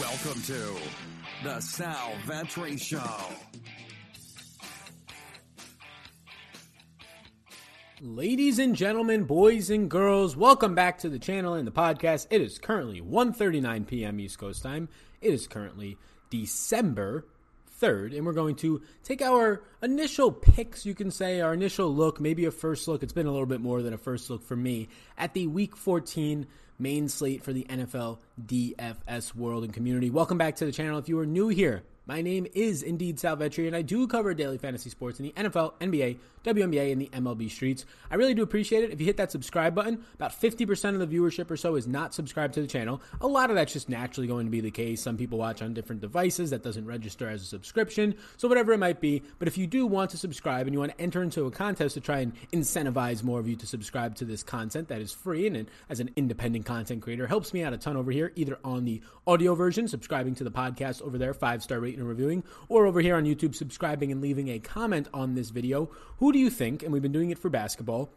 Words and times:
Welcome 0.00 0.42
to 0.42 0.76
the 1.42 1.58
Sal 1.60 2.12
Vetri 2.26 2.78
Show. 2.78 3.00
Ladies 8.02 8.58
and 8.58 8.76
gentlemen, 8.76 9.24
boys 9.24 9.70
and 9.70 9.90
girls, 9.90 10.36
welcome 10.36 10.74
back 10.74 10.98
to 10.98 11.08
the 11.08 11.18
channel 11.18 11.54
and 11.54 11.66
the 11.66 11.72
podcast. 11.72 12.26
It 12.28 12.42
is 12.42 12.58
currently 12.58 13.00
1:39 13.00 13.86
p.m. 13.86 14.20
East 14.20 14.38
Coast 14.38 14.62
time. 14.62 14.90
It 15.22 15.32
is 15.32 15.46
currently 15.46 15.96
December 16.28 17.26
3rd, 17.80 18.14
and 18.16 18.26
we're 18.26 18.34
going 18.34 18.56
to 18.56 18.82
take 19.02 19.22
our 19.22 19.62
initial 19.82 20.30
picks, 20.30 20.84
you 20.84 20.94
can 20.94 21.10
say, 21.10 21.40
our 21.40 21.54
initial 21.54 21.94
look, 21.94 22.20
maybe 22.20 22.44
a 22.44 22.50
first 22.50 22.86
look. 22.86 23.02
It's 23.02 23.14
been 23.14 23.26
a 23.26 23.32
little 23.32 23.46
bit 23.46 23.62
more 23.62 23.80
than 23.80 23.94
a 23.94 23.98
first 23.98 24.28
look 24.28 24.42
for 24.42 24.56
me 24.56 24.88
at 25.16 25.32
the 25.32 25.46
Week 25.46 25.74
14 25.74 26.46
main 26.78 27.08
slate 27.08 27.42
for 27.42 27.52
the 27.52 27.64
NFL 27.68 28.18
DFS 28.44 29.34
world 29.34 29.64
and 29.64 29.72
community. 29.72 30.10
Welcome 30.10 30.38
back 30.38 30.56
to 30.56 30.66
the 30.66 30.72
channel. 30.72 30.98
If 30.98 31.08
you 31.08 31.18
are 31.18 31.26
new 31.26 31.48
here, 31.48 31.82
my 32.06 32.22
name 32.22 32.46
is 32.54 32.82
indeed 32.82 33.18
Sal 33.18 33.36
Vetri, 33.36 33.66
and 33.66 33.74
I 33.74 33.82
do 33.82 34.06
cover 34.06 34.32
daily 34.32 34.58
fantasy 34.58 34.90
sports 34.90 35.18
in 35.18 35.26
the 35.26 35.32
NFL, 35.32 35.72
NBA, 35.80 36.18
WNBA, 36.44 36.92
and 36.92 37.00
the 37.00 37.08
MLB 37.08 37.50
streets. 37.50 37.84
I 38.08 38.14
really 38.14 38.32
do 38.32 38.42
appreciate 38.42 38.84
it. 38.84 38.92
If 38.92 39.00
you 39.00 39.06
hit 39.06 39.16
that 39.16 39.32
subscribe 39.32 39.74
button, 39.74 40.04
about 40.14 40.40
50% 40.40 40.94
of 40.94 41.00
the 41.00 41.06
viewership 41.06 41.50
or 41.50 41.56
so 41.56 41.74
is 41.74 41.88
not 41.88 42.14
subscribed 42.14 42.54
to 42.54 42.60
the 42.60 42.68
channel. 42.68 43.02
A 43.20 43.26
lot 43.26 43.50
of 43.50 43.56
that's 43.56 43.72
just 43.72 43.88
naturally 43.88 44.28
going 44.28 44.46
to 44.46 44.50
be 44.50 44.60
the 44.60 44.70
case. 44.70 45.02
Some 45.02 45.16
people 45.16 45.38
watch 45.38 45.60
on 45.60 45.74
different 45.74 46.00
devices 46.00 46.50
that 46.50 46.62
doesn't 46.62 46.86
register 46.86 47.28
as 47.28 47.42
a 47.42 47.46
subscription, 47.46 48.14
so 48.36 48.46
whatever 48.46 48.72
it 48.72 48.78
might 48.78 49.00
be. 49.00 49.22
But 49.40 49.48
if 49.48 49.58
you 49.58 49.66
do 49.66 49.84
want 49.86 50.10
to 50.10 50.16
subscribe 50.16 50.68
and 50.68 50.74
you 50.74 50.78
want 50.78 50.96
to 50.96 51.00
enter 51.00 51.22
into 51.24 51.46
a 51.46 51.50
contest 51.50 51.94
to 51.94 52.00
try 52.00 52.20
and 52.20 52.32
incentivize 52.52 53.24
more 53.24 53.40
of 53.40 53.48
you 53.48 53.56
to 53.56 53.66
subscribe 53.66 54.14
to 54.16 54.24
this 54.24 54.44
content 54.44 54.86
that 54.88 55.00
is 55.00 55.12
free 55.12 55.48
and 55.48 55.68
as 55.88 55.98
an 55.98 56.10
independent 56.14 56.66
content 56.66 57.02
creator 57.02 57.26
helps 57.26 57.52
me 57.52 57.64
out 57.64 57.72
a 57.72 57.78
ton 57.78 57.96
over 57.96 58.12
here, 58.12 58.30
either 58.36 58.58
on 58.62 58.84
the 58.84 59.02
audio 59.26 59.56
version, 59.56 59.88
subscribing 59.88 60.36
to 60.36 60.44
the 60.44 60.50
podcast 60.52 61.02
over 61.02 61.18
there, 61.18 61.34
five 61.34 61.62
star 61.62 61.80
rating 61.96 62.00
and 62.00 62.08
reviewing, 62.08 62.44
or 62.68 62.86
over 62.86 63.00
here 63.00 63.16
on 63.16 63.24
YouTube, 63.24 63.54
subscribing 63.54 64.12
and 64.12 64.20
leaving 64.20 64.48
a 64.48 64.58
comment 64.58 65.08
on 65.12 65.34
this 65.34 65.50
video. 65.50 65.90
Who 66.18 66.32
do 66.32 66.38
you 66.38 66.50
think, 66.50 66.82
and 66.82 66.92
we've 66.92 67.02
been 67.02 67.12
doing 67.12 67.30
it 67.30 67.38
for 67.38 67.50
basketball, 67.50 68.10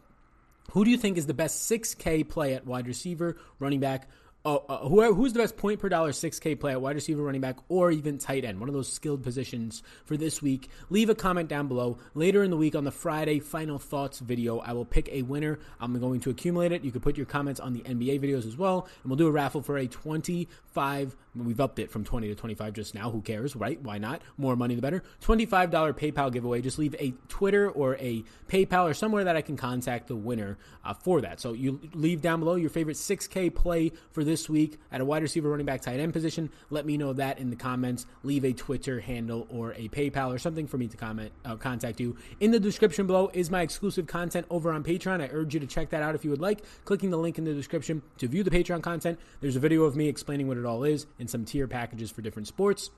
who 0.72 0.84
do 0.84 0.90
you 0.90 0.96
think 0.96 1.16
is 1.18 1.26
the 1.26 1.34
best 1.34 1.70
6K 1.70 2.28
play 2.28 2.54
at 2.54 2.66
wide 2.66 2.86
receiver, 2.86 3.36
running 3.58 3.80
back, 3.80 4.08
uh, 4.42 4.56
uh, 4.56 4.88
who, 4.88 5.12
who's 5.12 5.34
the 5.34 5.38
best 5.38 5.56
point 5.56 5.80
per 5.80 5.88
dollar 5.88 6.12
6K 6.12 6.58
play 6.58 6.72
at 6.72 6.80
wide 6.80 6.94
receiver, 6.94 7.22
running 7.22 7.42
back, 7.42 7.56
or 7.68 7.90
even 7.90 8.16
tight 8.16 8.44
end? 8.44 8.58
One 8.58 8.70
of 8.70 8.74
those 8.74 8.90
skilled 8.90 9.22
positions 9.22 9.82
for 10.06 10.16
this 10.16 10.40
week. 10.40 10.70
Leave 10.88 11.10
a 11.10 11.14
comment 11.14 11.48
down 11.48 11.68
below. 11.68 11.98
Later 12.14 12.42
in 12.42 12.50
the 12.50 12.56
week 12.56 12.74
on 12.74 12.84
the 12.84 12.90
Friday 12.90 13.38
final 13.38 13.78
thoughts 13.78 14.18
video, 14.18 14.58
I 14.58 14.72
will 14.72 14.86
pick 14.86 15.10
a 15.10 15.22
winner. 15.22 15.58
I'm 15.78 15.98
going 16.00 16.20
to 16.20 16.30
accumulate 16.30 16.72
it. 16.72 16.84
You 16.84 16.90
can 16.90 17.02
put 17.02 17.18
your 17.18 17.26
comments 17.26 17.60
on 17.60 17.74
the 17.74 17.80
NBA 17.80 18.20
videos 18.20 18.46
as 18.46 18.56
well, 18.56 18.88
and 19.02 19.10
we'll 19.10 19.18
do 19.18 19.26
a 19.26 19.30
raffle 19.30 19.60
for 19.60 19.76
a 19.76 19.86
25. 19.86 21.16
We've 21.36 21.60
upped 21.60 21.78
it 21.78 21.90
from 21.90 22.04
20 22.04 22.28
to 22.28 22.34
25 22.34 22.72
just 22.72 22.94
now. 22.94 23.10
Who 23.10 23.20
cares, 23.20 23.54
right? 23.54 23.80
Why 23.80 23.98
not? 23.98 24.22
More 24.36 24.56
money 24.56 24.74
the 24.74 24.82
better. 24.82 25.04
$25 25.22 25.70
PayPal 25.70 26.32
giveaway. 26.32 26.62
Just 26.62 26.78
leave 26.78 26.94
a 26.98 27.12
Twitter 27.28 27.70
or 27.70 27.96
a 27.96 28.24
PayPal 28.48 28.90
or 28.90 28.94
somewhere 28.94 29.24
that 29.24 29.36
I 29.36 29.42
can 29.42 29.56
contact 29.56 30.08
the 30.08 30.16
winner 30.16 30.58
uh, 30.84 30.94
for 30.94 31.20
that. 31.20 31.40
So 31.40 31.52
you 31.52 31.80
leave 31.94 32.20
down 32.20 32.40
below 32.40 32.56
your 32.56 32.70
favorite 32.70 32.96
6K 32.96 33.54
play 33.54 33.92
for 34.10 34.24
this 34.24 34.29
week 34.48 34.78
at 34.92 35.00
a 35.00 35.04
wide 35.04 35.22
receiver, 35.22 35.48
running 35.50 35.66
back, 35.66 35.80
tight 35.80 36.00
end 36.00 36.12
position. 36.12 36.50
Let 36.70 36.86
me 36.86 36.96
know 36.96 37.12
that 37.14 37.38
in 37.38 37.50
the 37.50 37.56
comments. 37.56 38.06
Leave 38.22 38.44
a 38.44 38.52
Twitter 38.52 39.00
handle 39.00 39.46
or 39.50 39.72
a 39.74 39.88
PayPal 39.88 40.34
or 40.34 40.38
something 40.38 40.66
for 40.66 40.78
me 40.78 40.88
to 40.88 40.96
comment 40.96 41.32
uh, 41.44 41.56
contact 41.56 42.00
you. 42.00 42.16
In 42.40 42.50
the 42.50 42.60
description 42.60 43.06
below 43.06 43.30
is 43.32 43.50
my 43.50 43.62
exclusive 43.62 44.06
content 44.06 44.46
over 44.50 44.72
on 44.72 44.84
Patreon. 44.84 45.20
I 45.20 45.28
urge 45.32 45.54
you 45.54 45.60
to 45.60 45.66
check 45.66 45.90
that 45.90 46.02
out 46.02 46.14
if 46.14 46.24
you 46.24 46.30
would 46.30 46.40
like. 46.40 46.62
Clicking 46.84 47.10
the 47.10 47.18
link 47.18 47.38
in 47.38 47.44
the 47.44 47.54
description 47.54 48.02
to 48.18 48.28
view 48.28 48.42
the 48.42 48.50
Patreon 48.50 48.82
content. 48.82 49.18
There's 49.40 49.56
a 49.56 49.60
video 49.60 49.84
of 49.84 49.96
me 49.96 50.08
explaining 50.08 50.48
what 50.48 50.56
it 50.56 50.64
all 50.64 50.84
is 50.84 51.06
and 51.18 51.28
some 51.28 51.44
tier 51.44 51.66
packages 51.66 52.10
for 52.10 52.22
different 52.22 52.48
sports. 52.48 52.90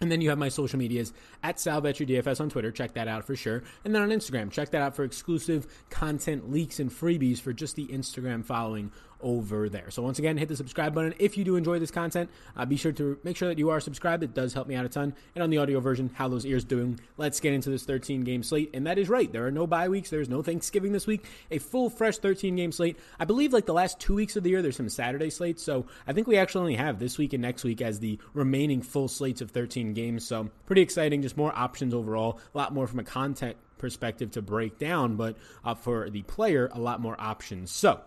And 0.00 0.10
then 0.10 0.20
you 0.20 0.30
have 0.30 0.38
my 0.38 0.48
social 0.48 0.78
medias 0.78 1.12
at 1.42 1.56
DFS 1.56 2.40
on 2.40 2.50
Twitter. 2.50 2.72
Check 2.72 2.94
that 2.94 3.06
out 3.06 3.24
for 3.24 3.36
sure. 3.36 3.62
And 3.84 3.94
then 3.94 4.02
on 4.02 4.08
Instagram, 4.08 4.50
check 4.50 4.70
that 4.70 4.82
out 4.82 4.96
for 4.96 5.04
exclusive 5.04 5.66
content 5.88 6.50
leaks 6.50 6.80
and 6.80 6.90
freebies 6.90 7.40
for 7.40 7.52
just 7.52 7.76
the 7.76 7.86
Instagram 7.86 8.44
following 8.44 8.90
over 9.24 9.68
there. 9.68 9.90
So 9.90 10.02
once 10.02 10.20
again, 10.20 10.36
hit 10.36 10.48
the 10.48 10.56
subscribe 10.56 10.94
button 10.94 11.14
if 11.18 11.36
you 11.36 11.42
do 11.42 11.56
enjoy 11.56 11.80
this 11.80 11.90
content. 11.90 12.30
Uh, 12.56 12.64
be 12.66 12.76
sure 12.76 12.92
to 12.92 13.18
make 13.24 13.36
sure 13.36 13.48
that 13.48 13.58
you 13.58 13.70
are 13.70 13.80
subscribed. 13.80 14.22
It 14.22 14.34
does 14.34 14.52
help 14.52 14.68
me 14.68 14.76
out 14.76 14.84
a 14.84 14.88
ton. 14.88 15.14
And 15.34 15.42
on 15.42 15.50
the 15.50 15.58
audio 15.58 15.80
version, 15.80 16.10
how 16.14 16.28
those 16.28 16.46
ears 16.46 16.62
doing? 16.62 17.00
Let's 17.16 17.40
get 17.40 17.54
into 17.54 17.70
this 17.70 17.84
13 17.84 18.22
game 18.22 18.44
slate. 18.44 18.70
And 18.74 18.86
that 18.86 18.98
is 18.98 19.08
right. 19.08 19.32
There 19.32 19.46
are 19.46 19.50
no 19.50 19.66
bye 19.66 19.88
weeks. 19.88 20.10
There's 20.10 20.28
no 20.28 20.42
Thanksgiving 20.42 20.92
this 20.92 21.06
week. 21.06 21.24
A 21.50 21.58
full, 21.58 21.90
fresh 21.90 22.18
13 22.18 22.54
game 22.54 22.70
slate. 22.70 22.98
I 23.18 23.24
believe 23.24 23.52
like 23.52 23.66
the 23.66 23.72
last 23.74 23.98
two 23.98 24.14
weeks 24.14 24.36
of 24.36 24.44
the 24.44 24.50
year, 24.50 24.62
there's 24.62 24.76
some 24.76 24.88
Saturday 24.88 25.30
slates. 25.30 25.62
So 25.62 25.86
I 26.06 26.12
think 26.12 26.26
we 26.26 26.36
actually 26.36 26.60
only 26.60 26.74
have 26.76 26.98
this 26.98 27.16
week 27.16 27.32
and 27.32 27.42
next 27.42 27.64
week 27.64 27.80
as 27.80 27.98
the 27.98 28.18
remaining 28.34 28.82
full 28.82 29.08
slates 29.08 29.40
of 29.40 29.50
13 29.50 29.94
games. 29.94 30.26
So 30.26 30.50
pretty 30.66 30.82
exciting. 30.82 31.22
Just 31.22 31.36
more 31.36 31.56
options 31.56 31.94
overall. 31.94 32.38
A 32.54 32.58
lot 32.58 32.74
more 32.74 32.86
from 32.86 33.00
a 33.00 33.04
content 33.04 33.56
perspective 33.78 34.30
to 34.32 34.42
break 34.42 34.78
down, 34.78 35.16
but 35.16 35.36
uh, 35.64 35.74
for 35.74 36.08
the 36.10 36.22
player, 36.22 36.70
a 36.72 36.78
lot 36.78 37.00
more 37.00 37.16
options. 37.18 37.70
So 37.70 38.00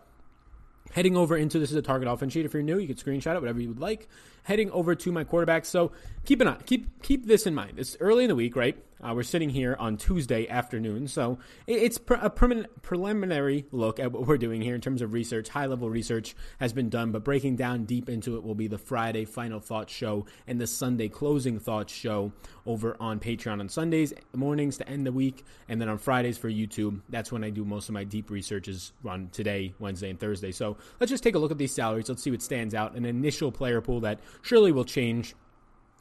Heading 0.93 1.15
over 1.15 1.37
into 1.37 1.59
this 1.59 1.69
is 1.69 1.75
a 1.75 1.81
target 1.81 2.07
offense 2.07 2.33
sheet. 2.33 2.45
If 2.45 2.53
you're 2.53 2.63
new, 2.63 2.79
you 2.79 2.87
can 2.87 2.95
screenshot 2.95 3.35
it, 3.35 3.39
whatever 3.39 3.59
you 3.59 3.69
would 3.69 3.79
like. 3.79 4.07
Heading 4.47 4.71
over 4.71 4.95
to 4.95 5.11
my 5.11 5.25
quarterback. 5.25 5.65
So 5.65 5.91
keep 6.23 6.39
an 6.39 6.47
eye, 6.47 6.55
keep 6.65 7.03
keep 7.03 7.25
this 7.25 7.45
in 7.45 7.53
mind. 7.53 7.79
It's 7.79 7.97
early 7.99 8.23
in 8.23 8.29
the 8.29 8.35
week, 8.35 8.55
right? 8.55 8.81
Uh, 8.99 9.13
we're 9.13 9.21
sitting 9.21 9.49
here 9.49 9.75
on 9.77 9.95
Tuesday 9.95 10.47
afternoon, 10.47 11.07
so 11.07 11.37
it's 11.67 11.99
a 12.09 12.29
permanent 12.31 12.81
preliminary 12.81 13.65
look 13.71 13.99
at 13.99 14.11
what 14.11 14.25
we're 14.25 14.39
doing 14.39 14.59
here 14.59 14.73
in 14.73 14.81
terms 14.81 15.03
of 15.03 15.13
research. 15.13 15.49
High 15.49 15.67
level 15.67 15.87
research 15.87 16.35
has 16.59 16.73
been 16.73 16.89
done, 16.89 17.11
but 17.11 17.23
breaking 17.23 17.57
down 17.57 17.85
deep 17.85 18.09
into 18.09 18.37
it 18.37 18.43
will 18.43 18.55
be 18.55 18.67
the 18.67 18.79
Friday 18.79 19.25
final 19.25 19.59
thoughts 19.59 19.93
show 19.93 20.25
and 20.47 20.59
the 20.59 20.65
Sunday 20.65 21.09
closing 21.09 21.59
thoughts 21.59 21.93
show 21.93 22.31
over 22.65 22.97
on 22.99 23.19
Patreon 23.19 23.59
on 23.59 23.69
Sundays 23.69 24.13
mornings 24.33 24.77
to 24.77 24.89
end 24.89 25.05
the 25.05 25.11
week, 25.11 25.45
and 25.69 25.79
then 25.79 25.89
on 25.89 25.99
Fridays 25.99 26.39
for 26.39 26.49
YouTube. 26.49 26.99
That's 27.09 27.31
when 27.31 27.43
I 27.43 27.51
do 27.51 27.65
most 27.65 27.89
of 27.89 27.93
my 27.93 28.03
deep 28.03 28.31
researches 28.31 28.93
on 29.05 29.29
today, 29.31 29.75
Wednesday, 29.77 30.09
and 30.09 30.19
Thursday. 30.19 30.51
So 30.51 30.75
let's 30.99 31.11
just 31.11 31.23
take 31.23 31.35
a 31.35 31.39
look 31.39 31.51
at 31.51 31.59
these 31.59 31.73
salaries. 31.73 32.09
Let's 32.09 32.23
see 32.23 32.31
what 32.31 32.41
stands 32.41 32.73
out. 32.73 32.95
An 32.95 33.05
initial 33.05 33.51
player 33.51 33.79
pool 33.79 33.99
that 33.99 34.19
surely 34.41 34.71
will 34.71 34.85
change 34.85 35.35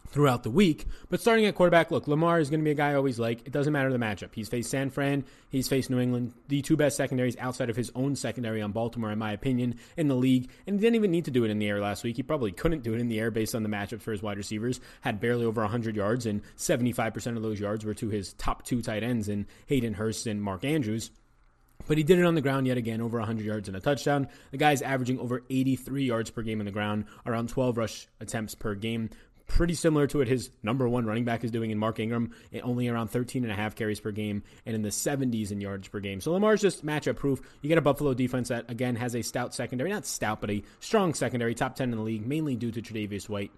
throughout 0.09 0.43
the 0.43 0.51
week. 0.51 0.87
But 1.09 1.21
starting 1.21 1.47
at 1.47 1.55
quarterback, 1.55 1.91
look, 1.91 2.09
Lamar 2.09 2.41
is 2.41 2.51
going 2.51 2.61
to 2.61 2.65
be 2.65 2.71
a 2.71 2.75
guy 2.75 2.91
I 2.91 2.95
always 2.95 3.19
like. 3.19 3.47
It 3.47 3.53
doesn't 3.53 3.73
matter 3.73 3.93
the 3.93 3.99
matchup. 3.99 4.31
He's 4.35 4.49
faced 4.49 4.71
San 4.71 4.91
Fran, 4.91 5.25
he's 5.49 5.69
faced 5.69 5.91
New 5.91 5.99
England, 5.99 6.33
the 6.49 6.63
two 6.63 6.77
best 6.77 6.97
secondaries 6.97 7.37
outside 7.39 7.71
of 7.71 7.77
his 7.77 7.91
own 7.95 8.17
secondary 8.17 8.63
on 8.63 8.73
Baltimore, 8.73 9.13
in 9.13 9.19
my 9.19 9.33
opinion, 9.33 9.77
in 9.97 10.09
the 10.09 10.15
league. 10.15 10.51
And 10.67 10.77
he 10.77 10.81
didn't 10.81 10.97
even 10.97 11.11
need 11.11 11.27
to 11.27 11.31
do 11.31 11.45
it 11.45 11.51
in 11.51 11.59
the 11.59 11.69
air 11.69 11.81
last 11.81 12.05
week. 12.05 12.17
He 12.17 12.23
probably 12.23 12.53
couldn't 12.53 12.83
do 12.83 12.95
it 12.95 13.01
in 13.01 13.09
the 13.09 13.21
air 13.21 13.31
based 13.31 13.55
on 13.55 13.63
the 13.63 13.69
matchups 13.69 14.03
for 14.03 14.13
his 14.13 14.23
wide 14.23 14.39
receivers. 14.39 14.81
Had 15.01 15.21
barely 15.21 15.45
over 15.45 15.61
100 15.63 15.97
yards, 15.97 16.27
and 16.27 16.43
75% 16.57 17.37
of 17.37 17.43
those 17.43 17.61
yards 17.61 17.85
were 17.85 17.95
to 17.95 18.09
his 18.09 18.33
top 18.35 18.65
two 18.65 18.83
tight 18.83 19.03
ends 19.03 19.29
in 19.29 19.47
Hayden 19.67 19.95
Hurst 19.95 20.27
and 20.27 20.43
Mark 20.43 20.65
Andrews. 20.65 21.11
But 21.87 21.99
he 21.99 22.05
did 22.05 22.19
it 22.19 22.25
on 22.25 22.35
the 22.35 22.41
ground 22.41 22.67
yet 22.67 22.77
again, 22.77 23.01
over 23.01 23.19
100 23.19 23.45
yards 23.45 23.69
and 23.69 23.77
a 23.77 23.81
touchdown. 23.81 24.29
The 24.51 24.57
guy's 24.57 24.83
averaging 24.83 25.21
over 25.21 25.43
83 25.49 26.05
yards 26.05 26.31
per 26.31 26.43
game 26.43 26.61
on 26.61 26.67
the 26.67 26.73
ground, 26.73 27.05
around 27.27 27.49
12 27.49 27.77
rush 27.77 28.09
attempts 28.21 28.55
per 28.55 28.75
game 28.75 29.11
pretty 29.47 29.75
similar 29.75 30.07
to 30.09 30.19
what 30.19 30.29
his 30.29 30.51
number 30.63 30.89
one 30.89 31.07
running 31.07 31.25
back 31.25 31.45
is 31.45 31.51
doing 31.51 31.71
in 31.71 31.79
Mark 31.79 31.99
Ingram, 31.99 32.33
eh, 32.53 32.61
only 32.63 32.89
around 32.89 33.09
13 33.09 33.45
and 33.45 33.53
a 33.53 33.55
half 33.55 33.75
carries 33.75 34.01
per 34.01 34.11
game 34.11 34.43
and 34.65 34.75
in 34.75 34.83
the 34.83 34.91
70s 34.91 35.51
in 35.51 35.61
yards 35.61 35.89
per 35.89 36.01
game. 36.01 36.21
So 36.21 36.33
Lamar's 36.33 36.61
just 36.61 36.85
matchup 36.85 37.17
proof. 37.17 37.41
You 37.63 37.69
get 37.69 37.79
a 37.79 37.83
Buffalo 37.83 38.15
defense 38.15 38.49
that, 38.49 38.71
again, 38.71 38.97
has 38.97 39.15
a 39.15 39.23
stout 39.23 39.55
secondary, 39.55 39.91
not 39.91 40.07
stout, 40.07 40.41
but 40.41 40.51
a 40.51 40.63
strong 40.81 41.15
secondary, 41.15 41.55
top 41.55 41.77
10 41.77 41.91
in 41.91 41.97
the 41.97 42.03
league, 42.03 42.27
mainly 42.27 42.57
due 42.57 42.71
to 42.73 42.83
Tre'Davious 42.83 43.29
White 43.29 43.53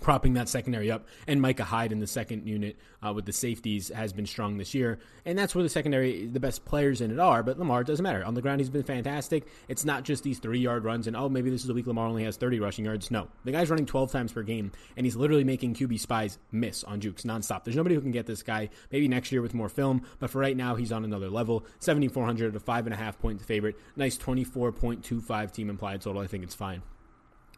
propping 0.00 0.34
that 0.34 0.48
secondary 0.48 0.90
up. 0.90 1.06
And 1.26 1.40
Micah 1.40 1.64
Hyde 1.64 1.92
in 1.92 2.00
the 2.00 2.06
second 2.06 2.46
unit 2.46 2.76
uh, 3.04 3.12
with 3.12 3.26
the 3.26 3.32
safeties 3.32 3.88
has 3.88 4.12
been 4.12 4.26
strong 4.26 4.58
this 4.58 4.74
year. 4.74 4.98
And 5.24 5.38
that's 5.38 5.54
where 5.54 5.62
the 5.62 5.68
secondary, 5.68 6.26
the 6.26 6.40
best 6.40 6.64
players 6.64 7.00
in 7.00 7.10
it 7.10 7.18
are. 7.18 7.42
But 7.42 7.58
Lamar 7.58 7.84
doesn't 7.84 8.02
matter. 8.02 8.24
On 8.24 8.34
the 8.34 8.42
ground, 8.42 8.60
he's 8.60 8.70
been 8.70 8.82
fantastic. 8.82 9.46
It's 9.68 9.84
not 9.84 10.04
just 10.04 10.22
these 10.22 10.38
three 10.38 10.60
yard 10.60 10.84
runs 10.84 11.06
and, 11.06 11.16
oh, 11.16 11.28
maybe 11.28 11.50
this 11.50 11.64
is 11.64 11.70
a 11.70 11.74
week 11.74 11.86
Lamar 11.86 12.06
only 12.06 12.24
has 12.24 12.36
30 12.36 12.60
rushing 12.60 12.84
yards. 12.84 13.10
No. 13.10 13.28
The 13.44 13.52
guy's 13.52 13.70
running 13.70 13.86
12 13.86 14.12
times 14.12 14.32
per 14.32 14.42
game, 14.42 14.72
and 14.96 15.06
he's 15.06 15.16
literally 15.16 15.44
making 15.44 15.74
QB 15.74 15.98
spies 16.00 16.38
miss 16.52 16.84
on 16.84 17.00
jukes 17.00 17.22
nonstop. 17.22 17.64
There's 17.64 17.76
nobody 17.76 17.94
who 17.94 18.00
can 18.00 18.10
get 18.10 18.26
this 18.26 18.42
guy. 18.42 18.70
Maybe 18.90 19.08
next 19.08 19.32
year 19.32 19.42
with 19.42 19.54
more 19.54 19.68
film, 19.68 20.02
but 20.18 20.30
for 20.30 20.38
right 20.38 20.56
now, 20.56 20.74
he's 20.74 20.92
on 20.92 21.04
another 21.04 21.28
level. 21.28 21.64
7,400 21.80 22.54
a 22.56 22.60
five 22.60 22.86
and 22.86 22.94
a 22.94 22.96
half 22.96 23.18
point 23.18 23.40
favorite. 23.40 23.76
Nice 23.96 24.16
24.25 24.16 25.52
team 25.52 25.70
implied 25.70 26.00
total. 26.02 26.20
I 26.20 26.26
think 26.26 26.44
it's 26.44 26.54
fine. 26.54 26.82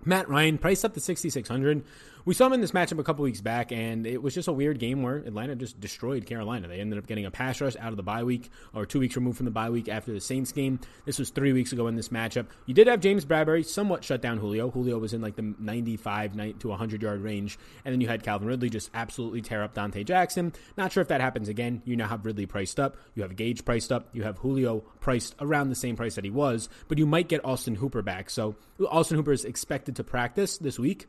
Matt 0.05 0.29
Ryan 0.29 0.59
priced 0.59 0.85
up 0.85 0.95
to 0.95 1.01
6,600. 1.01 1.85
We 2.25 2.35
saw 2.35 2.47
him 2.47 2.53
in 2.53 2.61
this 2.61 2.73
matchup 2.73 2.99
a 2.99 3.05
couple 3.05 3.23
weeks 3.23 3.41
back, 3.41 3.73
and 3.73 4.07
it 4.07 4.23
was 4.23 4.35
just 4.35 4.49
a 4.49 4.53
weird 4.53 4.79
game 4.79 5.03
where 5.03 5.17
Atlanta 5.17 5.57
just 5.57 5.81
destroyed 5.81 6.27
Carolina. 6.27 6.69
They 6.69 6.81
ended 6.81 6.99
up 6.99 7.07
getting 7.07 7.25
a 7.25 7.31
pass 7.31 7.61
rush 7.61 7.77
out 7.77 7.91
of 7.91 7.97
the 7.97 8.03
bye 8.03 8.25
week, 8.25 8.51
or 8.75 8.85
two 8.85 9.01
weeks 9.01 9.17
removed 9.17 9.39
from 9.39 9.47
the 9.47 9.51
bye 9.51 9.71
week 9.71 9.89
after 9.89 10.13
the 10.13 10.21
Saints 10.21 10.53
game. 10.53 10.81
This 11.07 11.19
was 11.19 11.31
three 11.31 11.53
weeks 11.53 11.73
ago 11.73 11.87
in 11.87 11.97
this 11.97 12.11
matchup. 12.11 12.47
You 12.67 12.75
did 12.75 12.87
have 12.87 13.01
James 13.01 13.25
Bradberry 13.25 13.65
somewhat 13.65 14.05
shut 14.05 14.21
down 14.21 14.39
Julio. 14.39 14.71
Julio 14.71 14.99
was 14.99 15.15
in 15.15 15.23
like 15.23 15.37
the 15.37 15.55
95 15.59 16.59
to 16.61 16.69
100 16.69 17.03
yard 17.03 17.23
range, 17.23 17.59
and 17.85 17.93
then 17.93 18.01
you 18.01 18.09
had 18.09 18.23
Calvin 18.23 18.49
Ridley 18.49 18.71
just 18.71 18.91
absolutely 18.95 19.41
tear 19.41 19.63
up 19.63 19.75
Donte 19.75 20.05
Jackson. 20.05 20.53
Not 20.77 20.93
sure 20.93 21.01
if 21.01 21.09
that 21.09 21.21
happens 21.21 21.49
again. 21.49 21.83
You 21.85 21.97
now 21.97 22.09
have 22.09 22.27
Ridley 22.27 22.47
priced 22.47 22.79
up. 22.79 22.97
You 23.15 23.23
have 23.23 23.37
Gage 23.37 23.65
priced 23.65 23.93
up. 23.93 24.09
You 24.13 24.25
have 24.25 24.39
Julio 24.39 24.81
priced 25.01 25.35
around 25.41 25.71
the 25.71 25.75
same 25.75 25.97
price 25.97 26.17
that 26.17 26.25
he 26.25 26.31
was, 26.31 26.69
but 26.89 26.99
you 26.99 27.07
might 27.07 27.29
get 27.29 27.45
Austin 27.45 27.77
Hooper 27.77 28.03
back. 28.03 28.31
So 28.31 28.57
Austin 28.89 29.17
Hooper 29.17 29.33
is 29.33 29.45
expected 29.45 29.97
to 29.97 30.05
practice 30.05 30.59
this 30.59 30.79
week. 30.79 31.07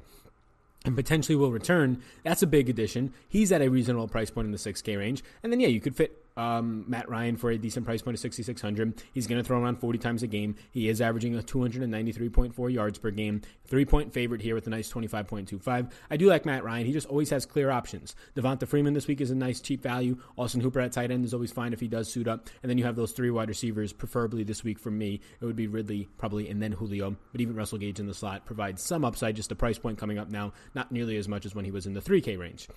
And 0.85 0.95
potentially 0.95 1.35
will 1.35 1.51
return, 1.51 2.01
that's 2.23 2.41
a 2.41 2.47
big 2.47 2.69
addition. 2.69 3.13
He's 3.27 3.51
at 3.51 3.61
a 3.61 3.69
reasonable 3.69 4.07
price 4.07 4.31
point 4.31 4.45
in 4.45 4.51
the 4.51 4.57
6K 4.57 4.97
range. 4.97 5.23
And 5.43 5.51
then, 5.51 5.59
yeah, 5.59 5.67
you 5.67 5.79
could 5.79 5.95
fit 5.95 6.25
um, 6.37 6.85
Matt 6.87 7.09
Ryan 7.09 7.37
for 7.37 7.51
a 7.51 7.57
decent 7.57 7.85
price 7.85 8.01
point 8.01 8.15
of 8.15 8.21
6,600. 8.21 9.03
He's 9.13 9.27
going 9.27 9.41
to 9.41 9.47
throw 9.47 9.61
around 9.61 9.77
40 9.77 9.99
times 9.99 10.23
a 10.23 10.27
game. 10.27 10.55
He 10.71 10.89
is 10.89 11.01
averaging 11.01 11.37
a 11.37 11.41
293.4 11.41 12.73
yards 12.73 12.97
per 12.97 13.11
game. 13.11 13.41
Three 13.65 13.85
point 13.85 14.13
favorite 14.13 14.41
here 14.41 14.55
with 14.55 14.67
a 14.67 14.69
nice 14.69 14.91
25.25. 14.91 15.91
I 16.09 16.17
do 16.17 16.27
like 16.27 16.45
Matt 16.45 16.63
Ryan. 16.63 16.85
He 16.85 16.93
just 16.93 17.07
always 17.07 17.29
has 17.29 17.45
clear 17.45 17.71
options. 17.71 18.15
Devonta 18.35 18.67
Freeman 18.67 18.93
this 18.93 19.07
week 19.07 19.21
is 19.21 19.31
a 19.31 19.35
nice 19.35 19.59
cheap 19.59 19.81
value. 19.81 20.17
Austin 20.37 20.61
Hooper 20.61 20.79
at 20.79 20.91
tight 20.91 21.11
end 21.11 21.25
is 21.25 21.33
always 21.33 21.51
fine 21.51 21.73
if 21.73 21.79
he 21.79 21.87
does 21.87 22.11
suit 22.11 22.27
up. 22.27 22.49
And 22.63 22.69
then 22.69 22.77
you 22.77 22.85
have 22.85 22.95
those 22.95 23.11
three 23.11 23.29
wide 23.29 23.49
receivers, 23.49 23.93
preferably 23.93 24.43
this 24.43 24.63
week 24.63 24.79
for 24.79 24.91
me. 24.91 25.21
It 25.39 25.45
would 25.45 25.55
be 25.55 25.67
Ridley, 25.67 26.07
probably, 26.17 26.49
and 26.49 26.61
then 26.61 26.71
Julio. 26.71 27.15
But 27.31 27.41
even 27.41 27.55
Russell 27.55 27.77
Gage 27.77 27.99
in 27.99 28.07
the 28.07 28.13
slot 28.13 28.45
provides 28.45 28.81
some 28.81 29.05
upside. 29.05 29.35
Just 29.35 29.49
the 29.49 29.55
price 29.55 29.77
point 29.77 29.97
coming 29.97 30.17
up 30.17 30.29
now, 30.29 30.53
not 30.75 30.91
nearly 30.91 31.17
as 31.17 31.27
much 31.27 31.45
as 31.45 31.55
when 31.55 31.65
he 31.65 31.71
was 31.71 31.85
in 31.85 31.93
the 31.93 32.01
3K 32.01 32.37
range. 32.37 32.67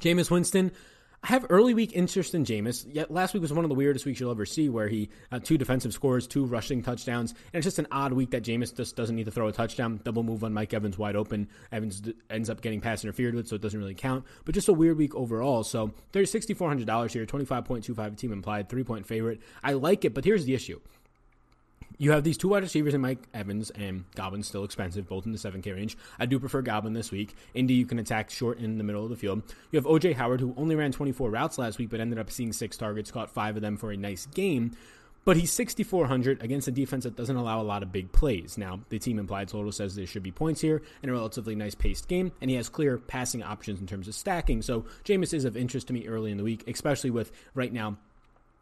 Jameis 0.00 0.30
Winston, 0.30 0.72
I 1.24 1.28
have 1.28 1.46
early 1.50 1.72
week 1.72 1.92
interest 1.94 2.34
in 2.34 2.44
Jameis. 2.44 2.84
Yet 2.92 3.12
last 3.12 3.32
week 3.32 3.42
was 3.42 3.52
one 3.52 3.64
of 3.64 3.68
the 3.68 3.76
weirdest 3.76 4.04
weeks 4.04 4.18
you'll 4.18 4.32
ever 4.32 4.44
see, 4.44 4.68
where 4.68 4.88
he 4.88 5.08
uh, 5.30 5.38
two 5.38 5.56
defensive 5.56 5.92
scores, 5.92 6.26
two 6.26 6.44
rushing 6.44 6.82
touchdowns, 6.82 7.30
and 7.30 7.60
it's 7.60 7.64
just 7.64 7.78
an 7.78 7.86
odd 7.92 8.12
week 8.12 8.32
that 8.32 8.42
Jameis 8.42 8.74
just 8.76 8.96
doesn't 8.96 9.14
need 9.14 9.26
to 9.26 9.30
throw 9.30 9.46
a 9.46 9.52
touchdown. 9.52 10.00
Double 10.02 10.24
move 10.24 10.42
on 10.42 10.52
Mike 10.52 10.74
Evans 10.74 10.98
wide 10.98 11.14
open. 11.14 11.48
Evans 11.70 12.00
d- 12.00 12.14
ends 12.28 12.50
up 12.50 12.60
getting 12.60 12.80
pass 12.80 13.04
interfered 13.04 13.36
with, 13.36 13.46
so 13.46 13.54
it 13.54 13.62
doesn't 13.62 13.78
really 13.78 13.94
count. 13.94 14.24
But 14.44 14.56
just 14.56 14.68
a 14.68 14.72
weird 14.72 14.98
week 14.98 15.14
overall. 15.14 15.62
So 15.62 15.92
there's 16.10 16.28
sixty 16.28 16.54
four 16.54 16.66
hundred 16.66 16.88
dollars 16.88 17.12
here, 17.12 17.24
twenty 17.24 17.44
five 17.44 17.66
point 17.66 17.84
two 17.84 17.94
five 17.94 18.16
team 18.16 18.32
implied, 18.32 18.68
three 18.68 18.82
point 18.82 19.06
favorite. 19.06 19.40
I 19.62 19.74
like 19.74 20.04
it, 20.04 20.14
but 20.14 20.24
here's 20.24 20.44
the 20.44 20.54
issue 20.54 20.80
you 22.02 22.10
have 22.10 22.24
these 22.24 22.36
two 22.36 22.48
wide 22.48 22.64
receivers 22.64 22.94
in 22.94 23.00
Mike 23.00 23.28
Evans 23.32 23.70
and 23.70 24.04
Godwin's 24.16 24.48
still 24.48 24.64
expensive, 24.64 25.06
both 25.06 25.24
in 25.24 25.30
the 25.30 25.38
7K 25.38 25.72
range. 25.72 25.96
I 26.18 26.26
do 26.26 26.40
prefer 26.40 26.60
Godwin 26.60 26.94
this 26.94 27.12
week. 27.12 27.36
Indy, 27.54 27.74
you 27.74 27.86
can 27.86 28.00
attack 28.00 28.28
short 28.28 28.58
in 28.58 28.76
the 28.76 28.82
middle 28.82 29.04
of 29.04 29.10
the 29.10 29.14
field. 29.14 29.40
You 29.70 29.76
have 29.76 29.86
OJ 29.86 30.16
Howard, 30.16 30.40
who 30.40 30.52
only 30.56 30.74
ran 30.74 30.90
24 30.90 31.30
routes 31.30 31.58
last 31.58 31.78
week, 31.78 31.90
but 31.90 32.00
ended 32.00 32.18
up 32.18 32.28
seeing 32.28 32.52
six 32.52 32.76
targets, 32.76 33.12
caught 33.12 33.30
five 33.30 33.54
of 33.54 33.62
them 33.62 33.76
for 33.76 33.92
a 33.92 33.96
nice 33.96 34.26
game. 34.26 34.72
But 35.24 35.36
he's 35.36 35.52
6,400 35.52 36.42
against 36.42 36.66
a 36.66 36.72
defense 36.72 37.04
that 37.04 37.14
doesn't 37.14 37.36
allow 37.36 37.60
a 37.60 37.62
lot 37.62 37.84
of 37.84 37.92
big 37.92 38.10
plays. 38.10 38.58
Now, 38.58 38.80
the 38.88 38.98
team 38.98 39.20
implied 39.20 39.46
total 39.46 39.70
says 39.70 39.94
there 39.94 40.04
should 40.04 40.24
be 40.24 40.32
points 40.32 40.60
here 40.60 40.82
in 41.04 41.08
a 41.08 41.12
relatively 41.12 41.54
nice 41.54 41.76
paced 41.76 42.08
game, 42.08 42.32
and 42.40 42.50
he 42.50 42.56
has 42.56 42.68
clear 42.68 42.98
passing 42.98 43.44
options 43.44 43.80
in 43.80 43.86
terms 43.86 44.08
of 44.08 44.16
stacking. 44.16 44.60
So, 44.62 44.86
Jameis 45.04 45.32
is 45.32 45.44
of 45.44 45.56
interest 45.56 45.86
to 45.86 45.92
me 45.92 46.08
early 46.08 46.32
in 46.32 46.36
the 46.36 46.42
week, 46.42 46.64
especially 46.66 47.10
with 47.10 47.30
right 47.54 47.72
now 47.72 47.98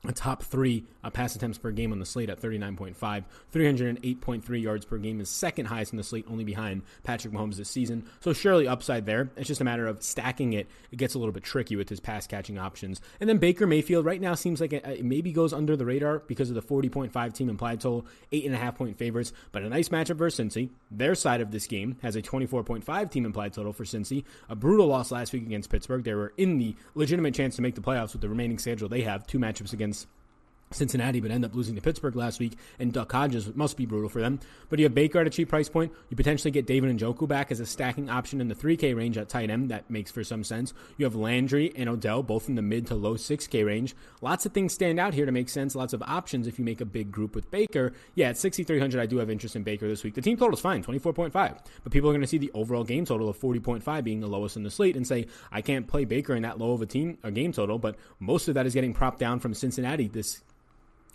a 0.06 0.12
top 0.12 0.42
three 0.42 0.84
uh, 1.04 1.10
pass 1.10 1.36
attempts 1.36 1.58
per 1.58 1.70
game 1.70 1.92
on 1.92 1.98
the 1.98 2.06
slate 2.06 2.30
at 2.30 2.40
39.5. 2.40 3.24
308.3 3.52 4.62
yards 4.62 4.84
per 4.86 4.96
game 4.96 5.20
is 5.20 5.28
second 5.28 5.66
highest 5.66 5.92
in 5.92 5.98
the 5.98 6.02
slate, 6.02 6.24
only 6.30 6.44
behind 6.44 6.82
Patrick 7.02 7.34
Mahomes 7.34 7.56
this 7.56 7.68
season. 7.68 8.04
So 8.20 8.32
surely 8.32 8.66
upside 8.66 9.04
there. 9.04 9.30
It's 9.36 9.48
just 9.48 9.60
a 9.60 9.64
matter 9.64 9.86
of 9.86 10.02
stacking 10.02 10.54
it. 10.54 10.68
It 10.90 10.96
gets 10.96 11.14
a 11.14 11.18
little 11.18 11.32
bit 11.32 11.42
tricky 11.42 11.76
with 11.76 11.88
his 11.88 12.00
pass 12.00 12.26
catching 12.26 12.58
options. 12.58 13.00
And 13.20 13.28
then 13.28 13.38
Baker 13.38 13.66
Mayfield 13.66 14.06
right 14.06 14.20
now 14.20 14.34
seems 14.34 14.60
like 14.60 14.72
it, 14.72 14.86
it 14.86 15.04
maybe 15.04 15.32
goes 15.32 15.52
under 15.52 15.76
the 15.76 15.84
radar 15.84 16.20
because 16.20 16.48
of 16.48 16.54
the 16.54 16.62
40.5 16.62 17.34
team 17.34 17.50
implied 17.50 17.80
total, 17.80 18.06
eight 18.32 18.46
and 18.46 18.54
a 18.54 18.58
half 18.58 18.76
point 18.76 18.96
favorites, 18.96 19.32
but 19.52 19.62
a 19.62 19.68
nice 19.68 19.90
matchup 19.90 20.16
versus 20.16 20.40
Cincy. 20.40 20.70
Their 20.90 21.14
side 21.14 21.42
of 21.42 21.50
this 21.50 21.66
game 21.66 21.98
has 22.02 22.16
a 22.16 22.22
24.5 22.22 23.10
team 23.10 23.26
implied 23.26 23.52
total 23.52 23.74
for 23.74 23.84
Cincy. 23.84 24.24
A 24.48 24.56
brutal 24.56 24.86
loss 24.86 25.10
last 25.10 25.32
week 25.34 25.42
against 25.42 25.68
Pittsburgh. 25.68 26.04
They 26.04 26.14
were 26.14 26.32
in 26.38 26.56
the 26.56 26.74
legitimate 26.94 27.34
chance 27.34 27.56
to 27.56 27.62
make 27.62 27.74
the 27.74 27.82
playoffs 27.82 28.12
with 28.12 28.22
the 28.22 28.28
remaining 28.28 28.58
schedule 28.58 28.88
they 28.88 29.02
have. 29.02 29.26
Two 29.26 29.38
matchups 29.38 29.72
against 29.72 29.89
Lions. 29.90 30.06
Cincinnati, 30.72 31.20
but 31.20 31.32
end 31.32 31.44
up 31.44 31.54
losing 31.54 31.74
to 31.74 31.80
Pittsburgh 31.80 32.14
last 32.14 32.38
week, 32.38 32.56
and 32.78 32.92
Duck 32.92 33.10
Hodges 33.10 33.54
must 33.56 33.76
be 33.76 33.86
brutal 33.86 34.08
for 34.08 34.20
them. 34.20 34.38
But 34.68 34.78
you 34.78 34.84
have 34.84 34.94
Baker 34.94 35.18
at 35.18 35.26
a 35.26 35.30
cheap 35.30 35.48
price 35.48 35.68
point. 35.68 35.92
You 36.08 36.16
potentially 36.16 36.52
get 36.52 36.66
David 36.66 36.90
and 36.90 37.00
Njoku 37.00 37.26
back 37.26 37.50
as 37.50 37.58
a 37.58 37.66
stacking 37.66 38.08
option 38.08 38.40
in 38.40 38.46
the 38.46 38.54
3K 38.54 38.94
range 38.96 39.18
at 39.18 39.28
tight 39.28 39.50
end. 39.50 39.70
That 39.70 39.90
makes 39.90 40.12
for 40.12 40.22
some 40.22 40.44
sense. 40.44 40.72
You 40.96 41.06
have 41.06 41.16
Landry 41.16 41.72
and 41.74 41.88
Odell, 41.88 42.22
both 42.22 42.48
in 42.48 42.54
the 42.54 42.62
mid 42.62 42.86
to 42.86 42.94
low 42.94 43.14
6K 43.14 43.66
range. 43.66 43.96
Lots 44.20 44.46
of 44.46 44.52
things 44.52 44.72
stand 44.72 45.00
out 45.00 45.12
here 45.12 45.26
to 45.26 45.32
make 45.32 45.48
sense. 45.48 45.74
Lots 45.74 45.92
of 45.92 46.02
options 46.02 46.46
if 46.46 46.56
you 46.56 46.64
make 46.64 46.80
a 46.80 46.84
big 46.84 47.10
group 47.10 47.34
with 47.34 47.50
Baker. 47.50 47.92
Yeah, 48.14 48.28
at 48.28 48.38
6,300, 48.38 49.00
I 49.00 49.06
do 49.06 49.16
have 49.16 49.28
interest 49.28 49.56
in 49.56 49.64
Baker 49.64 49.88
this 49.88 50.04
week. 50.04 50.14
The 50.14 50.22
team 50.22 50.36
total 50.36 50.54
is 50.54 50.60
fine, 50.60 50.84
24.5. 50.84 51.32
But 51.32 51.92
people 51.92 52.08
are 52.10 52.12
going 52.12 52.20
to 52.20 52.28
see 52.28 52.38
the 52.38 52.52
overall 52.54 52.84
game 52.84 53.04
total 53.04 53.28
of 53.28 53.36
40.5 53.36 54.04
being 54.04 54.20
the 54.20 54.28
lowest 54.28 54.56
in 54.56 54.62
the 54.62 54.70
slate 54.70 54.94
and 54.94 55.04
say, 55.06 55.26
I 55.50 55.62
can't 55.62 55.88
play 55.88 56.04
Baker 56.04 56.36
in 56.36 56.42
that 56.42 56.58
low 56.58 56.72
of 56.72 56.80
a 56.80 56.86
team, 56.86 57.18
a 57.24 57.32
game 57.32 57.52
total. 57.52 57.80
But 57.80 57.96
most 58.20 58.46
of 58.46 58.54
that 58.54 58.66
is 58.66 58.74
getting 58.74 58.94
propped 58.94 59.18
down 59.18 59.40
from 59.40 59.52
Cincinnati 59.52 60.06
this 60.06 60.42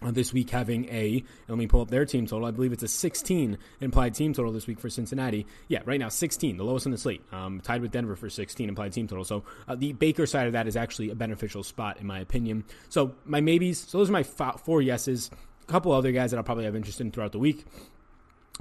this 0.01 0.33
week 0.33 0.49
having 0.49 0.85
a 0.89 1.23
let 1.47 1.57
me 1.57 1.67
pull 1.67 1.81
up 1.81 1.89
their 1.89 2.05
team 2.05 2.27
total. 2.27 2.45
I 2.47 2.51
believe 2.51 2.73
it's 2.73 2.83
a 2.83 2.87
16 2.87 3.57
implied 3.81 4.13
team 4.13 4.33
total 4.33 4.51
this 4.51 4.67
week 4.67 4.79
for 4.79 4.89
Cincinnati. 4.89 5.45
Yeah, 5.67 5.81
right 5.85 5.99
now 5.99 6.09
16, 6.09 6.57
the 6.57 6.63
lowest 6.63 6.85
in 6.85 6.91
the 6.91 6.97
slate, 6.97 7.21
um, 7.31 7.61
tied 7.61 7.81
with 7.81 7.91
Denver 7.91 8.15
for 8.15 8.29
16 8.29 8.67
implied 8.67 8.93
team 8.93 9.07
total. 9.07 9.23
So 9.23 9.43
uh, 9.67 9.75
the 9.75 9.93
Baker 9.93 10.25
side 10.25 10.47
of 10.47 10.53
that 10.53 10.67
is 10.67 10.75
actually 10.75 11.09
a 11.09 11.15
beneficial 11.15 11.63
spot 11.63 11.99
in 11.99 12.07
my 12.07 12.19
opinion. 12.19 12.65
So 12.89 13.15
my 13.25 13.41
maybes. 13.41 13.79
So 13.79 13.97
those 13.97 14.09
are 14.09 14.13
my 14.13 14.23
four 14.23 14.81
yeses. 14.81 15.31
A 15.63 15.71
couple 15.71 15.91
other 15.91 16.11
guys 16.11 16.31
that 16.31 16.37
I'll 16.37 16.43
probably 16.43 16.65
have 16.65 16.75
interest 16.75 17.01
in 17.01 17.11
throughout 17.11 17.31
the 17.31 17.39
week. 17.39 17.65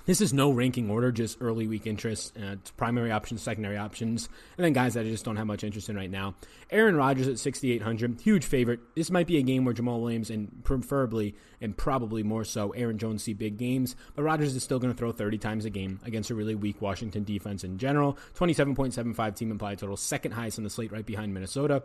This 0.07 0.21
is 0.21 0.35
no 0.35 0.51
ranking 0.51 0.91
order, 0.91 1.11
just 1.13 1.39
early 1.41 1.67
week 1.67 1.87
interest, 1.87 2.37
uh, 2.37 2.57
primary 2.77 3.11
options, 3.11 3.41
secondary 3.41 3.79
options, 3.79 4.29
and 4.59 4.65
then 4.65 4.75
guys 4.75 4.95
that 4.95 5.01
I 5.01 5.09
just 5.09 5.25
don't 5.25 5.37
have 5.37 5.47
much 5.47 5.65
interest 5.65 5.89
in 5.89 5.97
right 5.97 6.11
now. 6.11 6.35
Aaron 6.71 6.95
Rodgers 6.95 7.27
at 7.27 7.39
6,800, 7.39 8.21
huge 8.21 8.45
favorite. 8.45 8.81
This 8.95 9.11
might 9.11 9.27
be 9.27 9.39
a 9.39 9.43
game 9.43 9.65
where 9.65 9.73
Jamaal 9.73 10.01
Williams 10.03 10.29
and 10.29 10.63
preferably 10.63 11.35
and 11.61 11.75
probably 11.75 12.23
more 12.23 12.45
so 12.45 12.73
Aaron 12.73 12.99
Jones 12.99 13.23
see 13.23 13.33
big 13.33 13.57
games, 13.57 13.97
but 14.15 14.25
Rodgers 14.25 14.55
is 14.55 14.63
still 14.63 14.79
going 14.79 14.93
to 14.93 14.99
throw 14.99 15.11
30 15.11 15.39
times 15.39 15.65
a 15.65 15.71
game 15.71 16.01
against 16.05 16.31
a 16.31 16.35
really 16.35 16.55
weak 16.55 16.83
Washington 16.83 17.25
defense 17.25 17.65
in 17.65 17.79
general. 17.79 18.19
27.75 18.35 19.37
team 19.37 19.51
implied 19.51 19.79
total, 19.79 19.97
second 19.97 20.33
highest 20.33 20.59
on 20.59 20.65
the 20.65 20.71
slate 20.71 20.93
right 20.93 21.07
behind 21.07 21.33
Minnesota. 21.33 21.83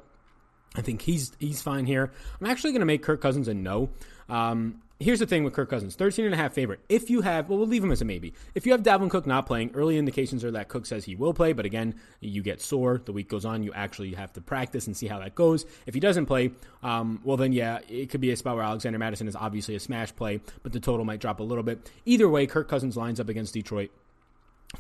I 0.76 0.82
think 0.82 1.02
he's 1.02 1.32
he's 1.40 1.62
fine 1.62 1.86
here. 1.86 2.12
I'm 2.40 2.48
actually 2.48 2.72
going 2.72 2.82
to 2.82 2.86
make 2.86 3.02
Kirk 3.02 3.22
Cousins 3.22 3.48
a 3.48 3.54
no. 3.54 3.90
Um, 4.28 4.82
here's 5.00 5.20
the 5.20 5.26
thing 5.26 5.44
with 5.44 5.54
Kirk 5.54 5.70
Cousins 5.70 5.96
13 5.96 6.26
and 6.26 6.34
a 6.34 6.38
half 6.38 6.54
favorite. 6.54 6.82
If 6.90 7.10
you 7.10 7.22
have, 7.22 7.50
well, 7.50 7.58
we'll 7.58 7.68
leave 7.68 7.84
him 7.84 7.92
as 7.92 8.02
a 8.02 8.06
maybe. 8.06 8.34
If 8.54 8.66
you 8.66 8.74
have 8.74 8.84
Dalvin 8.84 9.10
Cook 9.10 9.26
not 9.26 9.46
playing, 9.46 9.72
early 9.74 9.98
indications 9.98 10.44
are 10.44 10.52
that 10.52 10.68
Cook 10.68 10.86
says 10.86 11.06
he 11.06 11.16
will 11.16 11.34
play, 11.34 11.54
but 11.54 11.66
again, 11.66 11.96
you 12.20 12.42
get 12.42 12.62
sore. 12.62 13.02
The 13.04 13.14
week 13.14 13.30
goes 13.30 13.46
on, 13.46 13.64
you 13.64 13.72
actually 13.74 14.14
have 14.14 14.34
to 14.34 14.42
practice 14.42 14.88
and 14.88 14.96
see 14.96 15.08
how 15.08 15.20
that 15.20 15.36
goes. 15.36 15.66
If 15.86 15.94
he 15.94 16.00
doesn't 16.00 16.26
play, 16.26 16.52
um, 16.84 17.22
well, 17.24 17.38
then 17.38 17.54
yeah, 17.54 17.80
it 17.88 18.10
could 18.10 18.22
be 18.22 18.32
a 18.32 18.36
spot 18.36 18.56
where 18.56 18.66
Alexander 18.66 19.00
Mattison 19.00 19.28
is 19.28 19.36
obviously 19.36 19.76
a 19.76 19.80
smash 19.80 20.16
play, 20.16 20.42
but 20.64 20.74
the 20.74 20.80
total 20.80 21.06
might 21.06 21.22
drop 21.22 21.40
a 21.40 21.44
little 21.44 21.64
bit. 21.64 21.90
Either 22.06 22.28
way, 22.28 22.46
Kirk 22.46 22.68
Cousins 22.68 22.98
lines 22.98 23.20
up 23.20 23.30
against 23.30 23.54
Detroit 23.54 23.92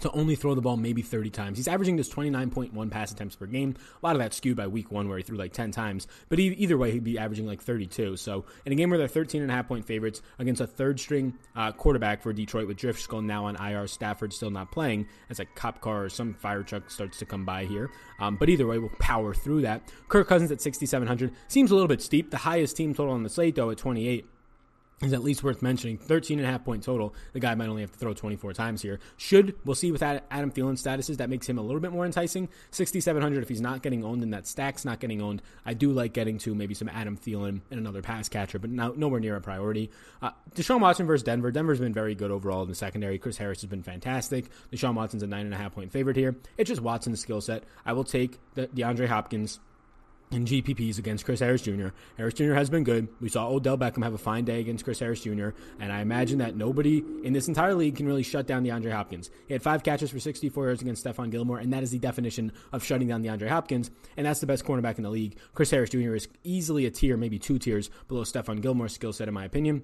to 0.01 0.11
only 0.11 0.35
throw 0.35 0.55
the 0.55 0.61
ball 0.61 0.77
maybe 0.77 1.01
30 1.01 1.29
times. 1.29 1.57
He's 1.57 1.67
averaging 1.67 1.95
this 1.95 2.09
29.1 2.09 2.91
pass 2.91 3.11
attempts 3.11 3.35
per 3.35 3.47
game. 3.47 3.75
A 4.01 4.05
lot 4.05 4.15
of 4.15 4.21
that 4.21 4.33
skewed 4.33 4.55
by 4.55 4.67
week 4.67 4.91
one 4.91 5.09
where 5.09 5.17
he 5.17 5.23
threw 5.23 5.37
like 5.37 5.51
10 5.51 5.71
times. 5.71 6.07
But 6.29 6.39
either 6.39 6.77
way, 6.77 6.91
he'd 6.91 7.03
be 7.03 7.17
averaging 7.17 7.47
like 7.47 7.61
32. 7.61 8.15
So 8.17 8.45
in 8.65 8.71
a 8.71 8.75
game 8.75 8.89
where 8.89 8.99
they're 8.99 9.07
13 9.07 9.41
and 9.41 9.51
a 9.51 9.53
half 9.53 9.67
point 9.67 9.85
favorites 9.85 10.21
against 10.37 10.61
a 10.61 10.67
third 10.67 10.99
string 10.99 11.33
uh, 11.55 11.71
quarterback 11.71 12.21
for 12.21 12.31
Detroit 12.33 12.67
with 12.67 12.77
Driskel 12.77 13.23
now 13.23 13.45
on 13.45 13.55
IR, 13.55 13.87
Stafford 13.87 14.31
still 14.31 14.51
not 14.51 14.71
playing 14.71 15.07
as 15.29 15.39
a 15.39 15.45
cop 15.45 15.81
car 15.81 16.05
or 16.05 16.09
some 16.09 16.33
fire 16.33 16.63
truck 16.63 16.89
starts 16.89 17.17
to 17.19 17.25
come 17.25 17.43
by 17.43 17.65
here. 17.65 17.89
Um, 18.19 18.35
but 18.35 18.49
either 18.49 18.67
way, 18.67 18.77
we'll 18.77 18.91
power 18.99 19.33
through 19.33 19.61
that. 19.61 19.91
Kirk 20.07 20.27
Cousins 20.27 20.51
at 20.51 20.61
6,700 20.61 21.31
seems 21.47 21.71
a 21.71 21.73
little 21.73 21.87
bit 21.87 22.01
steep. 22.01 22.31
The 22.31 22.37
highest 22.37 22.77
team 22.77 22.93
total 22.93 23.13
on 23.13 23.23
the 23.23 23.29
slate 23.29 23.55
though 23.55 23.71
at 23.71 23.77
28 23.77 24.25
is 25.01 25.13
at 25.13 25.23
least 25.23 25.43
worth 25.43 25.61
mentioning. 25.61 25.97
13 25.97 26.39
and 26.39 26.47
a 26.47 26.51
half 26.51 26.63
point 26.63 26.83
total. 26.83 27.13
The 27.33 27.39
guy 27.39 27.55
might 27.55 27.69
only 27.69 27.81
have 27.81 27.91
to 27.91 27.99
throw 27.99 28.13
24 28.13 28.53
times 28.53 28.81
here. 28.81 28.99
Should, 29.17 29.55
we'll 29.65 29.75
see 29.75 29.91
with 29.91 30.03
Adam 30.03 30.51
Thielen's 30.51 30.83
statuses, 30.83 31.17
that 31.17 31.29
makes 31.29 31.47
him 31.47 31.57
a 31.57 31.61
little 31.61 31.79
bit 31.79 31.91
more 31.91 32.05
enticing. 32.05 32.49
6,700 32.71 33.41
if 33.41 33.49
he's 33.49 33.61
not 33.61 33.81
getting 33.81 34.03
owned 34.03 34.23
and 34.23 34.33
that 34.33 34.47
stack's 34.47 34.85
not 34.85 34.99
getting 34.99 35.21
owned. 35.21 35.41
I 35.65 35.73
do 35.73 35.91
like 35.91 36.13
getting 36.13 36.37
to 36.39 36.53
maybe 36.53 36.73
some 36.73 36.89
Adam 36.89 37.17
Thielen 37.17 37.61
and 37.71 37.79
another 37.79 38.01
pass 38.01 38.29
catcher, 38.29 38.59
but 38.59 38.69
no, 38.69 38.93
nowhere 38.95 39.19
near 39.19 39.35
a 39.35 39.41
priority. 39.41 39.89
Uh, 40.21 40.31
Deshaun 40.55 40.81
Watson 40.81 41.05
versus 41.05 41.23
Denver. 41.23 41.51
Denver's 41.51 41.79
been 41.79 41.93
very 41.93 42.15
good 42.15 42.31
overall 42.31 42.63
in 42.63 42.69
the 42.69 42.75
secondary. 42.75 43.17
Chris 43.17 43.37
Harris 43.37 43.61
has 43.61 43.69
been 43.69 43.83
fantastic. 43.83 44.49
Deshaun 44.71 44.95
Watson's 44.95 45.23
a 45.23 45.27
nine 45.27 45.45
and 45.45 45.53
a 45.53 45.57
half 45.57 45.73
point 45.73 45.91
favorite 45.91 46.17
here. 46.17 46.35
It's 46.57 46.67
just 46.67 46.81
Watson's 46.81 47.21
skill 47.21 47.41
set. 47.41 47.63
I 47.85 47.93
will 47.93 48.03
take 48.03 48.37
the 48.55 48.67
DeAndre 48.67 49.07
Hopkins 49.07 49.59
in 50.31 50.45
GPPs 50.45 50.99
against 50.99 51.25
Chris 51.25 51.39
Harris 51.39 51.61
Jr. 51.61 51.87
Harris 52.17 52.35
Jr. 52.35 52.53
has 52.53 52.69
been 52.69 52.83
good. 52.83 53.07
We 53.19 53.29
saw 53.29 53.47
Odell 53.47 53.77
Beckham 53.77 54.03
have 54.03 54.13
a 54.13 54.17
fine 54.17 54.45
day 54.45 54.59
against 54.59 54.83
Chris 54.83 54.99
Harris 54.99 55.21
Jr., 55.21 55.49
and 55.79 55.91
I 55.91 56.01
imagine 56.01 56.37
that 56.39 56.55
nobody 56.55 57.03
in 57.23 57.33
this 57.33 57.47
entire 57.47 57.73
league 57.73 57.95
can 57.95 58.05
really 58.05 58.23
shut 58.23 58.45
down 58.45 58.63
DeAndre 58.63 58.91
Hopkins. 58.91 59.29
He 59.47 59.53
had 59.53 59.63
five 59.63 59.83
catches 59.83 60.11
for 60.11 60.19
64 60.19 60.65
yards 60.65 60.81
against 60.81 61.03
Stephon 61.03 61.31
Gilmore, 61.31 61.59
and 61.59 61.73
that 61.73 61.83
is 61.83 61.91
the 61.91 61.99
definition 61.99 62.51
of 62.71 62.83
shutting 62.83 63.07
down 63.07 63.23
DeAndre 63.23 63.49
Hopkins, 63.49 63.89
and 64.17 64.25
that's 64.25 64.39
the 64.39 64.47
best 64.47 64.65
cornerback 64.65 64.97
in 64.97 65.03
the 65.03 65.09
league. 65.09 65.37
Chris 65.53 65.71
Harris 65.71 65.89
Jr. 65.89 66.15
is 66.15 66.27
easily 66.43 66.85
a 66.85 66.91
tier, 66.91 67.17
maybe 67.17 67.39
two 67.39 67.57
tiers 67.57 67.89
below 68.07 68.23
Stephon 68.23 68.61
Gilmore's 68.61 68.93
skill 68.93 69.13
set, 69.13 69.27
in 69.27 69.33
my 69.33 69.45
opinion. 69.45 69.83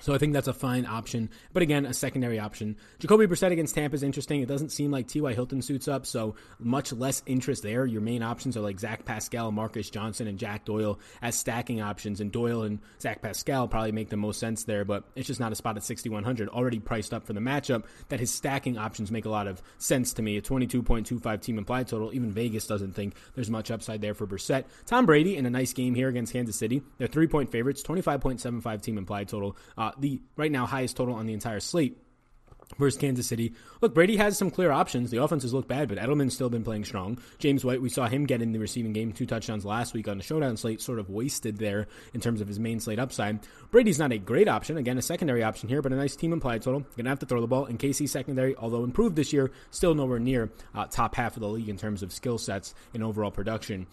So 0.00 0.14
I 0.14 0.18
think 0.18 0.32
that's 0.32 0.48
a 0.48 0.52
fine 0.52 0.86
option. 0.86 1.30
But 1.52 1.62
again, 1.62 1.84
a 1.84 1.92
secondary 1.92 2.38
option. 2.38 2.76
Jacoby 3.00 3.26
Brissett 3.26 3.50
against 3.50 3.74
Tampa 3.74 3.96
is 3.96 4.02
interesting. 4.02 4.42
It 4.42 4.48
doesn't 4.48 4.70
seem 4.70 4.90
like 4.90 5.08
T.Y. 5.08 5.34
Hilton 5.34 5.60
suits 5.60 5.88
up, 5.88 6.06
so 6.06 6.36
much 6.58 6.92
less 6.92 7.22
interest 7.26 7.62
there. 7.62 7.84
Your 7.84 8.00
main 8.00 8.22
options 8.22 8.56
are 8.56 8.60
like 8.60 8.78
Zach 8.78 9.04
Pascal, 9.04 9.50
Marcus 9.50 9.90
Johnson, 9.90 10.28
and 10.28 10.38
Jack 10.38 10.64
Doyle 10.64 11.00
as 11.20 11.36
stacking 11.36 11.80
options. 11.80 12.20
And 12.20 12.30
Doyle 12.30 12.62
and 12.62 12.78
Zach 13.00 13.22
Pascal 13.22 13.66
probably 13.66 13.92
make 13.92 14.08
the 14.08 14.16
most 14.16 14.38
sense 14.38 14.64
there, 14.64 14.84
but 14.84 15.04
it's 15.16 15.26
just 15.26 15.40
not 15.40 15.52
a 15.52 15.56
spot 15.56 15.76
at 15.76 15.82
6,100. 15.82 16.48
Already 16.48 16.78
priced 16.78 17.12
up 17.12 17.26
for 17.26 17.32
the 17.32 17.40
matchup 17.40 17.84
that 18.08 18.20
his 18.20 18.30
stacking 18.30 18.78
options 18.78 19.10
make 19.10 19.24
a 19.24 19.30
lot 19.30 19.48
of 19.48 19.60
sense 19.78 20.12
to 20.14 20.22
me. 20.22 20.36
A 20.36 20.42
22.25 20.42 21.40
team 21.40 21.58
implied 21.58 21.88
total. 21.88 22.14
Even 22.14 22.30
Vegas 22.30 22.66
doesn't 22.66 22.92
think 22.92 23.14
there's 23.34 23.50
much 23.50 23.70
upside 23.70 24.00
there 24.00 24.14
for 24.14 24.26
Brissett. 24.26 24.64
Tom 24.86 25.06
Brady 25.06 25.36
in 25.36 25.46
a 25.46 25.50
nice 25.50 25.72
game 25.72 25.94
here 25.94 26.08
against 26.08 26.32
Kansas 26.32 26.56
City. 26.56 26.82
They're 26.98 27.08
three 27.08 27.26
point 27.26 27.50
favorites, 27.50 27.82
25.75 27.82 28.82
team 28.82 28.98
implied 28.98 29.28
total. 29.28 29.56
Uh, 29.78 29.92
the 29.98 30.20
right 30.36 30.52
now 30.52 30.66
highest 30.66 30.96
total 30.96 31.14
on 31.14 31.26
the 31.26 31.32
entire 31.32 31.60
slate. 31.60 32.02
Versus 32.76 33.00
Kansas 33.00 33.26
City. 33.26 33.54
Look, 33.80 33.94
Brady 33.94 34.18
has 34.18 34.36
some 34.36 34.50
clear 34.50 34.70
options. 34.70 35.10
The 35.10 35.22
offenses 35.22 35.54
look 35.54 35.66
bad, 35.66 35.88
but 35.88 35.96
Edelman's 35.96 36.34
still 36.34 36.50
been 36.50 36.64
playing 36.64 36.84
strong. 36.84 37.18
James 37.38 37.64
White, 37.64 37.80
we 37.80 37.88
saw 37.88 38.06
him 38.06 38.26
get 38.26 38.42
in 38.42 38.52
the 38.52 38.58
receiving 38.58 38.92
game, 38.92 39.10
two 39.10 39.24
touchdowns 39.24 39.64
last 39.64 39.94
week 39.94 40.06
on 40.06 40.18
the 40.18 40.22
showdown 40.22 40.58
slate, 40.58 40.82
sort 40.82 40.98
of 40.98 41.08
wasted 41.08 41.56
there 41.56 41.86
in 42.12 42.20
terms 42.20 42.42
of 42.42 42.46
his 42.46 42.60
main 42.60 42.78
slate 42.78 42.98
upside. 42.98 43.40
Brady's 43.70 43.98
not 43.98 44.12
a 44.12 44.18
great 44.18 44.48
option. 44.48 44.76
Again, 44.76 44.98
a 44.98 45.02
secondary 45.02 45.42
option 45.42 45.70
here, 45.70 45.80
but 45.80 45.94
a 45.94 45.96
nice 45.96 46.14
team 46.14 46.30
implied 46.34 46.60
total. 46.60 46.84
Gonna 46.94 47.08
have 47.08 47.20
to 47.20 47.26
throw 47.26 47.40
the 47.40 47.46
ball. 47.46 47.64
And 47.64 47.78
KC 47.78 48.06
secondary, 48.06 48.54
although 48.56 48.84
improved 48.84 49.16
this 49.16 49.32
year, 49.32 49.50
still 49.70 49.94
nowhere 49.94 50.18
near 50.18 50.50
uh, 50.74 50.86
top 50.88 51.14
half 51.14 51.36
of 51.36 51.40
the 51.40 51.48
league 51.48 51.70
in 51.70 51.78
terms 51.78 52.02
of 52.02 52.12
skill 52.12 52.36
sets 52.36 52.74
and 52.92 53.02
overall 53.02 53.30
production. 53.30 53.86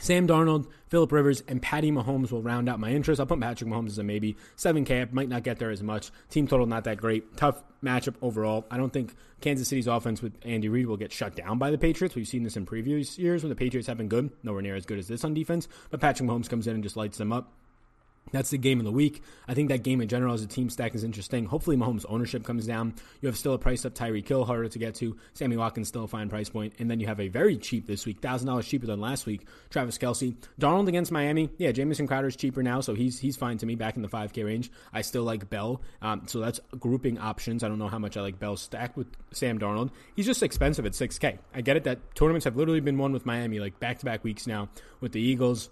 Sam 0.00 0.26
Darnold, 0.26 0.66
Philip 0.88 1.12
Rivers, 1.12 1.42
and 1.46 1.60
Patty 1.60 1.92
Mahomes 1.92 2.32
will 2.32 2.42
round 2.42 2.68
out 2.68 2.80
my 2.80 2.90
interest. 2.90 3.20
I'll 3.20 3.26
put 3.26 3.40
Patrick 3.40 3.70
Mahomes 3.70 3.88
as 3.88 3.98
a 3.98 4.02
maybe. 4.02 4.36
7K, 4.56 5.02
I 5.02 5.08
might 5.12 5.28
not 5.28 5.42
get 5.42 5.58
there 5.58 5.70
as 5.70 5.82
much. 5.82 6.10
Team 6.30 6.46
total 6.46 6.66
not 6.66 6.84
that 6.84 6.96
great. 6.96 7.36
Tough 7.36 7.62
matchup 7.84 8.14
overall. 8.22 8.66
I 8.70 8.78
don't 8.78 8.92
think 8.92 9.14
Kansas 9.40 9.68
City's 9.68 9.86
offense 9.86 10.22
with 10.22 10.32
Andy 10.42 10.68
Reid 10.68 10.86
will 10.86 10.96
get 10.96 11.12
shut 11.12 11.36
down 11.36 11.58
by 11.58 11.70
the 11.70 11.78
Patriots. 11.78 12.14
We've 12.14 12.26
seen 12.26 12.42
this 12.42 12.56
in 12.56 12.66
previous 12.66 13.18
years 13.18 13.42
when 13.42 13.50
the 13.50 13.56
Patriots 13.56 13.86
have 13.88 13.98
been 13.98 14.08
good. 14.08 14.30
Nowhere 14.42 14.62
near 14.62 14.76
as 14.76 14.86
good 14.86 14.98
as 14.98 15.08
this 15.08 15.24
on 15.24 15.34
defense. 15.34 15.68
But 15.90 16.00
Patrick 16.00 16.28
Mahomes 16.28 16.48
comes 16.48 16.66
in 16.66 16.74
and 16.74 16.82
just 16.82 16.96
lights 16.96 17.18
them 17.18 17.32
up. 17.32 17.52
That's 18.32 18.50
the 18.50 18.58
game 18.58 18.78
of 18.80 18.84
the 18.84 18.92
week. 18.92 19.22
I 19.46 19.54
think 19.54 19.68
that 19.68 19.82
game 19.82 20.00
in 20.00 20.08
general 20.08 20.34
as 20.34 20.42
a 20.42 20.46
team 20.46 20.70
stack 20.70 20.94
is 20.94 21.04
interesting. 21.04 21.44
Hopefully, 21.44 21.76
Mahomes' 21.76 22.04
ownership 22.08 22.44
comes 22.44 22.66
down. 22.66 22.94
You 23.20 23.28
have 23.28 23.36
still 23.38 23.52
a 23.52 23.58
price 23.58 23.84
up 23.84 23.94
Tyreek 23.94 24.26
Hill, 24.26 24.44
harder 24.44 24.68
to 24.68 24.78
get 24.78 24.94
to. 24.96 25.16
Sammy 25.34 25.56
Watkins 25.56 25.88
still 25.88 26.04
a 26.04 26.08
fine 26.08 26.28
price 26.28 26.48
point, 26.48 26.74
and 26.78 26.90
then 26.90 26.98
you 26.98 27.06
have 27.06 27.20
a 27.20 27.28
very 27.28 27.56
cheap 27.56 27.86
this 27.86 28.06
week, 28.06 28.20
thousand 28.20 28.46
dollars 28.46 28.66
cheaper 28.66 28.86
than 28.86 29.00
last 29.00 29.26
week. 29.26 29.46
Travis 29.70 29.98
Kelce, 29.98 30.34
Darnold 30.60 30.88
against 30.88 31.12
Miami. 31.12 31.50
Yeah, 31.58 31.72
Jamison 31.72 32.06
Crowder 32.06 32.28
is 32.28 32.36
cheaper 32.36 32.62
now, 32.62 32.80
so 32.80 32.94
he's 32.94 33.18
he's 33.18 33.36
fine 33.36 33.58
to 33.58 33.66
me 33.66 33.74
back 33.74 33.96
in 33.96 34.02
the 34.02 34.08
five 34.08 34.32
K 34.32 34.42
range. 34.42 34.70
I 34.92 35.02
still 35.02 35.24
like 35.24 35.50
Bell, 35.50 35.82
um, 36.00 36.22
so 36.26 36.40
that's 36.40 36.60
grouping 36.78 37.18
options. 37.18 37.62
I 37.62 37.68
don't 37.68 37.78
know 37.78 37.88
how 37.88 37.98
much 37.98 38.16
I 38.16 38.22
like 38.22 38.38
Bell 38.38 38.56
stacked 38.56 38.96
with 38.96 39.08
Sam 39.32 39.58
Darnold. 39.58 39.90
He's 40.16 40.26
just 40.26 40.42
expensive 40.42 40.86
at 40.86 40.94
six 40.94 41.18
K. 41.18 41.38
I 41.54 41.60
get 41.60 41.76
it 41.76 41.84
that 41.84 42.14
tournaments 42.14 42.44
have 42.44 42.56
literally 42.56 42.80
been 42.80 42.98
won 42.98 43.12
with 43.12 43.26
Miami 43.26 43.60
like 43.60 43.78
back 43.78 43.98
to 43.98 44.04
back 44.04 44.24
weeks 44.24 44.46
now 44.46 44.68
with 45.00 45.12
the 45.12 45.20
Eagles 45.20 45.70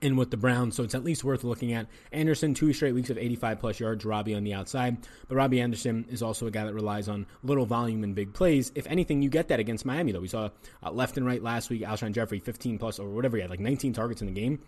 and 0.00 0.16
with 0.16 0.30
the 0.30 0.36
Browns, 0.36 0.74
so 0.74 0.82
it's 0.82 0.94
at 0.94 1.04
least 1.04 1.24
worth 1.24 1.44
looking 1.44 1.72
at. 1.72 1.86
Anderson, 2.12 2.54
two 2.54 2.72
straight 2.72 2.94
weeks 2.94 3.10
of 3.10 3.18
85 3.18 3.60
plus 3.60 3.80
yards, 3.80 4.04
Robbie 4.04 4.34
on 4.34 4.44
the 4.44 4.54
outside. 4.54 4.96
But 5.28 5.36
Robbie 5.36 5.60
Anderson 5.60 6.06
is 6.10 6.22
also 6.22 6.46
a 6.46 6.50
guy 6.50 6.64
that 6.64 6.74
relies 6.74 7.08
on 7.08 7.26
little 7.42 7.66
volume 7.66 8.02
and 8.02 8.14
big 8.14 8.32
plays. 8.32 8.72
If 8.74 8.86
anything, 8.86 9.22
you 9.22 9.28
get 9.28 9.48
that 9.48 9.60
against 9.60 9.84
Miami, 9.84 10.12
though. 10.12 10.20
We 10.20 10.28
saw 10.28 10.50
uh, 10.82 10.90
left 10.90 11.16
and 11.16 11.26
right 11.26 11.42
last 11.42 11.70
week, 11.70 11.82
Alshon 11.82 12.12
Jeffery, 12.12 12.38
15 12.38 12.78
plus 12.78 12.98
or 12.98 13.08
whatever 13.10 13.36
he 13.36 13.42
had, 13.42 13.50
like 13.50 13.60
19 13.60 13.92
targets 13.92 14.20
in 14.20 14.26
the 14.26 14.32
game. 14.32 14.60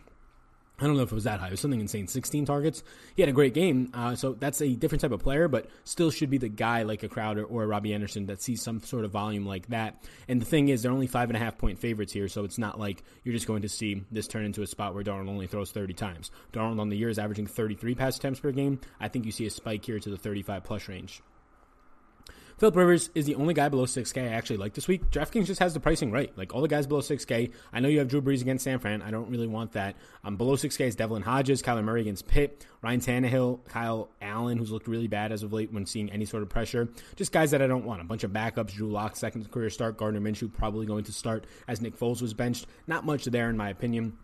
I 0.79 0.85
don't 0.85 0.97
know 0.97 1.03
if 1.03 1.11
it 1.11 1.15
was 1.15 1.25
that 1.25 1.41
high. 1.41 1.49
It 1.49 1.53
was 1.53 1.61
something 1.61 1.81
insane. 1.81 2.07
16 2.07 2.45
targets. 2.45 2.83
He 3.15 3.23
had 3.23 3.31
a 3.31 3.33
great 3.33 3.55
game. 3.55 3.91
Uh, 3.95 4.15
so 4.15 4.35
that's 4.35 4.61
a 4.61 4.75
different 4.75 5.01
type 5.01 5.11
of 5.11 5.23
player, 5.23 5.49
but 5.49 5.71
still 5.85 6.11
should 6.11 6.29
be 6.29 6.37
the 6.37 6.51
guy 6.51 6.83
like 6.83 7.03
a 7.03 7.09
Crowder 7.09 7.45
or 7.45 7.63
a 7.63 7.67
Robbie 7.67 7.95
Anderson 7.95 8.27
that 8.27 8.43
sees 8.43 8.61
some 8.61 8.81
sort 8.83 9.07
of 9.07 9.11
volume 9.11 9.47
like 9.47 9.69
that. 9.69 10.05
And 10.29 10.41
the 10.41 10.45
thing 10.45 10.69
is, 10.69 10.83
they're 10.83 10.93
only 10.93 11.07
five 11.07 11.31
and 11.31 11.37
a 11.37 11.41
half 11.41 11.57
point 11.57 11.79
favorites 11.79 12.13
here, 12.13 12.29
so 12.29 12.45
it's 12.45 12.59
not 12.59 12.79
like 12.79 13.03
you're 13.25 13.35
just 13.35 13.47
going 13.47 13.63
to 13.63 13.71
see 13.71 14.05
this 14.11 14.29
turn 14.29 14.45
into 14.45 14.63
a 14.63 14.67
spot 14.67 14.95
where 14.95 15.03
Darnold 15.03 15.31
only 15.31 15.47
throws 15.47 15.73
30 15.73 15.95
times. 15.95 16.31
Darnold 16.53 16.81
on 16.81 16.91
the 16.91 16.97
year 16.97 17.09
is 17.09 17.19
averaging 17.19 17.47
33 17.47 17.95
pass 17.95 18.19
attempts 18.19 18.41
per 18.41 18.53
game. 18.53 18.79
I 19.01 19.09
think 19.09 19.25
you 19.25 19.33
see 19.33 19.47
a 19.47 19.51
spike 19.51 19.85
here 19.85 19.99
to 19.99 20.11
the 20.11 20.19
35 20.19 20.63
plus 20.63 20.89
range. 20.89 21.23
Philip 22.59 22.77
Rivers 22.77 23.11
is 23.15 23.27
the 23.27 23.35
only 23.35 23.53
guy 23.53 23.69
below 23.69 23.85
6K 23.85 24.23
I 24.23 24.29
actually 24.29 24.57
like 24.57 24.73
this 24.73 24.89
week. 24.89 25.11
DraftKings 25.11 25.45
just 25.45 25.61
has 25.61 25.75
the 25.75 25.81
pricing 25.81 26.11
right. 26.11 26.33
Like 26.39 26.55
all 26.55 26.63
the 26.63 26.69
guys 26.69 26.87
below 26.87 27.03
6K. 27.03 27.53
I 27.71 27.81
know 27.81 27.89
you 27.89 27.99
have 27.99 28.09
Drew 28.09 28.23
Brees 28.23 28.41
against 28.41 28.65
San 28.65 28.79
Fran. 28.79 29.03
I 29.03 29.11
don't 29.11 29.29
really 29.29 29.47
want 29.47 29.73
that. 29.73 29.95
Um, 30.25 30.37
below 30.37 30.57
6K 30.57 30.87
is 30.87 30.97
Devlin 30.97 31.21
Hodges, 31.21 31.61
Kyler 31.61 31.85
Murray 31.85 32.01
against 32.01 32.27
Pitt, 32.27 32.65
Ryan 32.81 33.01
Tannehill, 33.01 33.63
Kyle 33.67 34.09
Allen, 34.23 34.57
who's 34.57 34.71
looked 34.71 34.89
really 34.89 35.07
bad 35.07 35.33
as 35.33 35.43
of 35.43 35.53
late 35.53 35.71
when 35.71 35.85
seeing 35.85 36.11
any 36.11 36.25
sort 36.25 36.43
of 36.43 36.49
pressure. 36.49 36.89
Just 37.15 37.31
guys 37.31 37.51
that 37.51 37.61
I 37.61 37.67
don't 37.67 37.85
want. 37.85 38.01
A 38.01 38.05
bunch 38.05 38.25
of 38.25 38.31
backups. 38.31 38.73
Drew 38.73 38.91
Lock, 38.91 39.17
second 39.17 39.51
career 39.51 39.69
start. 39.69 39.99
Gardner 39.99 40.23
Minshew 40.23 40.51
probably 40.51 40.87
going 40.87 41.05
to 41.05 41.13
start 41.13 41.47
as 41.69 41.83
Nick 41.83 41.99
Foles 41.99 42.23
was 42.23 42.33
benched. 42.33 42.67
Not 42.87 43.05
much 43.05 43.27
there 43.27 43.51
in 43.51 43.59
my 43.59 43.69
opinion 43.69 44.17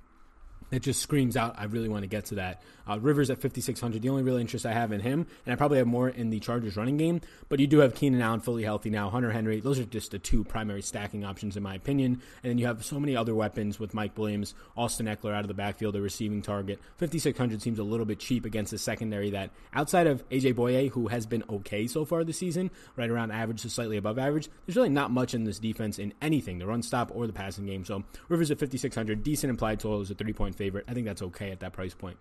that 0.72 0.80
just 0.80 1.02
screams 1.02 1.36
out, 1.36 1.54
I 1.58 1.64
really 1.64 1.88
want 1.90 2.02
to 2.02 2.08
get 2.08 2.24
to 2.26 2.36
that. 2.36 2.62
Uh, 2.88 2.98
Rivers 2.98 3.28
at 3.28 3.36
5,600, 3.36 4.00
the 4.00 4.08
only 4.08 4.22
real 4.22 4.38
interest 4.38 4.64
I 4.64 4.72
have 4.72 4.90
in 4.90 5.00
him, 5.00 5.26
and 5.44 5.52
I 5.52 5.56
probably 5.56 5.76
have 5.78 5.86
more 5.86 6.08
in 6.08 6.30
the 6.30 6.40
Chargers 6.40 6.76
running 6.78 6.96
game, 6.96 7.20
but 7.50 7.60
you 7.60 7.66
do 7.66 7.80
have 7.80 7.94
Keenan 7.94 8.22
Allen 8.22 8.40
fully 8.40 8.64
healthy 8.64 8.88
now, 8.88 9.10
Hunter 9.10 9.30
Henry. 9.30 9.60
Those 9.60 9.78
are 9.78 9.84
just 9.84 10.12
the 10.12 10.18
two 10.18 10.44
primary 10.44 10.80
stacking 10.80 11.24
options, 11.26 11.58
in 11.58 11.62
my 11.62 11.74
opinion. 11.74 12.22
And 12.42 12.50
then 12.50 12.58
you 12.58 12.66
have 12.66 12.84
so 12.84 12.98
many 12.98 13.14
other 13.14 13.34
weapons 13.34 13.78
with 13.78 13.92
Mike 13.92 14.16
Williams, 14.16 14.54
Austin 14.74 15.06
Ekeler 15.06 15.34
out 15.34 15.42
of 15.42 15.48
the 15.48 15.54
backfield, 15.54 15.94
a 15.94 16.00
receiving 16.00 16.40
target. 16.40 16.80
5,600 16.96 17.60
seems 17.60 17.78
a 17.78 17.84
little 17.84 18.06
bit 18.06 18.18
cheap 18.18 18.46
against 18.46 18.72
a 18.72 18.78
secondary 18.78 19.28
that, 19.30 19.50
outside 19.74 20.06
of 20.06 20.26
AJ 20.30 20.54
Bouye, 20.54 20.88
who 20.90 21.08
has 21.08 21.26
been 21.26 21.44
okay 21.50 21.86
so 21.86 22.06
far 22.06 22.24
this 22.24 22.38
season, 22.38 22.70
right 22.96 23.10
around 23.10 23.30
average 23.30 23.60
to 23.62 23.70
slightly 23.70 23.98
above 23.98 24.18
average, 24.18 24.48
there's 24.66 24.76
really 24.76 24.88
not 24.88 25.10
much 25.10 25.34
in 25.34 25.44
this 25.44 25.58
defense 25.58 25.98
in 25.98 26.14
anything, 26.22 26.58
the 26.58 26.66
run 26.66 26.82
stop 26.82 27.10
or 27.14 27.26
the 27.26 27.32
passing 27.32 27.66
game. 27.66 27.84
So 27.84 28.02
Rivers 28.30 28.50
at 28.50 28.58
5,600, 28.58 29.22
decent 29.22 29.50
implied 29.50 29.78
total 29.78 30.00
is 30.00 30.10
a 30.10 30.14
three 30.14 30.32
point 30.32 30.56
favorite. 30.62 30.84
I 30.88 30.94
think 30.94 31.06
that's 31.06 31.22
okay 31.22 31.50
at 31.50 31.60
that 31.60 31.72
price 31.72 31.94
point. 31.94 32.16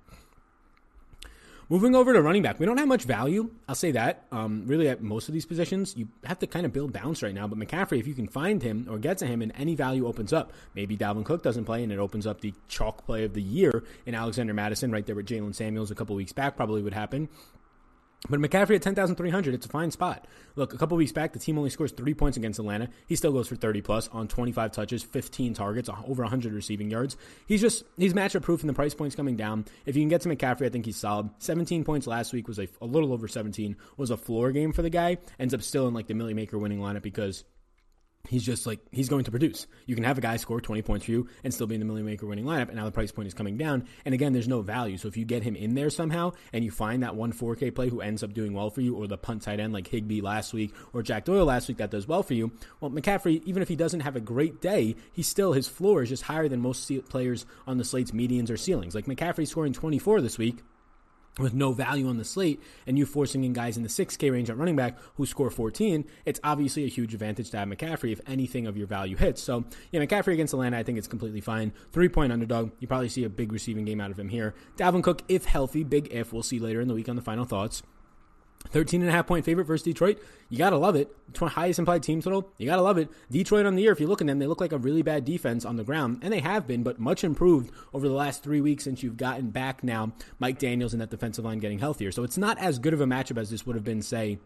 Moving 1.70 1.96
over 1.96 2.12
to 2.12 2.22
running 2.22 2.42
back, 2.42 2.60
we 2.60 2.66
don't 2.66 2.78
have 2.78 2.88
much 2.88 3.04
value. 3.04 3.50
I'll 3.70 3.76
say 3.76 3.92
that. 3.92 4.26
Um, 4.30 4.64
really, 4.66 4.90
at 4.90 5.02
most 5.02 5.30
of 5.30 5.34
these 5.34 5.46
positions, 5.46 5.96
you 5.96 6.10
have 6.26 6.40
to 6.40 6.48
kind 6.48 6.66
of 6.66 6.74
build 6.74 6.92
bounce 6.92 7.24
right 7.24 7.34
now. 7.34 7.48
But 7.48 7.60
McCaffrey, 7.60 7.98
if 7.98 8.08
you 8.08 8.14
can 8.14 8.28
find 8.28 8.62
him 8.62 8.88
or 8.90 8.98
get 8.98 9.20
to 9.20 9.26
him, 9.26 9.42
and 9.42 9.54
any 9.56 9.76
value 9.76 10.06
opens 10.06 10.34
up, 10.34 10.52
maybe 10.76 10.98
Dalvin 10.98 11.24
Cook 11.24 11.44
doesn't 11.44 11.64
play, 11.64 11.82
and 11.82 11.92
it 11.94 12.00
opens 12.00 12.28
up 12.28 12.42
the 12.42 12.54
chalk 12.68 13.06
play 13.06 13.24
of 13.24 13.34
the 13.34 13.42
year 13.42 13.86
in 14.06 14.16
Alexander 14.16 14.54
Mattison, 14.54 14.92
right 14.92 15.06
there 15.06 15.16
with 15.16 15.28
Jaylen 15.28 15.56
Samuels 15.56 15.92
a 15.92 15.96
couple 15.96 16.14
weeks 16.16 16.34
back, 16.34 16.58
probably 16.58 16.82
would 16.82 16.94
happen. 16.94 17.30
But 18.30 18.40
McCaffrey 18.40 18.76
at 18.76 18.84
10,300, 18.84 19.54
it's 19.54 19.66
a 19.66 19.70
fine 19.70 19.90
spot. 19.90 20.28
Look, 20.56 20.74
a 20.74 20.78
couple 20.78 20.96
weeks 20.96 21.12
back, 21.12 21.34
the 21.34 21.40
team 21.40 21.58
only 21.58 21.72
scores 21.72 21.92
three 21.92 22.14
points 22.14 22.38
against 22.38 22.60
Atlanta. 22.60 22.90
He 23.08 23.16
still 23.16 23.32
goes 23.32 23.48
for 23.48 23.56
30 23.56 23.82
plus 23.82 24.10
on 24.10 24.28
25 24.28 24.72
touches, 24.72 25.02
15 25.02 25.56
targets, 25.56 25.90
over 25.90 26.22
100 26.22 26.54
receiving 26.54 26.92
yards. 26.92 27.18
He's 27.48 27.62
just, 27.62 27.84
he's 27.98 28.14
matchup 28.14 28.44
proof 28.44 28.62
and 28.62 28.70
the 28.70 28.74
price 28.74 28.94
point's 28.94 29.16
coming 29.16 29.36
down. 29.36 29.66
If 29.88 29.96
you 29.96 30.04
can 30.04 30.10
get 30.10 30.22
to 30.22 30.30
McCaffrey, 30.30 30.68
I 30.68 30.70
think 30.70 30.86
he's 30.86 30.98
solid. 30.98 31.32
17 31.40 31.84
points 31.84 32.06
last 32.06 32.32
week 32.32 32.48
was 32.48 32.60
a, 32.60 32.68
a 32.80 32.86
little 32.86 33.12
over 33.12 33.28
17, 33.28 33.76
was 33.98 34.12
a 34.12 34.18
floor 34.18 34.52
game 34.52 34.72
for 34.72 34.84
the 34.84 34.90
guy. 34.92 35.18
Ends 35.40 35.56
up 35.56 35.64
still 35.64 35.88
in 35.88 35.96
like 35.96 36.06
the 36.06 36.14
Milly 36.14 36.36
Maker 36.36 36.60
winning 36.60 36.80
lineup 36.80 37.02
because 37.02 37.44
he's 38.28 38.44
just 38.44 38.66
like 38.66 38.80
he's 38.92 39.10
going 39.10 39.24
to 39.26 39.32
produce. 39.32 39.68
You 39.86 39.96
can 39.96 40.04
have 40.04 40.18
a 40.18 40.22
guy 40.22 40.38
score 40.38 40.62
20 40.62 40.82
points 40.82 41.06
for 41.06 41.12
you 41.12 41.28
and 41.44 41.54
still 41.54 41.68
be 41.68 41.76
in 41.76 41.80
the 41.80 41.86
million 41.86 42.06
maker 42.06 42.26
winning 42.26 42.46
lineup, 42.46 42.68
and 42.68 42.76
now 42.76 42.86
the 42.86 42.92
price 42.92 43.12
point 43.12 43.28
is 43.28 43.34
coming 43.34 43.58
down. 43.58 43.86
And 44.06 44.14
again, 44.14 44.34
there's 44.34 44.48
no 44.48 44.62
value. 44.62 44.98
So 44.98 45.08
if 45.08 45.18
you 45.18 45.26
get 45.26 45.44
him 45.44 45.56
in 45.56 45.76
there 45.76 45.90
somehow 45.90 46.34
and 46.54 46.64
you 46.64 46.72
find 46.72 47.04
that 47.04 47.16
one 47.16 47.34
4K 47.34 47.74
play 47.74 47.90
who 47.90 48.02
ends 48.02 48.24
up 48.24 48.34
doing 48.34 48.54
well 48.54 48.70
for 48.70 48.82
you, 48.82 48.96
or 48.96 49.08
the 49.08 49.18
punt 49.18 49.44
tight 49.44 49.60
end 49.60 49.74
like 49.74 49.88
Higbee 49.88 50.22
last 50.22 50.54
week 50.54 50.74
or 50.94 51.04
Jack 51.04 51.26
Doyle 51.26 51.46
last 51.46 51.68
week 51.68 51.78
that 51.78 51.92
does 51.92 52.08
well 52.08 52.24
for 52.24 52.34
you, 52.34 52.52
well, 52.80 52.92
McCaffrey, 52.92 53.42
even 53.46 53.62
if 53.62 53.68
he 53.68 53.76
doesn't 53.76 54.02
have 54.02 54.16
a 54.16 54.22
great 54.22 54.62
day, 54.62 54.96
he 55.14 55.24
still 55.24 55.54
his 55.54 55.68
floor 55.68 56.04
is 56.04 56.10
just 56.10 56.24
higher 56.24 56.48
than 56.48 56.62
most 56.62 56.92
players 57.10 57.46
on 57.68 57.78
the 57.78 57.84
slate's 57.84 58.12
medians 58.12 58.50
or 58.50 58.58
ceilings. 58.58 58.96
Like 58.96 59.06
McCaffrey 59.06 59.48
scoring 59.48 59.74
24 59.74 60.22
this 60.22 60.38
week 60.38 60.58
with 61.40 61.54
no 61.54 61.72
value 61.72 62.08
on 62.08 62.18
the 62.18 62.26
slate 62.26 62.62
and 62.86 62.98
you 62.98 63.06
forcing 63.06 63.44
in 63.44 63.54
guys 63.54 63.78
in 63.78 63.84
the 63.84 63.90
6K 63.90 64.32
range 64.32 64.50
at 64.50 64.58
running 64.58 64.76
back 64.76 64.98
who 65.16 65.26
score 65.26 65.50
14, 65.50 66.06
it's 66.26 66.40
obviously 66.44 66.84
a 66.84 66.88
huge 66.88 67.14
advantage 67.14 67.50
to 67.52 67.58
have 67.58 67.68
McCaffrey 67.68 68.12
if 68.12 68.22
anything 68.28 68.68
of 68.68 68.78
your 68.78 68.88
value 68.88 69.16
hits. 69.16 69.42
So, 69.42 69.66
yeah, 69.92 70.02
McCaffrey 70.02 70.34
against 70.34 70.54
Atlanta, 70.54 70.78
I 70.78 70.84
think 70.84 70.98
it's 70.98 71.08
completely 71.08 71.42
fine. 71.42 71.74
Three 71.92 72.10
point 72.10 72.34
underdog. 72.34 72.72
You 72.80 72.88
probably 72.88 73.10
see 73.10 73.24
a 73.24 73.30
big 73.30 73.52
receiving 73.52 73.86
game 73.86 74.02
out 74.02 74.12
of 74.12 74.20
him 74.20 74.30
here. 74.30 74.54
Dalvin 74.78 75.04
Cook, 75.04 75.24
if 75.28 75.46
healthy, 75.46 75.84
big 75.84 76.10
if. 76.12 76.34
We'll 76.34 76.44
see 76.44 76.60
later 76.60 76.82
in 76.82 76.88
the 76.88 76.94
week 76.94 77.10
on 77.10 77.16
the 77.16 77.22
final 77.22 77.46
thoughts. 77.46 77.84
13 78.70 79.02
and 79.02 79.10
a 79.10 79.14
half 79.14 79.28
point 79.28 79.44
favorite 79.46 79.66
versus 79.66 79.84
Detroit. 79.84 80.22
You 80.50 80.58
got 80.58 80.72
to 80.72 80.78
love 80.78 80.96
it. 80.96 81.14
Highest 81.38 81.80
implied 81.80 82.04
team 82.04 82.22
total. 82.22 82.50
You 82.58 82.66
got 82.66 82.76
to 82.76 82.82
love 82.82 82.98
it. 82.98 83.10
Detroit 83.30 83.66
on 83.66 83.76
the 83.76 83.82
year, 83.82 83.92
if 83.92 84.00
you 84.00 84.08
look 84.08 84.22
at 84.22 84.28
them, 84.28 84.40
they 84.40 84.48
look 84.48 84.62
like 84.62 84.72
a 84.72 84.78
really 84.78 85.02
bad 85.02 85.26
defense 85.26 85.66
on 85.66 85.78
the 85.78 85.84
ground, 85.84 86.20
and 86.22 86.32
they 86.32 86.40
have 86.40 86.68
been, 86.68 86.84
but 86.84 87.00
much 87.00 87.24
improved 87.24 87.72
over 87.94 88.08
the 88.08 88.14
last 88.14 88.44
three 88.44 88.62
weeks 88.62 88.84
since 88.84 89.02
you've 89.02 89.18
gotten 89.18 89.50
back 89.50 89.84
now 89.84 90.12
Mike 90.40 90.60
Daniels 90.60 90.94
and 90.94 91.02
that 91.02 91.10
defensive 91.10 91.46
line 91.46 91.60
getting 91.60 91.80
healthier. 91.80 92.12
So 92.12 92.24
it's 92.24 92.38
not 92.38 92.58
as 92.60 92.80
good 92.80 92.94
of 92.94 93.02
a 93.02 93.06
matchup 93.06 93.38
as 93.38 93.50
this 93.50 93.66
would 93.66 93.76
have 93.76 93.86
been, 93.86 94.02
say, 94.02 94.40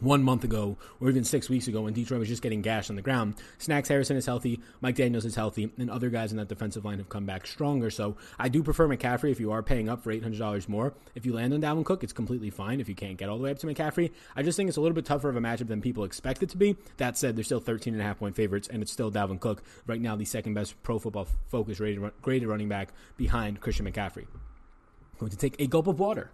one 0.00 0.22
month 0.22 0.44
ago 0.44 0.76
or 1.00 1.08
even 1.08 1.24
six 1.24 1.48
weeks 1.48 1.68
ago 1.68 1.82
when 1.82 1.92
Detroit 1.92 2.20
was 2.20 2.28
just 2.28 2.42
getting 2.42 2.62
gashed 2.62 2.90
on 2.90 2.96
the 2.96 3.02
ground. 3.02 3.34
Snacks 3.58 3.88
Harrison 3.88 4.16
is 4.16 4.26
healthy, 4.26 4.60
Mike 4.80 4.96
Daniels 4.96 5.24
is 5.24 5.34
healthy, 5.34 5.70
and 5.78 5.90
other 5.90 6.10
guys 6.10 6.30
in 6.30 6.38
that 6.38 6.48
defensive 6.48 6.84
line 6.84 6.98
have 6.98 7.08
come 7.08 7.26
back 7.26 7.46
stronger. 7.46 7.90
So 7.90 8.16
I 8.38 8.48
do 8.48 8.62
prefer 8.62 8.88
McCaffrey 8.88 9.30
if 9.30 9.40
you 9.40 9.52
are 9.52 9.62
paying 9.62 9.88
up 9.88 10.02
for 10.02 10.12
$800 10.12 10.68
more. 10.68 10.94
If 11.14 11.26
you 11.26 11.32
land 11.32 11.54
on 11.54 11.62
Dalvin 11.62 11.84
Cook, 11.84 12.04
it's 12.04 12.12
completely 12.12 12.50
fine 12.50 12.80
if 12.80 12.88
you 12.88 12.94
can't 12.94 13.16
get 13.16 13.28
all 13.28 13.38
the 13.38 13.44
way 13.44 13.50
up 13.50 13.58
to 13.58 13.66
McCaffrey. 13.66 14.10
I 14.36 14.42
just 14.42 14.56
think 14.56 14.68
it's 14.68 14.76
a 14.76 14.80
little 14.80 14.94
bit 14.94 15.04
tougher 15.04 15.28
of 15.28 15.36
a 15.36 15.40
matchup 15.40 15.68
than 15.68 15.80
people 15.80 16.04
expect 16.04 16.42
it 16.42 16.50
to 16.50 16.56
be. 16.56 16.76
That 16.96 17.16
said, 17.16 17.36
they're 17.36 17.44
still 17.44 17.60
13 17.60 17.94
and 17.94 18.02
a 18.02 18.04
half 18.04 18.18
point 18.18 18.36
favorites, 18.36 18.68
and 18.68 18.82
it's 18.82 18.92
still 18.92 19.10
Dalvin 19.10 19.40
Cook, 19.40 19.62
right 19.86 20.00
now 20.00 20.16
the 20.16 20.24
second 20.24 20.54
best 20.54 20.80
pro 20.82 20.98
football 20.98 21.28
focus 21.48 21.80
rated, 21.80 22.02
graded 22.22 22.48
running 22.48 22.68
back 22.68 22.90
behind 23.16 23.60
Christian 23.60 23.86
McCaffrey. 23.86 24.26
I'm 24.26 25.18
going 25.18 25.30
to 25.30 25.38
take 25.38 25.60
a 25.60 25.66
gulp 25.66 25.86
of 25.86 26.00
water. 26.00 26.30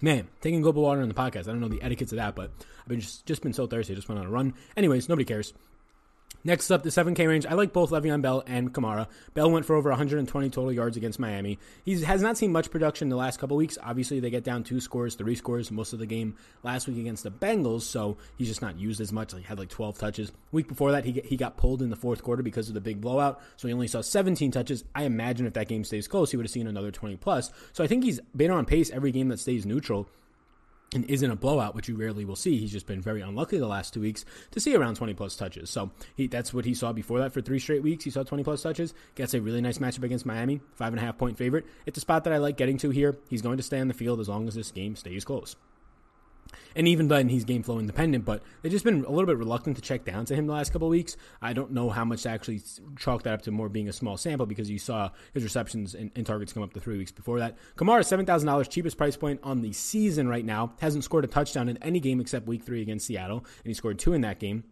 Man, 0.00 0.28
taking 0.40 0.60
a 0.60 0.62
gulp 0.62 0.76
of 0.76 0.82
water 0.82 1.02
on 1.02 1.08
the 1.08 1.14
podcast. 1.14 1.40
I 1.40 1.52
don't 1.52 1.60
know 1.60 1.68
the 1.68 1.82
etiquettes 1.82 2.12
of 2.12 2.16
that, 2.16 2.36
but 2.36 2.50
I've 2.80 2.88
been 2.88 3.00
just, 3.00 3.26
just 3.26 3.42
been 3.42 3.52
so 3.52 3.66
thirsty. 3.66 3.92
I 3.92 3.96
just 3.96 4.08
went 4.08 4.20
on 4.20 4.26
a 4.26 4.30
run. 4.30 4.54
Anyways, 4.76 5.08
nobody 5.08 5.24
cares. 5.24 5.52
Next 6.44 6.70
up, 6.70 6.84
the 6.84 6.90
7K 6.90 7.26
range. 7.26 7.46
I 7.46 7.54
like 7.54 7.72
both 7.72 7.90
Le'Veon 7.90 8.22
Bell 8.22 8.44
and 8.46 8.72
Kamara. 8.72 9.08
Bell 9.34 9.50
went 9.50 9.66
for 9.66 9.74
over 9.74 9.90
120 9.90 10.50
total 10.50 10.72
yards 10.72 10.96
against 10.96 11.18
Miami. 11.18 11.58
He 11.84 12.00
has 12.02 12.22
not 12.22 12.38
seen 12.38 12.52
much 12.52 12.70
production 12.70 13.06
in 13.06 13.10
the 13.10 13.16
last 13.16 13.40
couple 13.40 13.56
weeks. 13.56 13.76
Obviously, 13.82 14.20
they 14.20 14.30
get 14.30 14.44
down 14.44 14.62
two 14.62 14.80
scores, 14.80 15.16
three 15.16 15.34
scores 15.34 15.72
most 15.72 15.92
of 15.92 15.98
the 15.98 16.06
game 16.06 16.36
last 16.62 16.86
week 16.86 16.96
against 16.96 17.24
the 17.24 17.30
Bengals, 17.30 17.82
so 17.82 18.16
he's 18.36 18.46
just 18.46 18.62
not 18.62 18.78
used 18.78 19.00
as 19.00 19.12
much. 19.12 19.34
He 19.34 19.42
had 19.42 19.58
like 19.58 19.68
12 19.68 19.98
touches. 19.98 20.32
Week 20.52 20.68
before 20.68 20.92
that, 20.92 21.04
he 21.04 21.20
he 21.24 21.36
got 21.36 21.56
pulled 21.56 21.82
in 21.82 21.90
the 21.90 21.96
fourth 21.96 22.22
quarter 22.22 22.42
because 22.42 22.68
of 22.68 22.74
the 22.74 22.80
big 22.80 23.00
blowout, 23.00 23.40
so 23.56 23.66
he 23.66 23.74
only 23.74 23.88
saw 23.88 24.00
17 24.00 24.52
touches. 24.52 24.84
I 24.94 25.02
imagine 25.02 25.46
if 25.46 25.54
that 25.54 25.68
game 25.68 25.82
stays 25.84 26.06
close, 26.06 26.30
he 26.30 26.36
would 26.36 26.46
have 26.46 26.52
seen 26.52 26.68
another 26.68 26.92
20 26.92 27.16
plus. 27.16 27.50
So 27.72 27.82
I 27.82 27.88
think 27.88 28.04
he's 28.04 28.20
been 28.34 28.52
on 28.52 28.64
pace 28.64 28.90
every 28.90 29.10
game 29.10 29.28
that 29.28 29.40
stays 29.40 29.66
neutral 29.66 30.08
and 30.94 31.04
isn't 31.04 31.30
a 31.30 31.36
blowout, 31.36 31.74
which 31.74 31.88
you 31.88 31.96
rarely 31.96 32.24
will 32.24 32.36
see. 32.36 32.58
He's 32.58 32.72
just 32.72 32.86
been 32.86 33.00
very 33.00 33.20
unlucky 33.20 33.58
the 33.58 33.66
last 33.66 33.92
two 33.92 34.00
weeks 34.00 34.24
to 34.52 34.60
see 34.60 34.74
around 34.74 34.96
20 34.96 35.14
plus 35.14 35.36
touches. 35.36 35.70
So 35.70 35.90
he, 36.16 36.26
that's 36.26 36.54
what 36.54 36.64
he 36.64 36.74
saw 36.74 36.92
before 36.92 37.18
that 37.18 37.32
for 37.32 37.40
three 37.40 37.58
straight 37.58 37.82
weeks. 37.82 38.04
He 38.04 38.10
saw 38.10 38.22
20 38.22 38.44
plus 38.44 38.62
touches. 38.62 38.94
Gets 39.14 39.34
a 39.34 39.40
really 39.40 39.60
nice 39.60 39.78
matchup 39.78 40.04
against 40.04 40.26
Miami, 40.26 40.60
five 40.74 40.92
and 40.92 41.00
a 41.00 41.04
half 41.04 41.18
point 41.18 41.36
favorite. 41.36 41.66
It's 41.86 41.98
a 41.98 42.00
spot 42.00 42.24
that 42.24 42.32
I 42.32 42.38
like 42.38 42.56
getting 42.56 42.78
to 42.78 42.90
here. 42.90 43.18
He's 43.28 43.42
going 43.42 43.58
to 43.58 43.62
stay 43.62 43.80
on 43.80 43.88
the 43.88 43.94
field 43.94 44.20
as 44.20 44.28
long 44.28 44.48
as 44.48 44.54
this 44.54 44.70
game 44.70 44.96
stays 44.96 45.24
close. 45.24 45.56
And 46.74 46.86
even 46.86 47.08
then, 47.08 47.28
he's 47.28 47.44
game 47.44 47.62
flow 47.62 47.78
independent, 47.78 48.24
but 48.24 48.42
they've 48.62 48.72
just 48.72 48.84
been 48.84 49.04
a 49.04 49.10
little 49.10 49.26
bit 49.26 49.36
reluctant 49.36 49.76
to 49.76 49.82
check 49.82 50.04
down 50.04 50.24
to 50.26 50.34
him 50.34 50.46
the 50.46 50.52
last 50.52 50.72
couple 50.72 50.88
weeks. 50.88 51.16
I 51.42 51.52
don't 51.52 51.72
know 51.72 51.90
how 51.90 52.04
much 52.04 52.22
to 52.22 52.30
actually 52.30 52.62
chalk 52.98 53.22
that 53.24 53.34
up 53.34 53.42
to 53.42 53.50
more 53.50 53.68
being 53.68 53.88
a 53.88 53.92
small 53.92 54.16
sample 54.16 54.46
because 54.46 54.70
you 54.70 54.78
saw 54.78 55.10
his 55.34 55.42
receptions 55.42 55.94
and, 55.94 56.10
and 56.14 56.26
targets 56.26 56.52
come 56.52 56.62
up 56.62 56.72
the 56.72 56.80
three 56.80 56.98
weeks 56.98 57.12
before 57.12 57.38
that. 57.40 57.56
Kamara, 57.76 58.00
$7,000, 58.00 58.70
cheapest 58.70 58.96
price 58.96 59.16
point 59.16 59.40
on 59.42 59.60
the 59.60 59.72
season 59.72 60.28
right 60.28 60.44
now. 60.44 60.72
Hasn't 60.80 61.04
scored 61.04 61.24
a 61.24 61.28
touchdown 61.28 61.68
in 61.68 61.76
any 61.78 62.00
game 62.00 62.20
except 62.20 62.46
week 62.46 62.62
three 62.62 62.82
against 62.82 63.06
Seattle, 63.06 63.38
and 63.38 63.66
he 63.66 63.74
scored 63.74 63.98
two 63.98 64.12
in 64.12 64.20
that 64.22 64.38
game. 64.38 64.64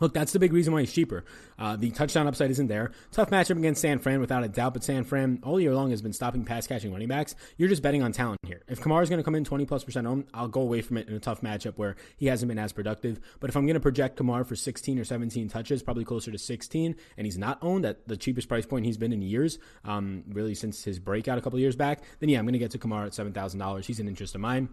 Look, 0.00 0.14
that's 0.14 0.32
the 0.32 0.38
big 0.38 0.52
reason 0.52 0.72
why 0.72 0.80
he's 0.80 0.92
cheaper. 0.92 1.24
Uh, 1.58 1.76
the 1.76 1.90
touchdown 1.90 2.26
upside 2.26 2.50
isn't 2.50 2.68
there. 2.68 2.92
Tough 3.12 3.30
matchup 3.30 3.56
against 3.58 3.80
San 3.80 3.98
Fran, 3.98 4.20
without 4.20 4.44
a 4.44 4.48
doubt. 4.48 4.74
But 4.74 4.84
San 4.84 5.04
Fran 5.04 5.40
all 5.42 5.60
year 5.60 5.74
long 5.74 5.90
has 5.90 6.02
been 6.02 6.12
stopping 6.12 6.44
pass 6.44 6.66
catching 6.66 6.92
running 6.92 7.08
backs. 7.08 7.34
You're 7.56 7.68
just 7.68 7.82
betting 7.82 8.02
on 8.02 8.12
talent 8.12 8.40
here. 8.44 8.62
If 8.68 8.80
Kamara's 8.80 9.08
going 9.08 9.18
to 9.18 9.24
come 9.24 9.34
in 9.34 9.44
20 9.44 9.64
plus 9.66 9.84
percent 9.84 10.06
owned, 10.06 10.26
I'll 10.34 10.48
go 10.48 10.60
away 10.60 10.82
from 10.82 10.98
it 10.98 11.08
in 11.08 11.14
a 11.14 11.20
tough 11.20 11.40
matchup 11.40 11.74
where 11.76 11.96
he 12.16 12.26
hasn't 12.26 12.48
been 12.48 12.58
as 12.58 12.72
productive. 12.72 13.20
But 13.40 13.50
if 13.50 13.56
I'm 13.56 13.66
going 13.66 13.74
to 13.74 13.80
project 13.80 14.18
Kamara 14.18 14.46
for 14.46 14.56
16 14.56 14.98
or 14.98 15.04
17 15.04 15.48
touches, 15.48 15.82
probably 15.82 16.04
closer 16.04 16.30
to 16.30 16.38
16, 16.38 16.94
and 17.16 17.26
he's 17.26 17.38
not 17.38 17.58
owned 17.62 17.86
at 17.86 18.06
the 18.06 18.16
cheapest 18.16 18.48
price 18.48 18.66
point 18.66 18.84
he's 18.84 18.98
been 18.98 19.12
in 19.12 19.22
years, 19.22 19.58
um, 19.84 20.24
really 20.28 20.54
since 20.54 20.84
his 20.84 20.98
breakout 20.98 21.38
a 21.38 21.40
couple 21.40 21.58
years 21.58 21.76
back, 21.76 22.02
then 22.20 22.28
yeah, 22.28 22.38
I'm 22.38 22.44
going 22.44 22.52
to 22.52 22.58
get 22.58 22.70
to 22.72 22.78
Kamara 22.78 23.06
at 23.06 23.12
$7,000. 23.12 23.84
He's 23.84 24.00
an 24.00 24.08
interest 24.08 24.34
of 24.34 24.40
mine. 24.40 24.68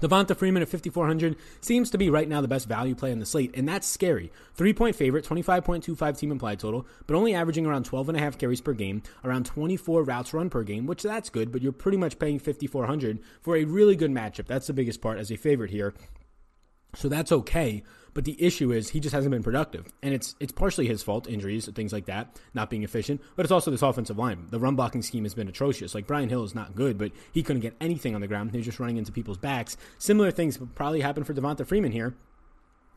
Devonta 0.00 0.36
Freeman 0.36 0.62
at 0.62 0.68
5,400 0.68 1.36
seems 1.60 1.90
to 1.90 1.98
be 1.98 2.10
right 2.10 2.28
now 2.28 2.40
the 2.40 2.48
best 2.48 2.68
value 2.68 2.94
play 2.94 3.10
on 3.12 3.18
the 3.18 3.26
slate, 3.26 3.52
and 3.54 3.68
that's 3.68 3.86
scary. 3.86 4.30
Three 4.54 4.72
point 4.72 4.94
favorite, 4.94 5.24
25.25 5.24 6.18
team 6.18 6.30
implied 6.30 6.60
total, 6.60 6.86
but 7.06 7.16
only 7.16 7.34
averaging 7.34 7.66
around 7.66 7.88
12.5 7.88 8.38
carries 8.38 8.60
per 8.60 8.74
game, 8.74 9.02
around 9.24 9.46
24 9.46 10.04
routes 10.04 10.32
run 10.32 10.50
per 10.50 10.62
game, 10.62 10.86
which 10.86 11.02
that's 11.02 11.30
good, 11.30 11.50
but 11.50 11.62
you're 11.62 11.72
pretty 11.72 11.98
much 11.98 12.18
paying 12.18 12.38
5,400 12.38 13.18
for 13.40 13.56
a 13.56 13.64
really 13.64 13.96
good 13.96 14.10
matchup. 14.10 14.46
That's 14.46 14.68
the 14.68 14.72
biggest 14.72 15.00
part 15.00 15.18
as 15.18 15.30
a 15.30 15.36
favorite 15.36 15.70
here. 15.70 15.94
So 16.94 17.08
that's 17.08 17.32
okay. 17.32 17.82
But 18.14 18.24
the 18.24 18.42
issue 18.42 18.72
is 18.72 18.88
he 18.88 18.98
just 18.98 19.14
hasn't 19.14 19.30
been 19.30 19.44
productive, 19.44 19.92
and 20.02 20.12
it's 20.12 20.34
it's 20.40 20.50
partially 20.50 20.88
his 20.88 21.04
fault, 21.04 21.28
injuries, 21.28 21.68
things 21.68 21.92
like 21.92 22.06
that, 22.06 22.36
not 22.52 22.68
being 22.68 22.82
efficient. 22.82 23.20
But 23.36 23.44
it's 23.44 23.52
also 23.52 23.70
this 23.70 23.82
offensive 23.82 24.18
line. 24.18 24.48
The 24.50 24.58
run 24.58 24.74
blocking 24.74 25.02
scheme 25.02 25.24
has 25.24 25.34
been 25.34 25.46
atrocious. 25.46 25.94
Like 25.94 26.06
Brian 26.08 26.28
Hill 26.28 26.42
is 26.42 26.54
not 26.54 26.74
good, 26.74 26.98
but 26.98 27.12
he 27.32 27.44
couldn't 27.44 27.62
get 27.62 27.76
anything 27.80 28.16
on 28.16 28.20
the 28.20 28.26
ground. 28.26 28.50
He 28.50 28.56
was 28.56 28.66
just 28.66 28.80
running 28.80 28.96
into 28.96 29.12
people's 29.12 29.38
backs. 29.38 29.76
Similar 29.98 30.32
things 30.32 30.58
probably 30.74 31.00
happen 31.00 31.22
for 31.22 31.32
Devonta 31.32 31.64
Freeman 31.64 31.92
here. 31.92 32.16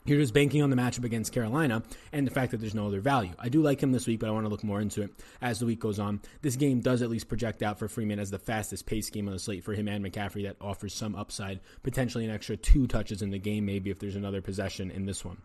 You're 0.04 0.20
just 0.20 0.34
banking 0.34 0.64
on 0.64 0.72
the 0.72 0.76
matchup 0.76 1.04
against 1.04 1.32
Carolina 1.32 1.84
and 2.12 2.26
the 2.26 2.32
fact 2.32 2.52
that 2.52 2.58
there's 2.58 2.74
no 2.74 2.88
other 2.88 3.02
value. 3.02 3.34
I 3.38 3.50
do 3.50 3.62
like 3.62 3.84
him 3.84 3.92
this 3.92 4.08
week, 4.08 4.20
but 4.20 4.30
I 4.30 4.32
want 4.32 4.46
to 4.46 4.50
look 4.50 4.64
more 4.64 4.82
into 4.82 5.04
it 5.04 5.12
as 5.42 5.60
the 5.60 5.68
week 5.68 5.80
goes 5.80 6.00
on. 6.00 6.22
This 6.42 6.56
game 6.56 6.80
does 6.80 7.04
at 7.04 7.10
least 7.12 7.28
project 7.28 7.62
out 7.62 7.78
for 7.78 7.88
Freeman 7.88 8.18
as 8.18 8.32
the 8.32 8.40
fastest 8.40 8.88
pace 8.88 9.12
game 9.12 9.28
on 9.28 9.34
the 9.34 9.40
slate 9.40 9.64
for 9.64 9.74
him 9.74 9.88
and 9.88 10.04
McCaffrey 10.04 10.44
that 10.44 10.56
offers 10.60 10.96
some 10.96 11.16
upside, 11.16 11.60
potentially 11.84 12.26
an 12.26 12.32
extra 12.32 12.58
two 12.58 12.88
touches 12.88 13.22
in 13.22 13.30
the 13.30 13.38
game, 13.38 13.68
maybe 13.68 13.92
if 13.92 14.00
there's 14.00 14.16
another 14.16 14.42
possession 14.42 14.90
in 14.90 15.06
this 15.06 15.24
one. 15.24 15.38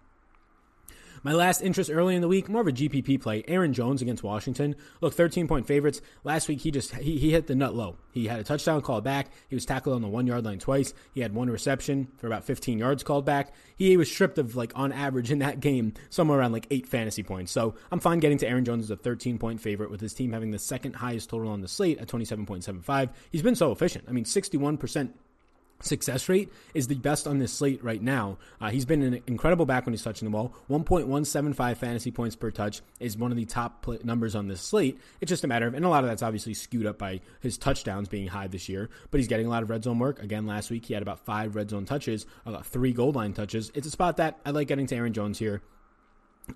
My 1.26 1.32
last 1.32 1.60
interest 1.60 1.90
early 1.92 2.14
in 2.14 2.20
the 2.20 2.28
week, 2.28 2.48
more 2.48 2.60
of 2.60 2.68
a 2.68 2.72
GPP 2.72 3.20
play. 3.20 3.42
Aaron 3.48 3.72
Jones 3.72 4.00
against 4.00 4.22
Washington. 4.22 4.76
Look, 5.00 5.12
13 5.12 5.48
point 5.48 5.66
favorites. 5.66 6.00
Last 6.22 6.46
week 6.46 6.60
he 6.60 6.70
just 6.70 6.94
he, 6.94 7.18
he 7.18 7.32
hit 7.32 7.48
the 7.48 7.56
nut 7.56 7.74
low. 7.74 7.96
He 8.12 8.28
had 8.28 8.38
a 8.38 8.44
touchdown 8.44 8.80
called 8.80 9.02
back. 9.02 9.32
He 9.48 9.56
was 9.56 9.66
tackled 9.66 9.96
on 9.96 10.02
the 10.02 10.08
one 10.08 10.28
yard 10.28 10.44
line 10.44 10.60
twice. 10.60 10.94
He 11.14 11.22
had 11.22 11.34
one 11.34 11.50
reception 11.50 12.06
for 12.18 12.28
about 12.28 12.44
15 12.44 12.78
yards 12.78 13.02
called 13.02 13.26
back. 13.26 13.52
He 13.74 13.96
was 13.96 14.08
stripped 14.08 14.38
of 14.38 14.54
like 14.54 14.70
on 14.76 14.92
average 14.92 15.32
in 15.32 15.40
that 15.40 15.58
game 15.58 15.94
somewhere 16.10 16.38
around 16.38 16.52
like 16.52 16.68
eight 16.70 16.86
fantasy 16.86 17.24
points. 17.24 17.50
So 17.50 17.74
I'm 17.90 17.98
fine 17.98 18.20
getting 18.20 18.38
to 18.38 18.46
Aaron 18.46 18.64
Jones 18.64 18.84
as 18.84 18.92
a 18.92 18.96
13 18.96 19.36
point 19.36 19.60
favorite 19.60 19.90
with 19.90 20.00
his 20.00 20.14
team 20.14 20.30
having 20.30 20.52
the 20.52 20.60
second 20.60 20.94
highest 20.94 21.30
total 21.30 21.50
on 21.50 21.60
the 21.60 21.66
slate 21.66 21.98
at 21.98 22.06
27.75. 22.06 23.10
He's 23.32 23.42
been 23.42 23.56
so 23.56 23.72
efficient. 23.72 24.04
I 24.06 24.12
mean, 24.12 24.26
61% 24.26 25.10
success 25.80 26.28
rate 26.28 26.52
is 26.74 26.86
the 26.88 26.94
best 26.94 27.26
on 27.26 27.38
this 27.38 27.52
slate 27.52 27.82
right 27.82 28.00
now. 28.00 28.38
Uh, 28.60 28.70
he's 28.70 28.84
been 28.84 29.02
an 29.02 29.22
incredible 29.26 29.66
back 29.66 29.86
when 29.86 29.92
he's 29.92 30.02
touching 30.02 30.26
the 30.26 30.32
ball. 30.32 30.54
1.175 30.70 31.76
fantasy 31.76 32.10
points 32.10 32.36
per 32.36 32.50
touch 32.50 32.82
is 33.00 33.16
one 33.16 33.30
of 33.30 33.36
the 33.36 33.44
top 33.44 33.82
pl- 33.82 33.98
numbers 34.04 34.34
on 34.34 34.48
this 34.48 34.60
slate. 34.60 34.98
It's 35.20 35.28
just 35.28 35.44
a 35.44 35.48
matter 35.48 35.66
of, 35.66 35.74
and 35.74 35.84
a 35.84 35.88
lot 35.88 36.04
of 36.04 36.10
that's 36.10 36.22
obviously 36.22 36.54
skewed 36.54 36.86
up 36.86 36.98
by 36.98 37.20
his 37.40 37.58
touchdowns 37.58 38.08
being 38.08 38.28
high 38.28 38.46
this 38.46 38.68
year, 38.68 38.88
but 39.10 39.18
he's 39.18 39.28
getting 39.28 39.46
a 39.46 39.50
lot 39.50 39.62
of 39.62 39.70
red 39.70 39.84
zone 39.84 39.98
work. 39.98 40.22
Again, 40.22 40.46
last 40.46 40.70
week 40.70 40.86
he 40.86 40.94
had 40.94 41.02
about 41.02 41.20
five 41.20 41.54
red 41.54 41.70
zone 41.70 41.84
touches, 41.84 42.26
about 42.44 42.66
three 42.66 42.92
goal 42.92 43.12
line 43.12 43.32
touches. 43.32 43.70
It's 43.74 43.86
a 43.86 43.90
spot 43.90 44.16
that 44.18 44.38
I 44.44 44.50
like 44.50 44.68
getting 44.68 44.86
to 44.86 44.96
Aaron 44.96 45.12
Jones 45.12 45.38
here 45.38 45.62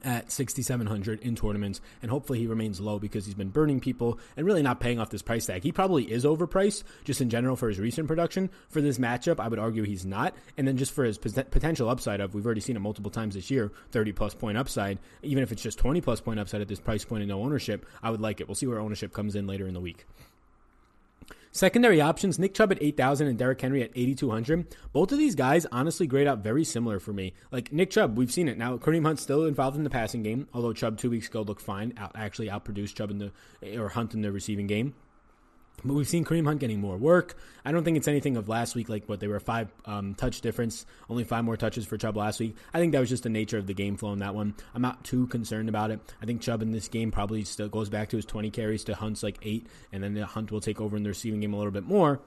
at 0.04 0.30
6700 0.30 1.20
in 1.20 1.34
tournaments 1.34 1.80
and 2.02 2.10
hopefully 2.10 2.38
he 2.38 2.46
remains 2.46 2.80
low 2.80 2.98
because 2.98 3.26
he's 3.26 3.34
been 3.34 3.48
burning 3.48 3.80
people 3.80 4.18
and 4.36 4.46
really 4.46 4.62
not 4.62 4.80
paying 4.80 4.98
off 4.98 5.10
this 5.10 5.22
price 5.22 5.46
tag. 5.46 5.62
He 5.62 5.72
probably 5.72 6.10
is 6.10 6.24
overpriced 6.24 6.84
just 7.04 7.20
in 7.20 7.30
general 7.30 7.56
for 7.56 7.68
his 7.68 7.78
recent 7.78 8.08
production. 8.08 8.50
For 8.68 8.80
this 8.80 8.98
matchup 8.98 9.40
i 9.40 9.48
would 9.48 9.58
argue 9.58 9.82
he's 9.82 10.06
not. 10.06 10.34
And 10.56 10.66
then 10.66 10.76
just 10.76 10.92
for 10.92 11.04
his 11.04 11.18
potential 11.18 11.88
upside 11.88 12.20
of 12.20 12.34
we've 12.34 12.46
already 12.46 12.60
seen 12.60 12.76
it 12.76 12.80
multiple 12.80 13.10
times 13.10 13.34
this 13.34 13.50
year 13.50 13.72
30 13.92 14.12
plus 14.12 14.34
point 14.34 14.56
upside. 14.56 14.98
Even 15.22 15.42
if 15.42 15.52
it's 15.52 15.62
just 15.62 15.78
20 15.78 16.00
plus 16.00 16.20
point 16.20 16.40
upside 16.40 16.60
at 16.60 16.68
this 16.68 16.80
price 16.80 17.04
point 17.04 17.22
and 17.22 17.28
no 17.28 17.42
ownership 17.42 17.86
i 18.02 18.10
would 18.10 18.20
like 18.20 18.40
it. 18.40 18.48
We'll 18.48 18.54
see 18.54 18.66
where 18.66 18.78
ownership 18.78 19.12
comes 19.12 19.34
in 19.34 19.46
later 19.46 19.66
in 19.66 19.74
the 19.74 19.80
week 19.80 20.06
Secondary 21.52 22.00
options, 22.00 22.38
Nick 22.38 22.54
Chubb 22.54 22.70
at 22.70 22.80
8,000 22.80 23.26
and 23.26 23.36
Derrick 23.36 23.60
Henry 23.60 23.82
at 23.82 23.90
8,200. 23.96 24.76
Both 24.92 25.10
of 25.10 25.18
these 25.18 25.34
guys 25.34 25.66
honestly 25.72 26.06
grade 26.06 26.28
out 26.28 26.44
very 26.44 26.62
similar 26.62 27.00
for 27.00 27.12
me. 27.12 27.34
Like 27.50 27.72
Nick 27.72 27.90
Chubb, 27.90 28.16
we've 28.16 28.30
seen 28.30 28.46
it. 28.46 28.56
Now, 28.56 28.76
Kareem 28.76 29.04
Hunt's 29.04 29.22
still 29.22 29.44
involved 29.46 29.76
in 29.76 29.82
the 29.82 29.90
passing 29.90 30.22
game, 30.22 30.46
although 30.54 30.72
Chubb 30.72 30.96
two 30.96 31.10
weeks 31.10 31.26
ago 31.26 31.42
looked 31.42 31.62
fine, 31.62 31.92
out, 31.96 32.12
actually 32.14 32.48
outproduced 32.48 32.94
Chubb 32.94 33.10
in 33.10 33.18
the, 33.18 33.80
or 33.80 33.88
Hunt 33.88 34.14
in 34.14 34.22
the 34.22 34.30
receiving 34.30 34.68
game. 34.68 34.94
But 35.84 35.94
we've 35.94 36.08
seen 36.08 36.24
Kareem 36.24 36.44
Hunt 36.44 36.60
getting 36.60 36.80
more 36.80 36.96
work. 36.96 37.36
I 37.64 37.72
don't 37.72 37.84
think 37.84 37.96
it's 37.96 38.08
anything 38.08 38.36
of 38.36 38.48
last 38.48 38.74
week, 38.74 38.88
like 38.88 39.08
what 39.08 39.20
they 39.20 39.28
were 39.28 39.40
five 39.40 39.68
um, 39.86 40.14
touch 40.14 40.40
difference, 40.40 40.86
only 41.08 41.24
five 41.24 41.44
more 41.44 41.56
touches 41.56 41.86
for 41.86 41.96
Chubb 41.96 42.16
last 42.16 42.40
week. 42.40 42.56
I 42.74 42.78
think 42.78 42.92
that 42.92 43.00
was 43.00 43.08
just 43.08 43.22
the 43.22 43.28
nature 43.28 43.58
of 43.58 43.66
the 43.66 43.74
game 43.74 43.96
flow 43.96 44.12
in 44.12 44.18
that 44.18 44.34
one. 44.34 44.54
I'm 44.74 44.82
not 44.82 45.04
too 45.04 45.26
concerned 45.28 45.68
about 45.68 45.90
it. 45.90 46.00
I 46.22 46.26
think 46.26 46.42
Chubb 46.42 46.62
in 46.62 46.72
this 46.72 46.88
game 46.88 47.10
probably 47.10 47.44
still 47.44 47.68
goes 47.68 47.88
back 47.88 48.10
to 48.10 48.16
his 48.16 48.26
20 48.26 48.50
carries 48.50 48.84
to 48.84 48.94
Hunt's 48.94 49.22
like 49.22 49.38
eight, 49.42 49.66
and 49.92 50.02
then 50.02 50.14
the 50.14 50.26
Hunt 50.26 50.52
will 50.52 50.60
take 50.60 50.80
over 50.80 50.96
in 50.96 51.02
the 51.02 51.10
receiving 51.10 51.40
game 51.40 51.54
a 51.54 51.56
little 51.56 51.72
bit 51.72 51.84
more. 51.84 52.20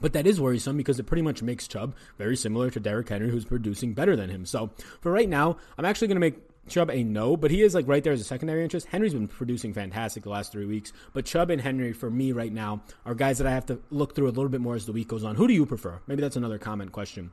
But 0.00 0.12
that 0.12 0.26
is 0.26 0.40
worrisome 0.40 0.76
because 0.76 1.00
it 1.00 1.04
pretty 1.04 1.22
much 1.22 1.42
makes 1.42 1.66
Chubb 1.66 1.94
very 2.18 2.36
similar 2.36 2.70
to 2.70 2.80
Derrick 2.80 3.08
Henry, 3.08 3.30
who's 3.30 3.44
producing 3.44 3.94
better 3.94 4.14
than 4.14 4.30
him. 4.30 4.46
So 4.46 4.70
for 5.00 5.10
right 5.10 5.28
now, 5.28 5.56
I'm 5.76 5.84
actually 5.84 6.08
going 6.08 6.16
to 6.16 6.20
make 6.20 6.47
Chubb 6.68 6.90
a 6.90 7.02
no, 7.02 7.36
but 7.36 7.50
he 7.50 7.62
is 7.62 7.74
like 7.74 7.88
right 7.88 8.02
there 8.02 8.12
as 8.12 8.20
a 8.20 8.24
secondary 8.24 8.62
interest. 8.62 8.86
Henry's 8.86 9.14
been 9.14 9.28
producing 9.28 9.72
fantastic 9.72 10.22
the 10.22 10.30
last 10.30 10.52
three 10.52 10.66
weeks, 10.66 10.92
but 11.12 11.24
Chubb 11.24 11.50
and 11.50 11.60
Henry 11.60 11.92
for 11.92 12.10
me 12.10 12.32
right 12.32 12.52
now 12.52 12.82
are 13.04 13.14
guys 13.14 13.38
that 13.38 13.46
I 13.46 13.50
have 13.50 13.66
to 13.66 13.80
look 13.90 14.14
through 14.14 14.26
a 14.26 14.30
little 14.30 14.48
bit 14.48 14.60
more 14.60 14.74
as 14.74 14.86
the 14.86 14.92
week 14.92 15.08
goes 15.08 15.24
on. 15.24 15.36
Who 15.36 15.48
do 15.48 15.54
you 15.54 15.66
prefer? 15.66 16.00
Maybe 16.06 16.20
that's 16.20 16.36
another 16.36 16.58
comment 16.58 16.92
question. 16.92 17.30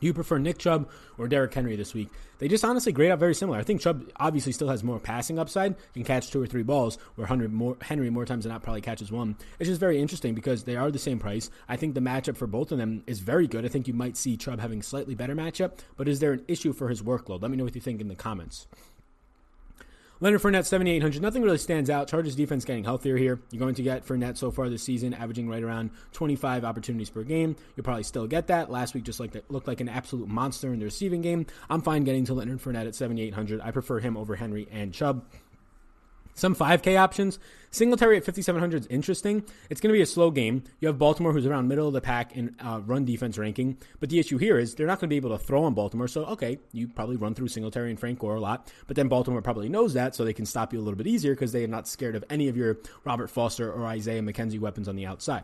Do 0.00 0.06
you 0.06 0.14
prefer 0.14 0.38
Nick 0.38 0.58
Chubb 0.58 0.88
or 1.16 1.28
Derrick 1.28 1.52
Henry 1.52 1.74
this 1.76 1.94
week? 1.94 2.08
They 2.38 2.46
just 2.46 2.64
honestly 2.64 2.92
grade 2.92 3.10
out 3.10 3.18
very 3.18 3.34
similar. 3.34 3.58
I 3.58 3.64
think 3.64 3.80
Chubb 3.80 4.08
obviously 4.16 4.52
still 4.52 4.68
has 4.68 4.84
more 4.84 5.00
passing 5.00 5.38
upside, 5.38 5.74
can 5.92 6.04
catch 6.04 6.30
two 6.30 6.40
or 6.40 6.46
three 6.46 6.62
balls, 6.62 6.98
where 7.16 7.26
Henry 7.26 7.48
more, 7.48 7.76
Henry 7.80 8.10
more 8.10 8.24
times 8.24 8.44
than 8.44 8.52
not 8.52 8.62
probably 8.62 8.80
catches 8.80 9.10
one. 9.10 9.36
It's 9.58 9.68
just 9.68 9.80
very 9.80 10.00
interesting 10.00 10.34
because 10.34 10.62
they 10.62 10.76
are 10.76 10.90
the 10.90 10.98
same 10.98 11.18
price. 11.18 11.50
I 11.68 11.76
think 11.76 11.94
the 11.94 12.00
matchup 12.00 12.36
for 12.36 12.46
both 12.46 12.70
of 12.70 12.78
them 12.78 13.02
is 13.06 13.18
very 13.18 13.48
good. 13.48 13.64
I 13.64 13.68
think 13.68 13.88
you 13.88 13.94
might 13.94 14.16
see 14.16 14.36
Chubb 14.36 14.60
having 14.60 14.82
slightly 14.82 15.16
better 15.16 15.34
matchup, 15.34 15.78
but 15.96 16.08
is 16.08 16.20
there 16.20 16.32
an 16.32 16.44
issue 16.46 16.72
for 16.72 16.88
his 16.88 17.02
workload? 17.02 17.42
Let 17.42 17.50
me 17.50 17.56
know 17.56 17.64
what 17.64 17.74
you 17.74 17.80
think 17.80 18.00
in 18.00 18.08
the 18.08 18.14
comments. 18.14 18.68
Leonard 20.20 20.42
Fournette, 20.42 20.66
7,800. 20.66 21.22
Nothing 21.22 21.42
really 21.42 21.58
stands 21.58 21.88
out. 21.88 22.08
Chargers 22.08 22.34
defense 22.34 22.64
getting 22.64 22.82
healthier 22.82 23.16
here. 23.16 23.40
You're 23.52 23.60
going 23.60 23.76
to 23.76 23.82
get 23.84 24.04
Fournette 24.04 24.36
so 24.36 24.50
far 24.50 24.68
this 24.68 24.82
season, 24.82 25.14
averaging 25.14 25.48
right 25.48 25.62
around 25.62 25.90
25 26.12 26.64
opportunities 26.64 27.08
per 27.08 27.22
game. 27.22 27.54
You'll 27.76 27.84
probably 27.84 28.02
still 28.02 28.26
get 28.26 28.48
that. 28.48 28.68
Last 28.68 28.94
week, 28.94 29.04
just 29.04 29.20
like 29.20 29.30
that, 29.32 29.48
looked 29.48 29.68
like 29.68 29.80
an 29.80 29.88
absolute 29.88 30.28
monster 30.28 30.72
in 30.72 30.80
the 30.80 30.86
receiving 30.86 31.22
game. 31.22 31.46
I'm 31.70 31.82
fine 31.82 32.02
getting 32.02 32.24
to 32.24 32.34
Leonard 32.34 32.60
Fournette 32.60 32.88
at 32.88 32.96
7,800. 32.96 33.60
I 33.60 33.70
prefer 33.70 34.00
him 34.00 34.16
over 34.16 34.34
Henry 34.34 34.66
and 34.72 34.92
Chubb. 34.92 35.24
Some 36.38 36.54
5K 36.54 36.96
options. 36.96 37.40
Singletary 37.72 38.16
at 38.16 38.24
5,700 38.24 38.82
is 38.82 38.86
interesting. 38.86 39.42
It's 39.70 39.80
going 39.80 39.92
to 39.92 39.96
be 39.96 40.02
a 40.02 40.06
slow 40.06 40.30
game. 40.30 40.62
You 40.78 40.86
have 40.86 40.96
Baltimore, 40.96 41.32
who's 41.32 41.46
around 41.46 41.66
middle 41.66 41.88
of 41.88 41.94
the 41.94 42.00
pack 42.00 42.36
in 42.36 42.54
uh, 42.60 42.80
run 42.86 43.04
defense 43.04 43.36
ranking. 43.36 43.76
But 43.98 44.08
the 44.08 44.20
issue 44.20 44.38
here 44.38 44.56
is 44.56 44.76
they're 44.76 44.86
not 44.86 45.00
going 45.00 45.08
to 45.08 45.12
be 45.12 45.16
able 45.16 45.36
to 45.36 45.44
throw 45.44 45.64
on 45.64 45.74
Baltimore. 45.74 46.06
So, 46.06 46.24
okay, 46.26 46.60
you 46.70 46.86
probably 46.86 47.16
run 47.16 47.34
through 47.34 47.48
Singletary 47.48 47.90
and 47.90 47.98
Frank 47.98 48.20
Gore 48.20 48.36
a 48.36 48.40
lot. 48.40 48.72
But 48.86 48.94
then 48.94 49.08
Baltimore 49.08 49.42
probably 49.42 49.68
knows 49.68 49.94
that, 49.94 50.14
so 50.14 50.24
they 50.24 50.32
can 50.32 50.46
stop 50.46 50.72
you 50.72 50.78
a 50.78 50.82
little 50.82 50.96
bit 50.96 51.08
easier 51.08 51.34
because 51.34 51.50
they 51.50 51.64
are 51.64 51.68
not 51.68 51.88
scared 51.88 52.14
of 52.14 52.24
any 52.30 52.46
of 52.46 52.56
your 52.56 52.78
Robert 53.04 53.30
Foster 53.30 53.72
or 53.72 53.84
Isaiah 53.86 54.22
McKenzie 54.22 54.60
weapons 54.60 54.86
on 54.86 54.94
the 54.94 55.06
outside. 55.06 55.42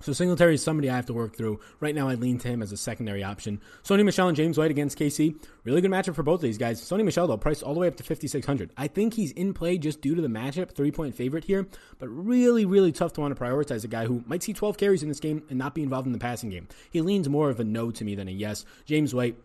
So 0.00 0.12
Singletary 0.12 0.54
is 0.54 0.62
somebody 0.62 0.88
I 0.88 0.96
have 0.96 1.06
to 1.06 1.12
work 1.12 1.36
through. 1.36 1.58
Right 1.80 1.94
now, 1.94 2.08
I 2.08 2.14
lean 2.14 2.38
to 2.38 2.48
him 2.48 2.62
as 2.62 2.70
a 2.70 2.76
secondary 2.76 3.24
option. 3.24 3.60
Sony 3.82 4.04
Michel 4.04 4.28
and 4.28 4.36
James 4.36 4.56
White 4.56 4.70
against 4.70 4.98
KC. 4.98 5.34
Really 5.64 5.80
good 5.80 5.90
matchup 5.90 6.14
for 6.14 6.22
both 6.22 6.36
of 6.36 6.42
these 6.42 6.56
guys. 6.56 6.80
Sony 6.80 7.04
Michel, 7.04 7.26
though, 7.26 7.36
priced 7.36 7.64
all 7.64 7.74
the 7.74 7.80
way 7.80 7.88
up 7.88 7.96
to 7.96 8.04
5,600. 8.04 8.70
I 8.76 8.86
think 8.86 9.14
he's 9.14 9.32
in 9.32 9.52
play 9.54 9.76
just 9.76 10.00
due 10.00 10.14
to 10.14 10.22
the 10.22 10.28
matchup, 10.28 10.70
three 10.70 10.92
point 10.92 11.16
favorite 11.16 11.44
here, 11.44 11.66
but 11.98 12.08
really, 12.08 12.64
really 12.64 12.92
tough 12.92 13.12
to 13.14 13.20
want 13.20 13.36
to 13.36 13.42
prioritize 13.42 13.84
a 13.84 13.88
guy 13.88 14.06
who 14.06 14.22
might 14.26 14.42
see 14.42 14.52
12 14.52 14.78
carries 14.78 15.02
in 15.02 15.08
this 15.08 15.20
game 15.20 15.42
and 15.50 15.58
not 15.58 15.74
be 15.74 15.82
involved 15.82 16.06
in 16.06 16.12
the 16.12 16.18
passing 16.18 16.50
game. 16.50 16.68
He 16.90 17.00
leans 17.00 17.28
more 17.28 17.50
of 17.50 17.58
a 17.58 17.64
no 17.64 17.90
to 17.90 18.04
me 18.04 18.14
than 18.14 18.28
a 18.28 18.32
yes. 18.32 18.64
James 18.84 19.12
White, 19.12 19.36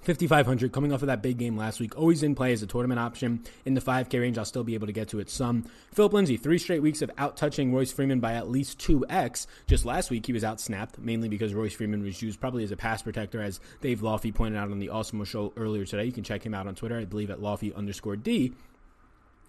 5,500 0.00 0.72
coming 0.72 0.92
off 0.92 1.02
of 1.02 1.06
that 1.08 1.22
big 1.22 1.38
game 1.38 1.56
last 1.56 1.80
week. 1.80 1.98
Always 1.98 2.22
in 2.22 2.34
play 2.34 2.52
as 2.52 2.62
a 2.62 2.66
tournament 2.66 3.00
option. 3.00 3.42
In 3.64 3.74
the 3.74 3.80
5K 3.80 4.20
range, 4.20 4.38
I'll 4.38 4.44
still 4.44 4.64
be 4.64 4.74
able 4.74 4.86
to 4.86 4.92
get 4.92 5.08
to 5.08 5.18
it 5.18 5.30
some. 5.30 5.64
Phillip 5.92 6.12
Lindsay, 6.12 6.36
three 6.36 6.58
straight 6.58 6.82
weeks 6.82 7.02
of 7.02 7.10
out 7.18 7.36
touching 7.36 7.74
Royce 7.74 7.92
Freeman 7.92 8.20
by 8.20 8.34
at 8.34 8.50
least 8.50 8.78
2x. 8.78 9.46
Just 9.66 9.84
last 9.84 10.10
week, 10.10 10.26
he 10.26 10.32
was 10.32 10.44
out 10.44 10.60
snapped, 10.60 10.98
mainly 10.98 11.28
because 11.28 11.54
Royce 11.54 11.74
Freeman 11.74 12.02
was 12.02 12.22
used 12.22 12.40
probably 12.40 12.64
as 12.64 12.70
a 12.70 12.76
pass 12.76 13.02
protector, 13.02 13.40
as 13.42 13.60
Dave 13.80 14.00
Laufey 14.00 14.34
pointed 14.34 14.58
out 14.58 14.70
on 14.70 14.78
the 14.78 14.90
Awesome 14.90 15.22
show 15.24 15.52
earlier 15.56 15.84
today. 15.84 16.04
You 16.04 16.12
can 16.12 16.24
check 16.24 16.44
him 16.44 16.54
out 16.54 16.66
on 16.66 16.74
Twitter, 16.74 16.98
I 16.98 17.04
believe 17.04 17.30
at 17.30 17.40
Laufey 17.40 17.74
underscore 17.74 18.16
D. 18.16 18.52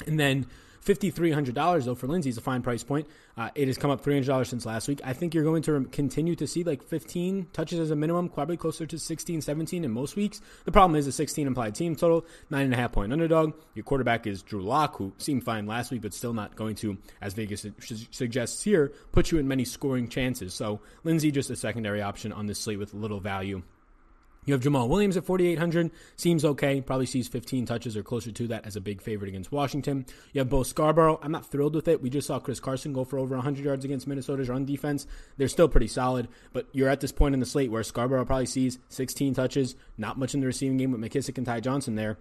And 0.08 0.20
then 0.20 0.46
$5,300 0.86 1.86
though 1.86 1.96
for 1.96 2.08
Lindsay 2.08 2.30
is 2.30 2.38
a 2.38 2.42
fine 2.42 2.62
price 2.62 2.84
point. 2.84 3.08
Uh, 3.38 3.50
it 3.56 3.68
has 3.68 3.78
come 3.78 3.92
up 3.92 4.04
$300 4.04 4.48
since 4.48 4.66
last 4.66 4.88
week. 4.88 5.02
I 5.04 5.14
think 5.14 5.34
you're 5.34 5.44
going 5.44 5.62
to 5.64 5.86
continue 5.86 6.36
to 6.36 6.48
see 6.48 6.64
like 6.64 6.84
15 6.84 7.48
touches 7.54 7.80
as 7.80 7.92
a 7.92 7.96
minimum, 7.96 8.30
probably 8.30 8.58
closer 8.58 8.86
to 8.86 9.00
16, 9.00 9.42
17 9.42 9.84
in 9.84 9.92
most 9.92 10.16
weeks. 10.16 10.42
The 10.66 10.72
problem 10.72 10.98
is 10.98 11.08
a 11.08 11.12
16 11.12 11.48
implied 11.48 11.76
team 11.76 11.96
total, 11.96 12.26
nine 12.50 12.66
and 12.66 12.74
a 12.74 12.78
half 12.78 12.92
point 12.92 13.14
underdog. 13.14 13.54
Your 13.76 13.84
quarterback 13.84 14.28
is 14.28 14.42
Drew 14.42 14.62
Lock, 14.62 14.98
who 14.98 15.14
seemed 15.18 15.44
fine 15.44 15.66
last 15.68 15.92
week, 15.92 16.02
but 16.02 16.14
still 16.14 16.34
not 16.34 16.56
going 16.56 16.76
to, 16.76 16.98
as 17.22 17.34
Vegas 17.34 17.66
suggests 18.12 18.64
here, 18.64 18.92
put 19.12 19.32
you 19.32 19.38
in 19.38 19.48
many 19.48 19.66
scoring 19.66 20.10
chances. 20.10 20.54
So 20.54 20.82
Lindsay 21.04 21.32
just 21.32 21.50
a 21.50 21.56
secondary 21.56 22.02
option 22.02 22.32
on 22.34 22.48
this 22.48 22.60
slate 22.60 22.80
with 22.80 22.94
little 22.94 23.20
value 23.20 23.64
you 24.46 24.54
have 24.54 24.62
Jamaal 24.64 24.88
Williams 24.88 25.18
at 25.18 25.26
4,800. 25.26 25.92
Seems 26.16 26.44
okay. 26.44 26.82
Probably 26.82 27.06
sees 27.06 27.28
15 27.28 27.66
touches 27.66 27.96
or 27.96 28.04
closer 28.04 28.32
to 28.32 28.48
that 28.48 28.66
as 28.66 28.76
a 28.76 28.82
big 28.82 29.02
favorite 29.02 29.28
against 29.28 29.52
Washington. 29.52 30.06
You 30.34 30.40
have 30.40 30.50
Bo 30.50 30.64
Scarborough. 30.64 31.20
I'm 31.22 31.32
not 31.32 31.46
thrilled 31.46 31.76
with 31.76 31.88
it. 31.88 32.02
We 32.02 32.10
just 32.10 32.28
saw 32.28 32.40
Chris 32.40 32.60
Carson 32.60 32.94
go 32.94 33.04
for 33.04 33.20
over 33.20 33.36
100 33.36 33.64
yards 33.64 33.86
against 33.86 34.08
Minnesota's 34.08 34.50
run 34.50 34.66
defense. 34.66 35.06
They're 35.38 35.48
still 35.50 35.68
pretty 35.68 35.88
solid, 35.88 36.30
but 36.54 36.68
you're 36.72 36.90
at 36.90 37.02
this 37.02 37.12
point 37.12 37.34
in 37.34 37.40
the 37.40 37.46
slate 37.46 37.70
where 37.70 37.84
Scarborough 37.84 38.26
probably 38.26 38.46
sees 38.46 38.80
16 38.90 39.36
touches, 39.36 39.76
not 39.98 40.18
much 40.18 40.34
in 40.34 40.40
the 40.40 40.48
receiving 40.48 40.78
game 40.78 40.92
with 40.92 41.02
McKissic 41.02 41.38
and 41.38 41.46
Ty 41.46 41.60
Johnson 41.60 41.96
there. 41.96 42.18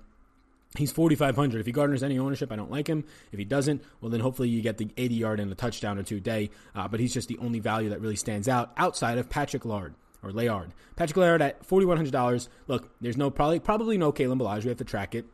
He's 0.76 0.92
4,500. 0.92 1.60
If 1.60 1.66
he 1.66 1.72
garners 1.72 2.02
any 2.02 2.18
ownership, 2.18 2.52
I 2.52 2.56
don't 2.56 2.70
like 2.70 2.88
him. 2.88 3.04
If 3.32 3.38
he 3.38 3.46
doesn't, 3.46 3.82
well, 4.02 4.10
then 4.10 4.20
hopefully 4.20 4.50
you 4.50 4.60
get 4.60 4.76
the 4.76 4.90
80 4.98 5.14
yard 5.14 5.40
and 5.40 5.50
a 5.50 5.54
touchdown 5.54 5.98
or 5.98 6.02
two 6.02 6.20
day. 6.20 6.50
Uh, 6.74 6.88
but 6.88 7.00
he's 7.00 7.14
just 7.14 7.28
the 7.28 7.38
only 7.38 7.58
value 7.58 7.88
that 7.88 8.02
really 8.02 8.16
stands 8.16 8.48
out 8.48 8.72
outside 8.76 9.16
of 9.16 9.30
Patrick 9.30 9.64
Laird 9.64 9.94
or 10.22 10.32
Layard. 10.32 10.72
Patrick 10.96 11.16
Layard 11.16 11.42
at 11.42 11.64
forty 11.64 11.86
one 11.86 11.96
hundred 11.96 12.12
dollars. 12.12 12.48
Look, 12.66 12.90
there's 13.00 13.16
no 13.16 13.30
probably 13.30 13.60
probably 13.60 13.98
no 13.98 14.12
Kalen 14.12 14.40
Ballage. 14.40 14.62
We 14.62 14.68
have 14.68 14.78
to 14.78 14.84
track 14.84 15.14
it. 15.14 15.26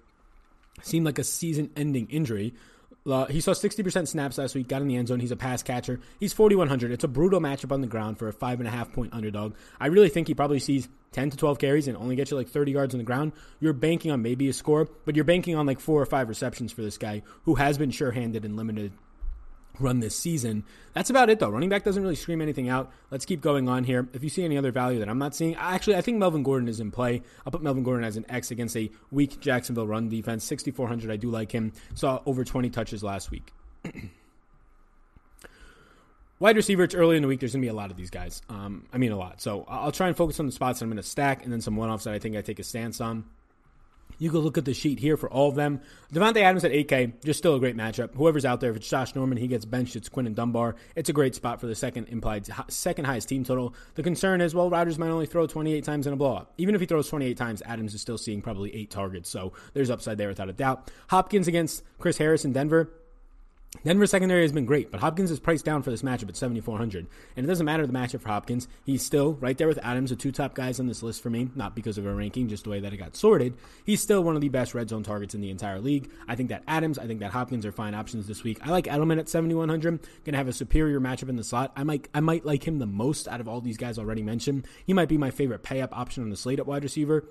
Seemed 0.82 1.06
like 1.06 1.18
a 1.18 1.24
season 1.24 1.70
ending 1.76 2.08
injury. 2.10 2.54
Uh, 3.06 3.26
he 3.26 3.42
saw 3.42 3.52
60% 3.52 4.08
snaps 4.08 4.38
last 4.38 4.54
week, 4.54 4.66
got 4.66 4.80
in 4.80 4.88
the 4.88 4.96
end 4.96 5.08
zone. 5.08 5.20
He's 5.20 5.30
a 5.30 5.36
pass 5.36 5.62
catcher. 5.62 6.00
He's 6.18 6.32
4,100. 6.32 6.90
It's 6.90 7.04
a 7.04 7.08
brutal 7.08 7.38
matchup 7.38 7.70
on 7.70 7.82
the 7.82 7.86
ground 7.86 8.18
for 8.18 8.28
a 8.28 8.32
five 8.32 8.60
and 8.60 8.68
a 8.68 8.70
half 8.70 8.92
point 8.92 9.12
underdog. 9.12 9.54
I 9.78 9.88
really 9.88 10.08
think 10.08 10.26
he 10.26 10.34
probably 10.34 10.58
sees 10.58 10.88
10 11.12 11.30
to 11.30 11.36
12 11.36 11.58
carries 11.58 11.86
and 11.86 11.98
only 11.98 12.16
gets 12.16 12.30
you 12.30 12.36
like 12.36 12.48
30 12.48 12.72
yards 12.72 12.94
on 12.94 12.98
the 12.98 13.04
ground. 13.04 13.32
You're 13.60 13.74
banking 13.74 14.10
on 14.10 14.22
maybe 14.22 14.48
a 14.48 14.54
score, 14.54 14.88
but 15.04 15.16
you're 15.16 15.24
banking 15.24 15.54
on 15.54 15.66
like 15.66 15.80
four 15.80 16.00
or 16.00 16.06
five 16.06 16.30
receptions 16.30 16.72
for 16.72 16.80
this 16.80 16.96
guy 16.96 17.22
who 17.44 17.56
has 17.56 17.76
been 17.76 17.90
sure 17.90 18.10
handed 18.10 18.44
and 18.44 18.56
limited 18.56 18.92
run 19.80 20.00
this 20.00 20.16
season. 20.16 20.64
That's 20.92 21.10
about 21.10 21.30
it, 21.30 21.38
though. 21.38 21.48
Running 21.50 21.68
back 21.68 21.84
doesn't 21.84 22.02
really 22.02 22.14
scream 22.14 22.40
anything 22.40 22.68
out. 22.68 22.92
Let's 23.10 23.24
keep 23.24 23.40
going 23.40 23.68
on 23.68 23.84
here. 23.84 24.08
If 24.12 24.22
you 24.22 24.28
see 24.28 24.44
any 24.44 24.56
other 24.56 24.70
value 24.70 24.98
that 25.00 25.08
I'm 25.08 25.18
not 25.18 25.34
seeing, 25.34 25.54
actually, 25.56 25.96
I 25.96 26.00
think 26.00 26.18
Melvin 26.18 26.42
Gordon 26.42 26.68
is 26.68 26.80
in 26.80 26.90
play. 26.90 27.22
I'll 27.44 27.52
put 27.52 27.62
Melvin 27.62 27.82
Gordon 27.82 28.04
as 28.04 28.16
an 28.16 28.24
X 28.28 28.50
against 28.50 28.76
a 28.76 28.90
weak 29.10 29.40
Jacksonville 29.40 29.86
run 29.86 30.08
defense. 30.08 30.44
6,400. 30.44 31.10
I 31.10 31.16
do 31.16 31.30
like 31.30 31.52
him. 31.52 31.72
Saw 31.94 32.20
over 32.26 32.44
20 32.44 32.70
touches 32.70 33.02
last 33.02 33.30
week. 33.30 33.52
Wide 36.40 36.56
receiver, 36.56 36.82
it's 36.82 36.94
early 36.94 37.16
in 37.16 37.22
the 37.22 37.28
week. 37.28 37.40
There's 37.40 37.52
going 37.52 37.62
to 37.62 37.66
be 37.66 37.70
a 37.70 37.74
lot 37.74 37.90
of 37.90 37.96
these 37.96 38.10
guys. 38.10 38.42
Um, 38.48 38.84
I 38.92 38.98
mean, 38.98 39.12
a 39.12 39.16
lot. 39.16 39.40
So 39.40 39.64
I'll 39.68 39.92
try 39.92 40.08
and 40.08 40.16
focus 40.16 40.40
on 40.40 40.46
the 40.46 40.52
spots 40.52 40.80
that 40.80 40.84
I'm 40.84 40.90
going 40.90 41.02
to 41.02 41.08
stack 41.08 41.44
and 41.44 41.52
then 41.52 41.60
some 41.60 41.76
one 41.76 41.90
offs 41.90 42.04
that 42.04 42.14
I 42.14 42.18
think 42.18 42.36
I 42.36 42.42
take 42.42 42.58
a 42.58 42.64
stance 42.64 43.00
on. 43.00 43.24
You 44.18 44.30
can 44.30 44.40
look 44.40 44.58
at 44.58 44.64
the 44.64 44.74
sheet 44.74 44.98
here 45.00 45.16
for 45.16 45.30
all 45.30 45.48
of 45.48 45.54
them. 45.54 45.80
Davante 46.12 46.42
Adams 46.42 46.64
at 46.64 46.72
8K, 46.72 47.24
just 47.24 47.38
still 47.38 47.54
a 47.54 47.58
great 47.58 47.76
matchup. 47.76 48.14
Whoever's 48.14 48.44
out 48.44 48.60
there, 48.60 48.70
if 48.70 48.76
it's 48.76 48.88
Josh 48.88 49.14
Norman, 49.14 49.38
he 49.38 49.46
gets 49.46 49.64
benched. 49.64 49.96
It's 49.96 50.08
Quinton 50.08 50.34
Dunbar. 50.34 50.76
It's 50.94 51.08
a 51.08 51.12
great 51.12 51.34
spot 51.34 51.60
for 51.60 51.66
the 51.66 51.74
second 51.74 52.08
implied, 52.08 52.48
second 52.68 53.04
highest 53.04 53.28
team 53.28 53.44
total. 53.44 53.74
The 53.94 54.02
concern 54.02 54.40
is, 54.40 54.54
well, 54.54 54.70
Rodgers 54.70 54.98
might 54.98 55.10
only 55.10 55.26
throw 55.26 55.46
28 55.46 55.84
times 55.84 56.06
in 56.06 56.12
a 56.12 56.16
blowout. 56.16 56.52
Even 56.58 56.74
if 56.74 56.80
he 56.80 56.86
throws 56.86 57.08
28 57.08 57.36
times, 57.36 57.62
Adams 57.66 57.94
is 57.94 58.00
still 58.00 58.18
seeing 58.18 58.42
probably 58.42 58.74
eight 58.74 58.90
targets. 58.90 59.28
So 59.28 59.52
there's 59.72 59.90
upside 59.90 60.18
there 60.18 60.28
without 60.28 60.48
a 60.48 60.52
doubt. 60.52 60.90
Hopkins 61.08 61.48
against 61.48 61.82
Chris 61.98 62.18
Harris 62.18 62.44
in 62.44 62.52
Denver. 62.52 62.90
Denver 63.82 64.06
secondary 64.06 64.42
has 64.42 64.52
been 64.52 64.64
great, 64.64 64.90
but 64.90 65.00
Hopkins 65.00 65.30
is 65.30 65.40
priced 65.40 65.64
down 65.64 65.82
for 65.82 65.90
this 65.90 66.02
matchup 66.02 66.28
at 66.28 66.36
7,400. 66.36 67.06
And 67.36 67.44
it 67.44 67.48
doesn't 67.48 67.66
matter 67.66 67.86
the 67.86 67.92
matchup 67.92 68.20
for 68.20 68.28
Hopkins. 68.28 68.68
He's 68.84 69.04
still 69.04 69.34
right 69.34 69.58
there 69.58 69.68
with 69.68 69.78
Adams, 69.82 70.10
the 70.10 70.16
two 70.16 70.32
top 70.32 70.54
guys 70.54 70.80
on 70.80 70.86
this 70.86 71.02
list 71.02 71.22
for 71.22 71.28
me, 71.28 71.50
not 71.54 71.74
because 71.74 71.98
of 71.98 72.06
a 72.06 72.14
ranking, 72.14 72.48
just 72.48 72.64
the 72.64 72.70
way 72.70 72.80
that 72.80 72.92
it 72.92 72.96
got 72.98 73.16
sorted. 73.16 73.54
He's 73.84 74.00
still 74.00 74.24
one 74.24 74.36
of 74.36 74.40
the 74.40 74.48
best 74.48 74.74
red 74.74 74.88
zone 74.88 75.02
targets 75.02 75.34
in 75.34 75.42
the 75.42 75.50
entire 75.50 75.80
league. 75.80 76.10
I 76.26 76.34
think 76.34 76.48
that 76.48 76.62
Adams, 76.66 76.98
I 76.98 77.06
think 77.06 77.20
that 77.20 77.32
Hopkins 77.32 77.66
are 77.66 77.72
fine 77.72 77.94
options 77.94 78.26
this 78.26 78.42
week. 78.42 78.58
I 78.66 78.70
like 78.70 78.86
Edelman 78.86 79.18
at 79.18 79.28
7,100. 79.28 79.82
Going 79.82 80.00
to 80.32 80.36
have 80.36 80.48
a 80.48 80.52
superior 80.52 81.00
matchup 81.00 81.28
in 81.28 81.36
the 81.36 81.44
slot. 81.44 81.72
I 81.76 81.84
might, 81.84 82.08
I 82.14 82.20
might 82.20 82.46
like 82.46 82.66
him 82.66 82.78
the 82.78 82.86
most 82.86 83.28
out 83.28 83.40
of 83.40 83.48
all 83.48 83.60
these 83.60 83.76
guys 83.76 83.98
already 83.98 84.22
mentioned. 84.22 84.66
He 84.86 84.94
might 84.94 85.08
be 85.08 85.18
my 85.18 85.30
favorite 85.30 85.62
pay 85.62 85.82
up 85.82 85.94
option 85.96 86.22
on 86.22 86.30
the 86.30 86.36
slate 86.36 86.58
at 86.58 86.66
wide 86.66 86.84
receiver. 86.84 87.24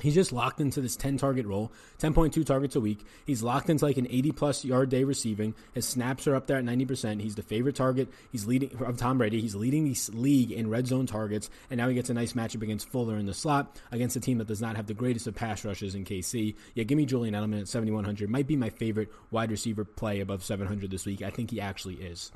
He's 0.00 0.14
just 0.14 0.32
locked 0.32 0.60
into 0.60 0.80
this 0.80 0.94
10 0.94 1.18
target 1.18 1.44
role, 1.44 1.72
10.2 1.98 2.46
targets 2.46 2.76
a 2.76 2.80
week. 2.80 3.04
He's 3.26 3.42
locked 3.42 3.68
into 3.68 3.84
like 3.84 3.96
an 3.96 4.06
80 4.08 4.30
plus 4.30 4.64
yard 4.64 4.90
day 4.90 5.02
receiving. 5.02 5.54
His 5.74 5.88
snaps 5.88 6.28
are 6.28 6.36
up 6.36 6.46
there 6.46 6.56
at 6.56 6.64
90%. 6.64 7.20
He's 7.20 7.34
the 7.34 7.42
favorite 7.42 7.74
target. 7.74 8.08
He's 8.30 8.46
leading 8.46 8.70
of 8.80 8.96
Tom 8.96 9.18
Brady. 9.18 9.40
He's 9.40 9.56
leading 9.56 9.84
the 9.84 9.96
league 10.12 10.52
in 10.52 10.70
red 10.70 10.86
zone 10.86 11.06
targets. 11.06 11.50
And 11.68 11.78
now 11.78 11.88
he 11.88 11.94
gets 11.94 12.10
a 12.10 12.14
nice 12.14 12.34
matchup 12.34 12.62
against 12.62 12.88
Fuller 12.88 13.16
in 13.16 13.26
the 13.26 13.34
slot 13.34 13.76
against 13.90 14.14
a 14.14 14.20
team 14.20 14.38
that 14.38 14.46
does 14.46 14.60
not 14.60 14.76
have 14.76 14.86
the 14.86 14.94
greatest 14.94 15.26
of 15.26 15.34
pass 15.34 15.64
rushes 15.64 15.96
in 15.96 16.04
KC. 16.04 16.54
Yeah, 16.74 16.84
give 16.84 16.96
me 16.96 17.04
Julian 17.04 17.34
Edelman 17.34 17.62
at 17.62 17.68
7,100. 17.68 18.30
Might 18.30 18.46
be 18.46 18.56
my 18.56 18.70
favorite 18.70 19.12
wide 19.32 19.50
receiver 19.50 19.84
play 19.84 20.20
above 20.20 20.44
700 20.44 20.92
this 20.92 21.06
week. 21.06 21.22
I 21.22 21.30
think 21.30 21.50
he 21.50 21.60
actually 21.60 21.96
is. 21.96 22.30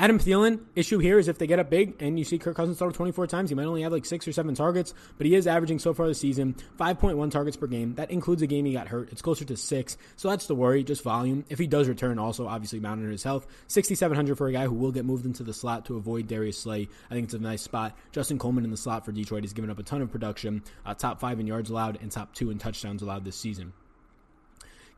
Adam 0.00 0.20
Thielen, 0.20 0.60
issue 0.76 1.00
here 1.00 1.18
is 1.18 1.26
if 1.26 1.38
they 1.38 1.48
get 1.48 1.58
up 1.58 1.70
big 1.70 2.00
and 2.00 2.20
you 2.20 2.24
see 2.24 2.38
Kirk 2.38 2.54
Cousins 2.54 2.78
throw 2.78 2.92
24 2.92 3.26
times, 3.26 3.50
he 3.50 3.56
might 3.56 3.64
only 3.64 3.82
have 3.82 3.90
like 3.90 4.04
six 4.04 4.28
or 4.28 4.32
seven 4.32 4.54
targets, 4.54 4.94
but 5.16 5.26
he 5.26 5.34
is 5.34 5.48
averaging 5.48 5.80
so 5.80 5.92
far 5.92 6.06
this 6.06 6.20
season 6.20 6.54
5.1 6.78 7.32
targets 7.32 7.56
per 7.56 7.66
game. 7.66 7.96
That 7.96 8.12
includes 8.12 8.40
a 8.40 8.46
game 8.46 8.64
he 8.64 8.72
got 8.72 8.86
hurt. 8.86 9.10
It's 9.10 9.22
closer 9.22 9.44
to 9.46 9.56
six. 9.56 9.96
So 10.14 10.30
that's 10.30 10.46
the 10.46 10.54
worry, 10.54 10.84
just 10.84 11.02
volume. 11.02 11.44
If 11.48 11.58
he 11.58 11.66
does 11.66 11.88
return, 11.88 12.20
also 12.20 12.46
obviously 12.46 12.78
monitor 12.78 13.10
his 13.10 13.24
health. 13.24 13.48
6,700 13.66 14.38
for 14.38 14.46
a 14.46 14.52
guy 14.52 14.66
who 14.66 14.74
will 14.74 14.92
get 14.92 15.04
moved 15.04 15.26
into 15.26 15.42
the 15.42 15.52
slot 15.52 15.86
to 15.86 15.96
avoid 15.96 16.28
Darius 16.28 16.58
Slay. 16.58 16.88
I 17.10 17.14
think 17.14 17.24
it's 17.24 17.34
a 17.34 17.40
nice 17.40 17.62
spot. 17.62 17.96
Justin 18.12 18.38
Coleman 18.38 18.62
in 18.62 18.70
the 18.70 18.76
slot 18.76 19.04
for 19.04 19.10
Detroit 19.10 19.42
has 19.42 19.52
given 19.52 19.68
up 19.68 19.80
a 19.80 19.82
ton 19.82 20.00
of 20.00 20.12
production, 20.12 20.62
uh, 20.86 20.94
top 20.94 21.18
five 21.18 21.40
in 21.40 21.48
yards 21.48 21.70
allowed 21.70 21.98
and 22.00 22.12
top 22.12 22.32
two 22.36 22.52
in 22.52 22.58
touchdowns 22.58 23.02
allowed 23.02 23.24
this 23.24 23.34
season. 23.34 23.72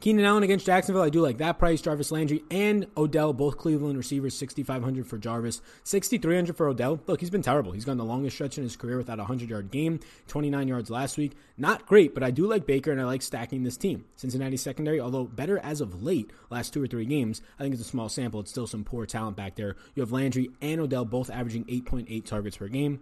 Keenan 0.00 0.24
Allen 0.24 0.42
against 0.42 0.64
Jacksonville, 0.64 1.02
I 1.02 1.10
do 1.10 1.20
like 1.20 1.36
that 1.38 1.58
price. 1.58 1.82
Jarvis 1.82 2.10
Landry 2.10 2.42
and 2.50 2.86
Odell, 2.96 3.34
both 3.34 3.58
Cleveland 3.58 3.98
receivers, 3.98 4.34
6,500 4.34 5.06
for 5.06 5.18
Jarvis, 5.18 5.60
6,300 5.84 6.56
for 6.56 6.68
Odell. 6.68 7.00
Look, 7.06 7.20
he's 7.20 7.28
been 7.28 7.42
terrible. 7.42 7.72
He's 7.72 7.84
gone 7.84 7.98
the 7.98 8.04
longest 8.04 8.34
stretch 8.34 8.56
in 8.56 8.64
his 8.64 8.76
career 8.76 8.96
without 8.96 9.18
a 9.18 9.28
100 9.28 9.50
yard 9.50 9.70
game, 9.70 10.00
29 10.26 10.68
yards 10.68 10.88
last 10.88 11.18
week. 11.18 11.32
Not 11.58 11.84
great, 11.84 12.14
but 12.14 12.22
I 12.22 12.30
do 12.30 12.46
like 12.46 12.64
Baker 12.64 12.90
and 12.90 12.98
I 13.00 13.04
like 13.04 13.20
stacking 13.20 13.62
this 13.62 13.76
team. 13.76 14.06
Cincinnati 14.16 14.56
secondary, 14.56 14.98
although 14.98 15.24
better 15.24 15.58
as 15.58 15.82
of 15.82 16.02
late, 16.02 16.30
last 16.48 16.72
two 16.72 16.82
or 16.82 16.86
three 16.86 17.04
games, 17.04 17.42
I 17.58 17.62
think 17.62 17.74
it's 17.74 17.82
a 17.82 17.86
small 17.86 18.08
sample. 18.08 18.40
It's 18.40 18.50
still 18.50 18.66
some 18.66 18.84
poor 18.84 19.04
talent 19.04 19.36
back 19.36 19.56
there. 19.56 19.76
You 19.94 20.00
have 20.00 20.12
Landry 20.12 20.48
and 20.62 20.80
Odell 20.80 21.04
both 21.04 21.28
averaging 21.28 21.66
8.8 21.66 22.24
targets 22.24 22.56
per 22.56 22.68
game. 22.68 23.00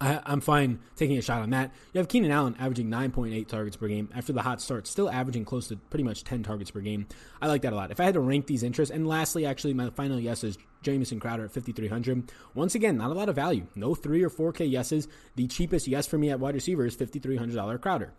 I, 0.00 0.20
am 0.26 0.40
fine 0.40 0.78
taking 0.96 1.18
a 1.18 1.22
shot 1.22 1.42
on 1.42 1.50
that. 1.50 1.72
You 1.92 1.98
have 1.98 2.08
Keenan 2.08 2.30
Allen 2.30 2.56
averaging 2.58 2.88
9.8 2.88 3.48
targets 3.48 3.76
per 3.76 3.88
game 3.88 4.08
after 4.14 4.32
the 4.32 4.42
hot 4.42 4.60
start, 4.60 4.86
still 4.86 5.10
averaging 5.10 5.44
close 5.44 5.68
to 5.68 5.76
pretty 5.76 6.04
much 6.04 6.24
10 6.24 6.42
targets 6.42 6.70
per 6.70 6.80
game. 6.80 7.06
I 7.40 7.48
like 7.48 7.62
that 7.62 7.72
a 7.72 7.76
lot. 7.76 7.90
If 7.90 7.98
I 7.98 8.04
had 8.04 8.14
to 8.14 8.20
rank 8.20 8.46
these 8.46 8.62
interests, 8.62 8.94
and 8.94 9.06
lastly, 9.06 9.44
actually, 9.44 9.74
my 9.74 9.90
final 9.90 10.20
yes 10.20 10.44
is 10.44 10.56
Jamison 10.82 11.20
Crowder 11.20 11.44
at 11.44 11.52
5,300. 11.52 12.30
Once 12.54 12.74
again, 12.74 12.96
not 12.96 13.10
a 13.10 13.14
lot 13.14 13.28
of 13.28 13.36
value. 13.36 13.66
No 13.74 13.94
3 13.94 14.22
or 14.22 14.30
4K 14.30 14.70
yeses. 14.70 15.08
The 15.36 15.46
cheapest 15.48 15.88
yes 15.88 16.06
for 16.06 16.18
me 16.18 16.30
at 16.30 16.40
wide 16.40 16.54
receiver 16.54 16.86
is 16.86 16.96
$5,300 16.96 17.80
Crowder. 17.80 18.12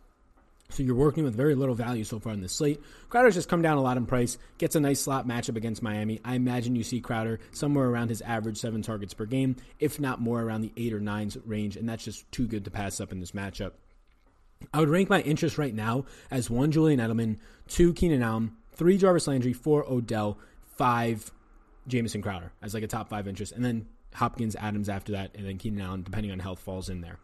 So 0.69 0.81
you're 0.81 0.95
working 0.95 1.23
with 1.23 1.35
very 1.35 1.53
little 1.53 1.75
value 1.75 2.03
so 2.03 2.19
far 2.19 2.33
in 2.33 2.41
this 2.41 2.53
slate. 2.53 2.81
Crowder's 3.09 3.35
just 3.35 3.47
come 3.47 3.61
down 3.61 3.77
a 3.77 3.81
lot 3.81 3.97
in 3.97 4.07
price, 4.07 4.39
gets 4.57 4.75
a 4.75 4.79
nice 4.79 4.99
slot 4.99 5.27
matchup 5.27 5.55
against 5.55 5.83
Miami. 5.83 6.19
I 6.25 6.33
imagine 6.33 6.75
you 6.75 6.83
see 6.83 6.99
Crowder 6.99 7.39
somewhere 7.51 7.87
around 7.87 8.09
his 8.09 8.23
average 8.23 8.57
seven 8.57 8.81
targets 8.81 9.13
per 9.13 9.25
game, 9.25 9.55
if 9.79 9.99
not 9.99 10.19
more 10.19 10.41
around 10.41 10.61
the 10.61 10.71
eight 10.75 10.93
or 10.93 10.99
nines 10.99 11.37
range, 11.45 11.77
and 11.77 11.87
that's 11.87 12.03
just 12.03 12.31
too 12.31 12.47
good 12.47 12.65
to 12.65 12.71
pass 12.71 12.99
up 12.99 13.11
in 13.11 13.19
this 13.19 13.33
matchup. 13.33 13.73
I 14.73 14.79
would 14.79 14.89
rank 14.89 15.09
my 15.09 15.21
interest 15.21 15.57
right 15.57 15.75
now 15.75 16.05
as 16.31 16.49
one 16.49 16.71
Julian 16.71 16.99
Edelman, 16.99 17.37
two 17.67 17.93
Keenan 17.93 18.23
Allen, 18.23 18.53
three 18.73 18.97
Jarvis 18.97 19.27
Landry, 19.27 19.53
four 19.53 19.85
Odell, 19.87 20.39
five 20.77 21.31
Jamison 21.87 22.21
Crowder 22.21 22.51
as 22.61 22.73
like 22.73 22.83
a 22.83 22.87
top 22.87 23.09
five 23.09 23.27
interest, 23.27 23.51
and 23.51 23.63
then 23.63 23.87
Hopkins, 24.15 24.55
Adams 24.55 24.89
after 24.89 25.11
that, 25.11 25.35
and 25.35 25.45
then 25.45 25.57
Keenan 25.57 25.81
Allen, 25.81 26.03
depending 26.03 26.31
on 26.31 26.39
health, 26.39 26.59
falls 26.59 26.89
in 26.89 27.01
there. 27.01 27.19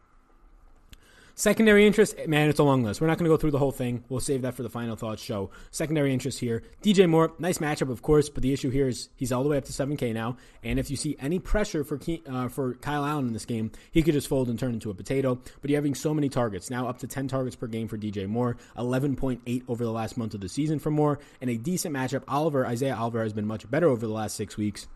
Secondary 1.40 1.88
interest, 1.88 2.18
man, 2.28 2.50
it's 2.50 2.60
a 2.60 2.64
long 2.64 2.84
list. 2.84 3.00
We're 3.00 3.08
not 3.08 3.18
going 3.18 3.24
to 3.24 3.30
go 3.30 3.38
through 3.38 3.52
the 3.52 3.60
whole 3.60 3.72
thing. 3.72 4.04
We'll 4.10 4.20
save 4.20 4.42
that 4.42 4.56
for 4.56 4.64
the 4.64 4.70
final 4.70 4.98
thoughts 4.98 5.24
show. 5.24 5.52
Secondary 5.72 6.12
interest 6.12 6.38
here. 6.38 6.64
DJ 6.84 7.08
Moore, 7.08 7.32
nice 7.40 7.60
matchup, 7.60 7.90
of 7.90 8.02
course, 8.02 8.28
but 8.28 8.44
the 8.44 8.52
issue 8.52 8.70
here 8.70 8.90
is 8.90 9.08
he's 9.16 9.32
all 9.32 9.42
the 9.44 9.48
way 9.48 9.56
up 9.56 9.64
to 9.64 9.72
7K 9.72 10.14
now. 10.14 10.36
And 10.66 10.78
if 10.78 10.92
you 10.92 10.98
see 10.98 11.16
any 11.18 11.40
pressure 11.40 11.86
for 11.86 11.98
uh, 12.28 12.50
for 12.50 12.74
Kyle 12.74 13.06
Allen 13.06 13.28
in 13.28 13.32
this 13.32 13.46
game, 13.46 13.72
he 13.90 14.04
could 14.04 14.16
just 14.16 14.28
fold 14.28 14.50
and 14.50 14.60
turn 14.60 14.74
into 14.74 14.90
a 14.90 14.94
potato. 14.94 15.40
But 15.62 15.70
you're 15.70 15.78
having 15.78 15.96
so 15.96 16.14
many 16.14 16.28
targets, 16.28 16.70
now 16.70 16.90
up 16.90 17.00
to 17.00 17.08
10 17.08 17.30
targets 17.30 17.56
per 17.56 17.68
game 17.68 17.88
for 17.88 17.98
DJ 17.98 18.28
Moore, 18.28 18.58
11.8 18.78 19.64
over 19.70 19.86
the 19.86 19.94
last 19.94 20.18
month 20.18 20.34
of 20.34 20.42
the 20.42 20.50
season 20.50 20.78
for 20.78 20.92
Moore, 20.92 21.20
and 21.40 21.50
a 21.50 21.56
decent 21.56 21.96
matchup. 21.96 22.24
Oliver, 22.28 22.68
Isaiah 22.68 22.98
Oliver 22.98 23.24
has 23.24 23.32
been 23.32 23.48
much 23.48 23.72
better 23.72 23.88
over 23.88 24.06
the 24.06 24.12
last 24.12 24.36
six 24.36 24.58
weeks 24.58 24.90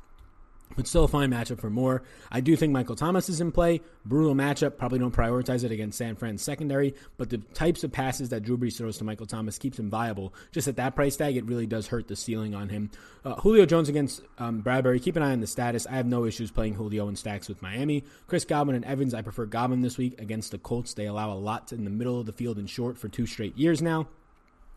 but 0.75 0.87
still 0.87 1.03
a 1.03 1.07
fine 1.07 1.31
matchup 1.31 1.59
for 1.59 1.69
Moore. 1.69 2.03
I 2.31 2.41
do 2.41 2.55
think 2.55 2.73
Michael 2.73 2.95
Thomas 2.95 3.29
is 3.29 3.41
in 3.41 3.51
play. 3.51 3.81
Brutal 4.05 4.35
matchup. 4.35 4.77
Probably 4.77 4.99
don't 4.99 5.13
prioritize 5.13 5.63
it 5.63 5.71
against 5.71 5.97
San 5.97 6.15
Fran's 6.15 6.41
secondary, 6.41 6.95
but 7.17 7.29
the 7.29 7.37
types 7.37 7.83
of 7.83 7.91
passes 7.91 8.29
that 8.29 8.43
Drew 8.43 8.57
Brees 8.57 8.77
throws 8.77 8.97
to 8.97 9.03
Michael 9.03 9.25
Thomas 9.25 9.57
keeps 9.57 9.79
him 9.79 9.89
viable. 9.89 10.33
Just 10.51 10.67
at 10.67 10.75
that 10.77 10.95
price 10.95 11.15
tag, 11.15 11.37
it 11.37 11.45
really 11.45 11.67
does 11.67 11.87
hurt 11.87 12.07
the 12.07 12.15
ceiling 12.15 12.53
on 12.55 12.69
him. 12.69 12.91
Uh, 13.25 13.35
Julio 13.35 13.65
Jones 13.65 13.89
against 13.89 14.21
um, 14.37 14.61
Bradberry. 14.61 15.01
Keep 15.01 15.15
an 15.15 15.23
eye 15.23 15.31
on 15.31 15.41
the 15.41 15.47
status. 15.47 15.87
I 15.87 15.93
have 15.93 16.05
no 16.05 16.25
issues 16.25 16.51
playing 16.51 16.75
Julio 16.75 17.07
in 17.07 17.15
stacks 17.15 17.47
with 17.47 17.61
Miami. 17.61 18.03
Chris 18.27 18.45
Godwin 18.45 18.75
and 18.75 18.85
Evans. 18.85 19.13
I 19.13 19.21
prefer 19.21 19.45
Godwin 19.45 19.81
this 19.81 19.97
week 19.97 20.19
against 20.19 20.51
the 20.51 20.57
Colts. 20.57 20.93
They 20.93 21.07
allow 21.07 21.31
a 21.31 21.35
lot 21.35 21.71
in 21.71 21.83
the 21.83 21.89
middle 21.89 22.19
of 22.19 22.25
the 22.25 22.33
field 22.33 22.57
and 22.57 22.69
short 22.69 22.97
for 22.97 23.07
two 23.07 23.25
straight 23.25 23.57
years 23.57 23.81
now 23.81 24.07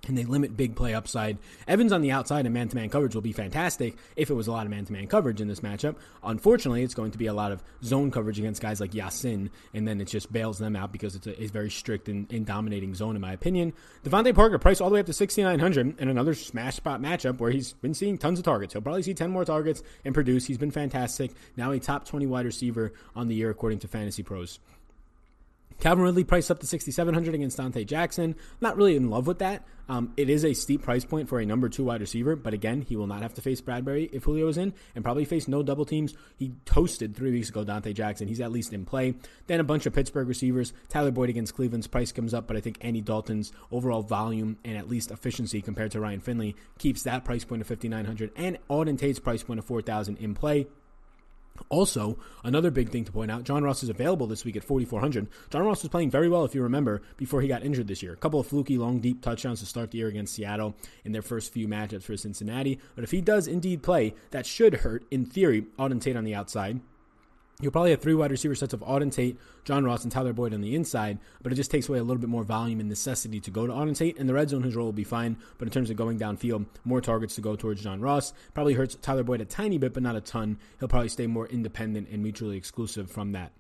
and 0.07 0.17
they 0.17 0.25
limit 0.25 0.57
big 0.57 0.77
play 0.77 0.95
upside. 0.95 1.39
Evans 1.67 1.93
on 1.93 2.01
the 2.01 2.11
outside 2.11 2.47
and 2.47 2.55
man 2.55 2.69
to 2.69 2.77
man 2.77 2.89
coverage 2.89 3.15
will 3.15 3.23
be 3.23 3.33
fantastic 3.33 3.97
if 4.15 4.31
it 4.31 4.35
was 4.35 4.47
a 4.47 4.53
lot 4.53 4.67
of 4.67 4.71
man 4.71 4.85
to 4.85 4.93
man 4.93 5.07
coverage 5.07 5.41
in 5.41 5.49
this 5.49 5.61
matchup. 5.61 5.97
Unfortunately, 6.23 6.83
it's 6.83 6.95
going 6.95 7.11
to 7.11 7.19
be 7.19 7.27
a 7.27 7.33
lot 7.33 7.53
of 7.53 7.63
zone 7.83 8.11
coverage 8.11 8.39
against 8.39 8.63
guys 8.63 8.81
like 8.81 8.95
Ya-Sin, 8.95 9.51
and 9.75 9.87
then 9.87 10.01
it 10.01 10.07
just 10.07 10.33
bails 10.33 10.59
them 10.59 10.77
out 10.77 10.93
because 10.93 11.15
it's 11.15 11.27
a, 11.27 11.43
it's 11.43 11.51
very 11.51 11.71
strict 11.71 12.09
and, 12.09 12.47
dominating 12.47 12.95
zone, 12.95 13.17
in 13.17 13.23
my 13.23 13.33
opinion. 13.33 13.73
DeVante 14.05 14.35
Parker, 14.35 14.59
priced 14.59 14.81
all 14.81 14.89
the 14.89 14.95
way 14.95 15.01
up 15.01 15.07
to 15.07 15.13
6,900, 15.13 15.97
and 15.99 16.11
another 16.11 16.35
smash 16.35 16.77
spot 16.77 17.01
matchup 17.01 17.39
where 17.39 17.51
he's 17.51 17.73
been 17.73 17.95
seeing 17.95 18.19
tons 18.19 18.39
of 18.39 18.45
targets. 18.45 18.73
He'll 18.73 18.83
probably 18.83 19.03
see 19.03 19.15
10 19.15 19.31
more 19.31 19.45
targets 19.45 19.83
and 20.05 20.15
produce. 20.15 20.47
He's 20.47 20.59
been 20.59 20.71
fantastic. 20.71 21.33
Now 21.57 21.73
a 21.73 21.81
top 21.81 22.05
20 22.05 22.27
wide 22.27 22.47
receiver 22.47 22.93
on 23.15 23.29
the 23.29 23.35
year, 23.35 23.51
according 23.51 23.81
to 23.81 23.89
Fantasy 23.89 24.23
Pros. 24.23 24.61
Calvin 25.81 26.05
Ridley 26.05 26.25
priced 26.25 26.51
up 26.51 26.59
to 26.61 26.67
6,700 26.67 27.35
against 27.35 27.59
Donte 27.59 27.87
Jackson. 27.87 28.35
Not 28.61 28.77
really 28.77 28.97
in 28.97 29.11
love 29.11 29.27
with 29.27 29.39
that. 29.41 29.65
Um, 29.89 30.13
it 30.17 30.29
is 30.29 30.45
a 30.45 30.53
steep 30.53 30.83
price 30.83 31.05
point 31.05 31.29
for 31.29 31.39
a 31.39 31.47
number 31.47 31.69
two 31.69 31.85
wide 31.85 32.01
receiver, 32.01 32.35
but 32.35 32.53
again, 32.53 32.83
he 32.83 32.97
will 32.97 33.07
not 33.07 33.23
have 33.23 33.35
to 33.35 33.41
face 33.41 33.61
Bradberry 33.61 34.09
if 34.13 34.25
Julio 34.25 34.49
is 34.49 34.57
in, 34.57 34.75
and 34.95 35.05
probably 35.05 35.25
face 35.25 35.47
no 35.47 35.63
double 35.63 35.85
teams. 35.85 36.15
He 36.37 36.53
toasted 36.65 37.15
three 37.15 37.31
weeks 37.31 37.51
ago 37.51 37.65
Donte 37.65 37.95
Jackson. 37.95 38.27
He's 38.27 38.41
at 38.41 38.51
least 38.51 38.73
in 38.73 38.85
play. 38.85 39.15
Then 39.47 39.61
a 39.61 39.65
bunch 39.65 39.87
of 39.87 39.95
Pittsburgh 39.95 40.27
receivers. 40.27 40.73
Tyler 40.89 41.13
Boyd 41.13 41.31
against 41.31 41.55
Cleveland's 41.55 41.87
price 41.87 42.11
comes 42.11 42.35
up, 42.35 42.49
but 42.49 42.57
I 42.57 42.61
think 42.61 42.79
Andy 42.81 43.01
Dalton's 43.01 43.53
overall 43.71 44.03
volume 44.03 44.59
and 44.65 44.77
at 44.77 44.89
least 44.89 45.11
efficiency 45.11 45.63
compared 45.63 45.93
to 45.93 46.01
Ryan 46.01 46.21
Finley 46.21 46.57
keeps 46.79 47.03
that 47.05 47.25
price 47.25 47.45
point 47.45 47.63
of 47.63 47.69
5,900 47.69 48.33
and 48.37 48.59
Auden 48.69 48.99
Tate's 48.99 49.21
price 49.21 49.45
point 49.45 49.59
of 49.59 49.65
4,000 49.67 50.17
in 50.17 50.35
play. 50.35 50.67
Also, 51.69 52.19
another 52.45 52.71
big 52.71 52.91
thing 52.91 53.05
to 53.05 53.13
point 53.13 53.31
out, 53.31 53.45
John 53.45 53.63
Ross 53.63 53.83
is 53.83 53.89
available 53.89 54.27
this 54.27 54.45
week 54.45 54.57
at 54.57 54.65
4,400. 54.65 55.27
John 55.51 55.65
Ross 55.65 55.83
was 55.83 55.91
playing 55.91 56.11
very 56.11 56.29
well, 56.29 56.45
if 56.45 56.55
you 56.55 56.63
remember, 56.63 57.03
before 57.17 57.41
he 57.41 57.49
got 57.49 57.65
injured 57.65 57.89
this 57.89 58.03
year. 58.03 58.13
A 58.13 58.17
couple 58.17 58.41
of 58.41 58.47
fluky, 58.47 58.79
long, 58.79 59.01
deep 59.01 59.23
touchdowns 59.23 59.61
to 59.61 59.67
start 59.67 59.91
the 59.91 59.99
year 59.99 60.09
against 60.09 60.35
Seattle 60.35 60.75
in 61.05 61.13
their 61.13 61.23
first 61.23 61.53
few 61.53 61.69
matchups 61.69 62.05
for 62.05 62.17
Cincinnati. 62.17 62.79
But 62.95 63.05
if 63.05 63.11
he 63.11 63.21
does 63.21 63.47
indeed 63.47 63.83
play, 63.83 64.15
that 64.31 64.47
should 64.47 64.75
hurt, 64.75 65.05
in 65.11 65.27
theory, 65.27 65.67
Auden 65.79 66.01
Tate 66.01 66.17
on 66.17 66.25
the 66.25 66.35
outside. 66.35 66.81
You'll 67.61 67.73
probably 67.73 67.91
have 67.93 68.03
three 68.03 68.13
wide 68.15 68.31
receiver 68.31 68.55
sets 68.55 68.75
of 68.75 68.81
Auden 68.81 69.11
Tate, 69.11 69.39
John 69.65 69.83
Ross, 69.85 70.03
and 70.03 70.13
Tyler 70.13 70.35
Boyd 70.35 70.53
on 70.53 70.61
the 70.61 70.75
inside, 70.75 71.19
but 71.43 71.53
it 71.53 71.57
just 71.57 71.71
takes 71.71 71.89
away 71.89 71.99
a 71.99 72.03
little 72.03 72.21
bit 72.21 72.29
more 72.29 72.45
volume 72.45 72.81
and 72.81 72.89
necessity 72.89 73.41
to 73.41 73.51
go 73.51 73.67
to 73.67 73.73
Auden 73.73 73.97
Tate. 73.97 74.19
In 74.19 74.27
the 74.27 74.35
red 74.35 74.51
zone, 74.51 74.63
his 74.63 74.77
role 74.77 74.85
will 74.85 74.93
be 74.93 75.05
fine, 75.05 75.39
but 75.57 75.67
in 75.67 75.73
terms 75.73 75.89
of 75.89 75.97
going 75.97 76.19
downfield, 76.19 76.67
more 76.85 77.01
targets 77.01 77.35
to 77.37 77.41
go 77.41 77.57
towards 77.57 77.83
John 77.83 78.03
Ross. 78.03 78.35
Probably 78.53 78.75
hurts 78.75 78.97
Tyler 78.97 79.23
Boyd 79.23 79.41
a 79.41 79.47
tiny 79.47 79.79
bit, 79.79 79.95
but 79.95 80.03
not 80.03 80.17
a 80.17 80.21
ton. 80.21 80.59
He'll 80.81 80.89
probably 80.89 81.09
stay 81.09 81.27
more 81.27 81.47
independent 81.47 82.09
and 82.11 82.23
mutually 82.23 82.59
exclusive 82.59 83.11
from 83.11 83.33
that 83.33 83.53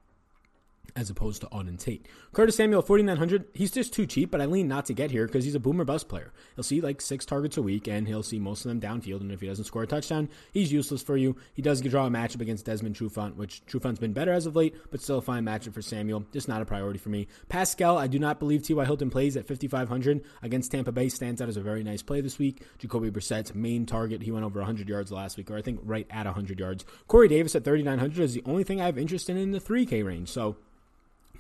as 0.94 1.11
opposed 1.11 1.40
to 1.40 1.49
Auden 1.49 1.79
Tate. 1.79 2.07
Curtis 2.33 2.57
Samuel, 2.57 2.83
4,900. 2.83 3.46
He's 3.55 3.70
just 3.70 3.92
too 3.92 4.07
cheap, 4.07 4.31
but 4.31 4.40
I 4.40 4.46
lean 4.46 4.68
not 4.68 4.87
to 4.87 4.94
get 4.94 5.11
here 5.11 5.27
because 5.27 5.44
he's 5.44 5.55
a 5.55 5.61
boomer 5.61 5.85
bust 5.85 6.09
player. 6.09 6.33
He'll 6.55 6.62
see 6.62 6.81
like 6.81 7.01
six 7.01 7.25
targets 7.25 7.57
a 7.57 7.62
week, 7.62 7.88
and 7.88 8.07
he'll 8.07 8.22
see 8.22 8.38
most 8.38 8.64
of 8.64 8.68
them 8.68 8.81
downfield. 8.81 9.20
And 9.20 9.33
if 9.33 9.40
he 9.40 9.46
doesn't 9.46 9.64
score 9.64 9.83
a 9.83 9.87
touchdown, 9.87 10.29
he's 10.53 10.72
useless 10.72 11.03
for 11.03 11.16
you. 11.16 11.37
He 11.55 11.62
does 11.62 11.81
draw 11.81 12.07
a 12.07 12.11
matchup 12.11 12.40
against 12.40 12.66
Desmond 12.66 12.96
Trufant, 12.96 13.37
which 13.37 13.64
Trufant's 13.66 13.99
been 13.99 14.12
better 14.12 14.33
as 14.33 14.46
of 14.46 14.57
late, 14.57 14.75
but 14.90 15.01
still 15.01 15.18
a 15.18 15.22
fine 15.22 15.44
matchup 15.44 15.75
for 15.75 15.83
Samuel. 15.83 16.25
Just 16.33 16.49
not 16.49 16.62
a 16.62 16.66
priority 16.66 16.99
for 16.99 17.09
me. 17.09 17.27
Pascal, 17.49 17.99
I 17.99 18.07
do 18.07 18.18
not 18.18 18.38
believe 18.38 18.62
T.Y. 18.62 18.85
Hilton 18.85 19.11
plays 19.11 19.37
at 19.37 19.46
5,500 19.46 20.22
against 20.42 20.70
Tampa 20.70 20.92
Bay. 20.92 21.09
Stands 21.09 21.40
out 21.40 21.49
as 21.49 21.57
a 21.57 21.62
very 21.62 21.83
nice 21.83 22.03
play 22.03 22.20
this 22.20 22.38
week. 22.38 22.62
Jacoby 22.79 23.11
Brissett's 23.11 23.55
main 23.55 23.87
target. 23.87 24.22
He 24.22 24.31
went 24.31 24.44
over 24.44 24.61
100 24.61 24.88
yards 24.88 25.12
last 25.12 25.37
week, 25.37 25.51
or 25.51 25.57
I 25.57 25.62
think 25.62 25.81
right 25.83 26.07
at 26.11 26.27
100 26.27 26.61
yards. 26.61 26.85
Corey 27.09 27.29
Davis 27.29 27.55
at 27.55 27.64
3,900 27.64 28.22
is 28.22 28.35
the 28.35 28.42
only 28.44 28.64
thing 28.64 28.81
I 28.81 28.87
have 28.87 28.99
interest 28.99 29.31
in 29.31 29.37
in 29.37 29.53
the 29.53 29.61
3K 29.61 30.05
range. 30.05 30.29
So 30.29 30.57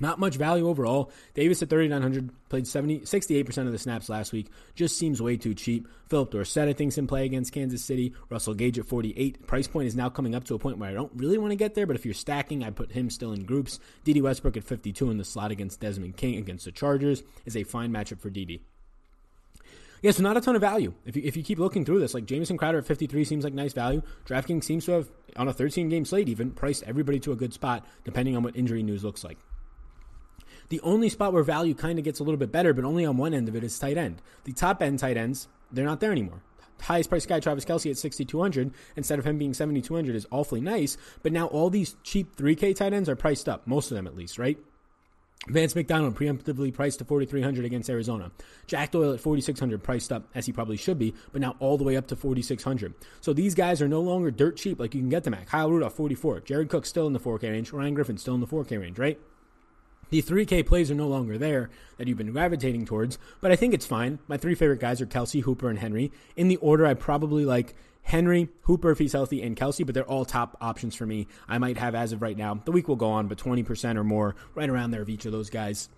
not 0.00 0.18
much 0.18 0.36
value 0.36 0.68
overall. 0.68 1.10
Davis 1.34 1.62
at 1.62 1.70
3,900 1.70 2.30
played 2.48 2.66
70, 2.66 3.00
68% 3.00 3.66
of 3.66 3.72
the 3.72 3.78
snaps 3.78 4.08
last 4.08 4.32
week. 4.32 4.50
Just 4.74 4.98
seems 4.98 5.22
way 5.22 5.36
too 5.36 5.54
cheap. 5.54 5.88
Phillip 6.08 6.30
Dorsett, 6.30 6.68
I 6.68 6.72
think, 6.72 6.88
is 6.88 6.98
in 6.98 7.06
play 7.06 7.24
against 7.24 7.52
Kansas 7.52 7.84
City. 7.84 8.14
Russell 8.30 8.54
Gage 8.54 8.78
at 8.78 8.86
48. 8.86 9.46
Price 9.46 9.66
point 9.66 9.88
is 9.88 9.96
now 9.96 10.08
coming 10.08 10.34
up 10.34 10.44
to 10.44 10.54
a 10.54 10.58
point 10.58 10.78
where 10.78 10.90
I 10.90 10.94
don't 10.94 11.12
really 11.16 11.38
want 11.38 11.50
to 11.52 11.56
get 11.56 11.74
there, 11.74 11.86
but 11.86 11.96
if 11.96 12.04
you're 12.04 12.14
stacking, 12.14 12.62
I 12.62 12.70
put 12.70 12.92
him 12.92 13.10
still 13.10 13.32
in 13.32 13.44
groups. 13.44 13.78
Dede 14.04 14.22
Westbrook 14.22 14.56
at 14.56 14.64
52 14.64 15.10
in 15.10 15.18
the 15.18 15.24
slot 15.24 15.50
against 15.50 15.80
Desmond 15.80 16.16
King 16.16 16.36
against 16.36 16.64
the 16.64 16.72
Chargers 16.72 17.22
is 17.44 17.56
a 17.56 17.64
fine 17.64 17.92
matchup 17.92 18.20
for 18.20 18.30
Dede. 18.30 18.60
Yeah, 20.02 20.10
so 20.10 20.22
not 20.22 20.36
a 20.36 20.40
ton 20.40 20.54
of 20.54 20.60
value. 20.60 20.92
If 21.04 21.16
you, 21.16 21.22
if 21.24 21.36
you 21.36 21.42
keep 21.42 21.58
looking 21.58 21.84
through 21.84 22.00
this, 22.00 22.14
like 22.14 22.26
Jamison 22.26 22.58
Crowder 22.58 22.78
at 22.78 22.86
53 22.86 23.24
seems 23.24 23.44
like 23.44 23.54
nice 23.54 23.72
value. 23.72 24.02
DraftKings 24.26 24.64
seems 24.64 24.84
to 24.86 24.92
have, 24.92 25.08
on 25.36 25.48
a 25.48 25.52
13 25.52 25.88
game 25.88 26.04
slate 26.04 26.28
even, 26.28 26.50
priced 26.50 26.82
everybody 26.84 27.18
to 27.20 27.32
a 27.32 27.36
good 27.36 27.52
spot, 27.52 27.84
depending 28.04 28.36
on 28.36 28.42
what 28.42 28.56
injury 28.56 28.82
news 28.82 29.02
looks 29.02 29.24
like. 29.24 29.38
The 30.68 30.80
only 30.80 31.08
spot 31.08 31.32
where 31.32 31.42
value 31.42 31.74
kind 31.74 31.98
of 31.98 32.04
gets 32.04 32.20
a 32.20 32.24
little 32.24 32.38
bit 32.38 32.52
better, 32.52 32.72
but 32.72 32.84
only 32.84 33.04
on 33.04 33.16
one 33.16 33.34
end 33.34 33.48
of 33.48 33.56
it, 33.56 33.64
is 33.64 33.78
tight 33.78 33.96
end. 33.96 34.22
The 34.44 34.52
top 34.52 34.82
end 34.82 34.98
tight 34.98 35.16
ends, 35.16 35.48
they're 35.70 35.84
not 35.84 36.00
there 36.00 36.12
anymore. 36.12 36.42
The 36.78 36.84
Highest 36.84 37.08
price 37.08 37.26
guy, 37.26 37.40
Travis 37.40 37.64
Kelce 37.64 37.90
at 37.90 37.98
6,200 37.98 38.72
instead 38.96 39.18
of 39.18 39.24
him 39.24 39.38
being 39.38 39.54
7,200 39.54 40.14
is 40.14 40.26
awfully 40.30 40.60
nice. 40.60 40.96
But 41.22 41.32
now 41.32 41.46
all 41.46 41.70
these 41.70 41.96
cheap 42.02 42.36
3K 42.36 42.76
tight 42.76 42.92
ends 42.92 43.08
are 43.08 43.16
priced 43.16 43.48
up, 43.48 43.66
most 43.66 43.90
of 43.90 43.96
them 43.96 44.06
at 44.06 44.16
least, 44.16 44.38
right? 44.38 44.58
Vance 45.48 45.76
McDonald 45.76 46.16
preemptively 46.16 46.74
priced 46.74 46.98
to 46.98 47.04
4,300 47.04 47.64
against 47.64 47.88
Arizona. 47.88 48.32
Jack 48.66 48.90
Doyle 48.90 49.12
at 49.12 49.20
4,600 49.20 49.80
priced 49.82 50.10
up 50.10 50.28
as 50.34 50.46
he 50.46 50.52
probably 50.52 50.76
should 50.76 50.98
be, 50.98 51.14
but 51.30 51.40
now 51.40 51.54
all 51.60 51.78
the 51.78 51.84
way 51.84 51.96
up 51.96 52.08
to 52.08 52.16
4,600. 52.16 52.94
So 53.20 53.32
these 53.32 53.54
guys 53.54 53.80
are 53.80 53.86
no 53.86 54.00
longer 54.00 54.32
dirt 54.32 54.56
cheap 54.56 54.80
like 54.80 54.94
you 54.94 55.00
can 55.00 55.08
get 55.08 55.22
them 55.22 55.34
at. 55.34 55.46
Kyle 55.46 55.70
Rudolph 55.70 55.94
44, 55.94 56.40
Jared 56.40 56.68
Cook 56.68 56.84
still 56.84 57.06
in 57.06 57.12
the 57.12 57.20
4K 57.20 57.50
range, 57.50 57.72
Ryan 57.72 57.94
Griffin 57.94 58.18
still 58.18 58.34
in 58.34 58.40
the 58.40 58.46
4K 58.46 58.80
range, 58.80 58.98
right? 58.98 59.20
The 60.08 60.22
3K 60.22 60.64
plays 60.64 60.90
are 60.90 60.94
no 60.94 61.08
longer 61.08 61.36
there 61.36 61.68
that 61.96 62.06
you've 62.06 62.18
been 62.18 62.30
gravitating 62.30 62.86
towards, 62.86 63.18
but 63.40 63.50
I 63.50 63.56
think 63.56 63.74
it's 63.74 63.86
fine. 63.86 64.20
My 64.28 64.36
three 64.36 64.54
favorite 64.54 64.78
guys 64.80 65.00
are 65.00 65.06
Kelce, 65.06 65.42
Hooper, 65.42 65.68
and 65.68 65.80
Henry. 65.80 66.12
In 66.36 66.46
the 66.46 66.56
order, 66.56 66.86
I 66.86 66.94
probably 66.94 67.44
like 67.44 67.74
Henry, 68.02 68.48
Hooper 68.62 68.92
if 68.92 68.98
he's 68.98 69.14
healthy, 69.14 69.42
and 69.42 69.56
Kelce, 69.56 69.84
but 69.84 69.94
they're 69.94 70.04
all 70.04 70.24
top 70.24 70.56
options 70.60 70.94
for 70.94 71.06
me. 71.06 71.26
I 71.48 71.58
might 71.58 71.76
have 71.78 71.96
as 71.96 72.12
of 72.12 72.22
right 72.22 72.36
now. 72.36 72.54
The 72.54 72.70
week 72.70 72.86
will 72.86 72.94
go 72.94 73.10
on, 73.10 73.26
but 73.26 73.38
20% 73.38 73.96
or 73.96 74.04
more, 74.04 74.36
right 74.54 74.70
around 74.70 74.92
there 74.92 75.02
of 75.02 75.08
each 75.08 75.26
of 75.26 75.32
those 75.32 75.50
guys. 75.50 75.88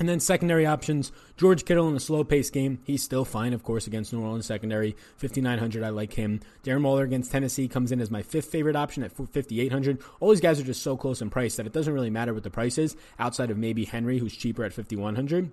And 0.00 0.08
then 0.08 0.20
secondary 0.20 0.66
options, 0.66 1.12
George 1.36 1.64
Kittle 1.64 1.88
in 1.88 1.94
a 1.94 2.00
slow 2.00 2.24
pace 2.24 2.50
game. 2.50 2.80
He's 2.84 3.02
still 3.02 3.24
fine, 3.24 3.52
of 3.52 3.62
course, 3.62 3.86
against 3.86 4.12
New 4.12 4.22
Orleans 4.22 4.46
secondary. 4.46 4.96
5,900, 5.16 5.84
I 5.84 5.90
like 5.90 6.14
him. 6.14 6.40
Darren 6.64 6.82
Waller 6.82 7.04
against 7.04 7.30
Tennessee 7.30 7.68
comes 7.68 7.92
in 7.92 8.00
as 8.00 8.10
my 8.10 8.22
fifth 8.22 8.50
favorite 8.50 8.74
option 8.74 9.02
at 9.04 9.12
5,800. 9.12 10.02
All 10.18 10.30
these 10.30 10.40
guys 10.40 10.58
are 10.58 10.64
just 10.64 10.82
so 10.82 10.96
close 10.96 11.22
in 11.22 11.30
price 11.30 11.56
that 11.56 11.66
it 11.66 11.72
doesn't 11.72 11.94
really 11.94 12.10
matter 12.10 12.34
what 12.34 12.42
the 12.42 12.50
price 12.50 12.78
is, 12.78 12.96
outside 13.18 13.50
of 13.50 13.58
maybe 13.58 13.84
Henry, 13.84 14.18
who's 14.18 14.34
cheaper 14.34 14.64
at 14.64 14.72
5,100. 14.72 15.52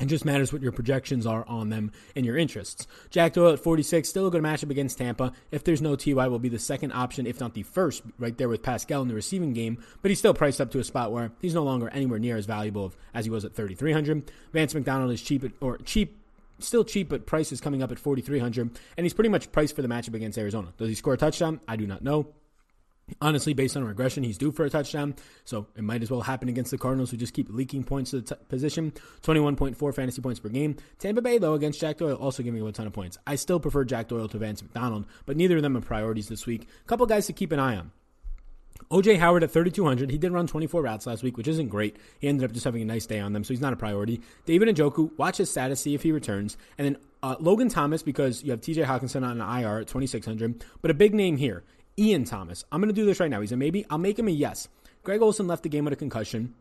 It 0.00 0.06
just 0.06 0.24
matters 0.24 0.50
what 0.50 0.62
your 0.62 0.72
projections 0.72 1.26
are 1.26 1.46
on 1.46 1.68
them 1.68 1.92
and 2.16 2.24
your 2.24 2.38
interests. 2.38 2.86
Jack 3.10 3.34
Doyle 3.34 3.52
at 3.52 3.60
46, 3.60 4.08
still 4.08 4.26
a 4.26 4.30
good 4.30 4.42
matchup 4.42 4.70
against 4.70 4.96
Tampa. 4.96 5.32
If 5.50 5.62
there's 5.62 5.82
no 5.82 5.94
TY, 5.94 6.26
will 6.26 6.38
be 6.38 6.48
the 6.48 6.58
second 6.58 6.92
option, 6.92 7.26
if 7.26 7.38
not 7.38 7.52
the 7.52 7.62
first, 7.62 8.02
right 8.18 8.36
there 8.36 8.48
with 8.48 8.62
Pascal 8.62 9.02
in 9.02 9.08
the 9.08 9.14
receiving 9.14 9.52
game. 9.52 9.82
But 10.00 10.10
he's 10.10 10.18
still 10.18 10.32
priced 10.32 10.60
up 10.60 10.70
to 10.70 10.78
a 10.78 10.84
spot 10.84 11.12
where 11.12 11.32
he's 11.42 11.54
no 11.54 11.64
longer 11.64 11.90
anywhere 11.90 12.18
near 12.18 12.38
as 12.38 12.46
valuable 12.46 12.94
as 13.12 13.26
he 13.26 13.30
was 13.30 13.44
at 13.44 13.54
3,300. 13.54 14.32
Vance 14.52 14.74
McDonald 14.74 15.10
is 15.10 15.20
cheap, 15.20 15.44
at, 15.44 15.52
or 15.60 15.76
cheap 15.78 16.16
still 16.58 16.84
cheap, 16.84 17.08
but 17.08 17.26
price 17.26 17.52
is 17.52 17.60
coming 17.60 17.82
up 17.82 17.92
at 17.92 17.98
4,300, 17.98 18.78
and 18.96 19.04
he's 19.04 19.14
pretty 19.14 19.30
much 19.30 19.52
priced 19.52 19.74
for 19.76 19.82
the 19.82 19.88
matchup 19.88 20.14
against 20.14 20.38
Arizona. 20.38 20.72
Does 20.76 20.88
he 20.88 20.94
score 20.94 21.14
a 21.14 21.18
touchdown? 21.18 21.60
I 21.66 21.76
do 21.76 21.86
not 21.86 22.02
know. 22.02 22.34
Honestly, 23.20 23.54
based 23.54 23.76
on 23.76 23.84
regression, 23.84 24.22
he's 24.22 24.38
due 24.38 24.52
for 24.52 24.64
a 24.64 24.70
touchdown, 24.70 25.14
so 25.44 25.66
it 25.76 25.82
might 25.82 26.02
as 26.02 26.10
well 26.10 26.20
happen 26.20 26.48
against 26.48 26.70
the 26.70 26.78
Cardinals, 26.78 27.10
who 27.10 27.16
just 27.16 27.34
keep 27.34 27.48
leaking 27.50 27.84
points 27.84 28.10
to 28.10 28.20
the 28.20 28.34
t- 28.34 28.42
position. 28.48 28.92
21.4 29.22 29.94
fantasy 29.94 30.22
points 30.22 30.40
per 30.40 30.48
game. 30.48 30.76
Tampa 30.98 31.22
Bay, 31.22 31.38
though, 31.38 31.54
against 31.54 31.80
Jack 31.80 31.98
Doyle, 31.98 32.16
also 32.16 32.42
giving 32.42 32.60
him 32.60 32.66
a 32.66 32.72
ton 32.72 32.86
of 32.86 32.92
points. 32.92 33.18
I 33.26 33.36
still 33.36 33.60
prefer 33.60 33.84
Jack 33.84 34.08
Doyle 34.08 34.28
to 34.28 34.38
Vance 34.38 34.62
McDonald, 34.62 35.06
but 35.26 35.36
neither 35.36 35.56
of 35.56 35.62
them 35.62 35.76
are 35.76 35.80
priorities 35.80 36.28
this 36.28 36.46
week. 36.46 36.66
A 36.84 36.88
couple 36.88 37.06
guys 37.06 37.26
to 37.26 37.32
keep 37.32 37.52
an 37.52 37.58
eye 37.58 37.76
on. 37.76 37.92
OJ 38.90 39.18
Howard 39.18 39.44
at 39.44 39.50
3,200. 39.50 40.10
He 40.10 40.18
did 40.18 40.32
run 40.32 40.46
24 40.46 40.82
routes 40.82 41.06
last 41.06 41.22
week, 41.22 41.36
which 41.36 41.46
isn't 41.46 41.68
great. 41.68 41.96
He 42.18 42.26
ended 42.28 42.44
up 42.44 42.52
just 42.52 42.64
having 42.64 42.82
a 42.82 42.86
nice 42.86 43.06
day 43.06 43.20
on 43.20 43.32
them, 43.32 43.44
so 43.44 43.52
he's 43.52 43.60
not 43.60 43.72
a 43.72 43.76
priority. 43.76 44.20
David 44.46 44.74
Njoku, 44.74 45.16
watch 45.16 45.36
his 45.36 45.50
status, 45.50 45.80
see 45.80 45.94
if 45.94 46.02
he 46.02 46.10
returns. 46.10 46.56
And 46.76 46.86
then 46.86 46.96
uh, 47.22 47.36
Logan 47.38 47.68
Thomas, 47.68 48.02
because 48.02 48.42
you 48.42 48.50
have 48.50 48.60
TJ 48.60 48.84
Hockenson 48.86 49.24
on 49.24 49.40
an 49.40 49.62
IR 49.62 49.80
at 49.80 49.86
2,600. 49.86 50.64
But 50.82 50.90
a 50.90 50.94
big 50.94 51.14
name 51.14 51.36
here 51.36 51.62
Ian 52.00 52.24
Thomas. 52.24 52.64
I'm 52.72 52.80
going 52.80 52.88
to 52.88 52.98
do 52.98 53.04
this 53.04 53.20
right 53.20 53.30
now. 53.30 53.42
He's 53.42 53.52
a 53.52 53.56
maybe. 53.58 53.84
I'll 53.90 53.98
make 53.98 54.18
him 54.18 54.26
a 54.26 54.30
yes. 54.30 54.68
Greg 55.02 55.20
Olsen 55.20 55.46
left 55.46 55.62
the 55.62 55.68
game 55.68 55.84
with 55.84 55.92
a 55.92 55.96
concussion. 55.96 56.54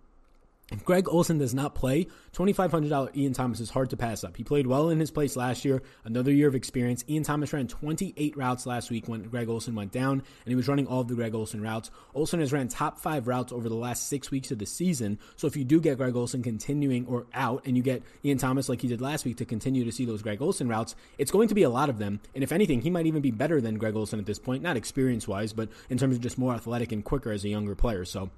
If 0.72 0.86
Greg 0.86 1.10
Olsen 1.10 1.40
does 1.40 1.56
not 1.56 1.74
play, 1.74 2.06
$2,500 2.34 3.16
Ian 3.18 3.34
Thomas 3.34 3.60
is 3.60 3.72
hard 3.72 3.90
to 3.90 3.98
pass 3.98 4.24
up. 4.24 4.38
He 4.38 4.44
played 4.44 4.68
well 4.68 4.90
in 4.90 5.00
his 5.00 5.10
place 5.10 5.36
last 5.36 5.66
year, 5.66 5.82
another 6.06 6.32
year 6.32 6.48
of 6.48 6.54
experience. 6.54 7.04
Ian 7.10 7.24
Thomas 7.24 7.52
ran 7.54 7.68
28 7.68 8.38
routes 8.38 8.68
last 8.68 8.92
week 8.92 9.08
when 9.08 9.24
Greg 9.24 9.50
Olsen 9.50 9.74
went 9.74 9.92
down, 9.92 10.14
and 10.14 10.46
he 10.46 10.54
was 10.54 10.68
running 10.68 10.86
all 10.86 11.02
of 11.02 11.08
the 11.08 11.16
Greg 11.16 11.34
Olsen 11.34 11.62
routes. 11.62 11.90
Olsen 12.14 12.40
has 12.40 12.54
ran 12.54 12.68
top 12.68 13.00
five 13.00 13.28
routes 13.28 13.52
over 13.52 13.68
the 13.68 13.74
last 13.76 14.10
six 14.10 14.30
weeks 14.30 14.52
of 14.52 14.60
the 14.60 14.68
season. 14.68 15.18
So 15.38 15.48
if 15.48 15.58
you 15.58 15.64
do 15.64 15.82
get 15.82 15.98
Greg 15.98 16.16
Olsen 16.16 16.44
continuing 16.44 17.08
or 17.08 17.26
out, 17.34 17.64
and 17.66 17.76
you 17.76 17.82
get 17.82 18.04
Ian 18.24 18.38
Thomas 18.38 18.70
like 18.70 18.82
he 18.82 18.88
did 18.88 19.02
last 19.02 19.26
week 19.26 19.38
to 19.38 19.46
continue 19.46 19.84
to 19.86 19.92
see 19.92 20.06
those 20.06 20.22
Greg 20.22 20.40
Olsen 20.40 20.68
routes, 20.68 20.96
it's 21.18 21.32
going 21.32 21.48
to 21.48 21.56
be 21.56 21.64
a 21.64 21.70
lot 21.70 21.90
of 21.90 21.98
them. 21.98 22.20
And 22.36 22.44
if 22.44 22.52
anything, 22.52 22.82
he 22.82 22.92
might 22.92 23.08
even 23.08 23.24
be 23.24 23.32
better 23.32 23.60
than 23.60 23.80
Greg 23.80 23.96
Olsen 23.96 24.20
at 24.20 24.28
this 24.28 24.38
point, 24.38 24.62
not 24.62 24.78
experience 24.78 25.28
wise, 25.28 25.52
but 25.52 25.70
in 25.90 25.98
terms 25.98 26.16
of 26.16 26.22
just 26.22 26.38
more 26.38 26.54
athletic 26.54 26.92
and 26.92 27.04
quicker 27.04 27.32
as 27.32 27.44
a 27.44 27.50
younger 27.50 27.74
player. 27.74 28.06
So 28.06 28.30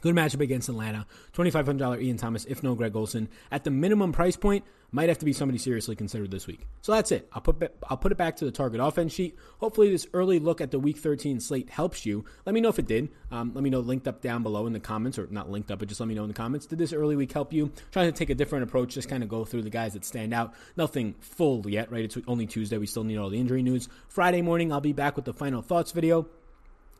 Good 0.00 0.14
matchup 0.14 0.40
against 0.40 0.68
Atlanta. 0.68 1.06
$2,500 1.34 2.02
Ian 2.02 2.16
Thomas, 2.16 2.44
if 2.46 2.62
no 2.62 2.74
Greg 2.74 2.94
Olsen. 2.96 3.28
At 3.50 3.64
the 3.64 3.70
minimum 3.70 4.12
price 4.12 4.36
point, 4.36 4.64
might 4.92 5.08
have 5.08 5.18
to 5.18 5.24
be 5.24 5.32
somebody 5.32 5.58
seriously 5.58 5.96
considered 5.96 6.30
this 6.30 6.46
week. 6.46 6.66
So 6.80 6.92
that's 6.92 7.12
it. 7.12 7.28
I'll 7.32 7.40
put 7.40 7.74
I'll 7.88 7.96
put 7.96 8.12
it 8.12 8.18
back 8.18 8.36
to 8.36 8.44
the 8.44 8.50
target 8.50 8.80
offense 8.80 9.12
sheet. 9.12 9.36
Hopefully, 9.58 9.90
this 9.90 10.06
early 10.12 10.38
look 10.38 10.60
at 10.60 10.70
the 10.70 10.78
Week 10.78 10.96
13 10.96 11.40
slate 11.40 11.70
helps 11.70 12.06
you. 12.06 12.24
Let 12.44 12.54
me 12.54 12.60
know 12.60 12.68
if 12.68 12.78
it 12.78 12.86
did. 12.86 13.08
Um, 13.30 13.52
let 13.54 13.62
me 13.62 13.70
know 13.70 13.80
linked 13.80 14.06
up 14.08 14.20
down 14.20 14.42
below 14.42 14.66
in 14.66 14.72
the 14.72 14.80
comments, 14.80 15.18
or 15.18 15.26
not 15.30 15.50
linked 15.50 15.70
up, 15.70 15.80
but 15.80 15.88
just 15.88 16.00
let 16.00 16.08
me 16.08 16.14
know 16.14 16.22
in 16.22 16.28
the 16.28 16.34
comments. 16.34 16.66
Did 16.66 16.78
this 16.78 16.92
early 16.92 17.16
week 17.16 17.32
help 17.32 17.52
you? 17.52 17.72
Trying 17.90 18.12
to 18.12 18.16
take 18.16 18.30
a 18.30 18.34
different 18.34 18.64
approach, 18.64 18.94
just 18.94 19.08
kind 19.08 19.22
of 19.22 19.28
go 19.28 19.44
through 19.44 19.62
the 19.62 19.70
guys 19.70 19.94
that 19.94 20.04
stand 20.04 20.32
out. 20.32 20.54
Nothing 20.76 21.14
full 21.20 21.68
yet, 21.68 21.90
right? 21.90 22.04
It's 22.04 22.16
only 22.26 22.46
Tuesday. 22.46 22.78
We 22.78 22.86
still 22.86 23.04
need 23.04 23.18
all 23.18 23.30
the 23.30 23.40
injury 23.40 23.62
news. 23.62 23.88
Friday 24.08 24.42
morning, 24.42 24.72
I'll 24.72 24.80
be 24.80 24.92
back 24.92 25.16
with 25.16 25.24
the 25.24 25.34
final 25.34 25.62
thoughts 25.62 25.92
video. 25.92 26.26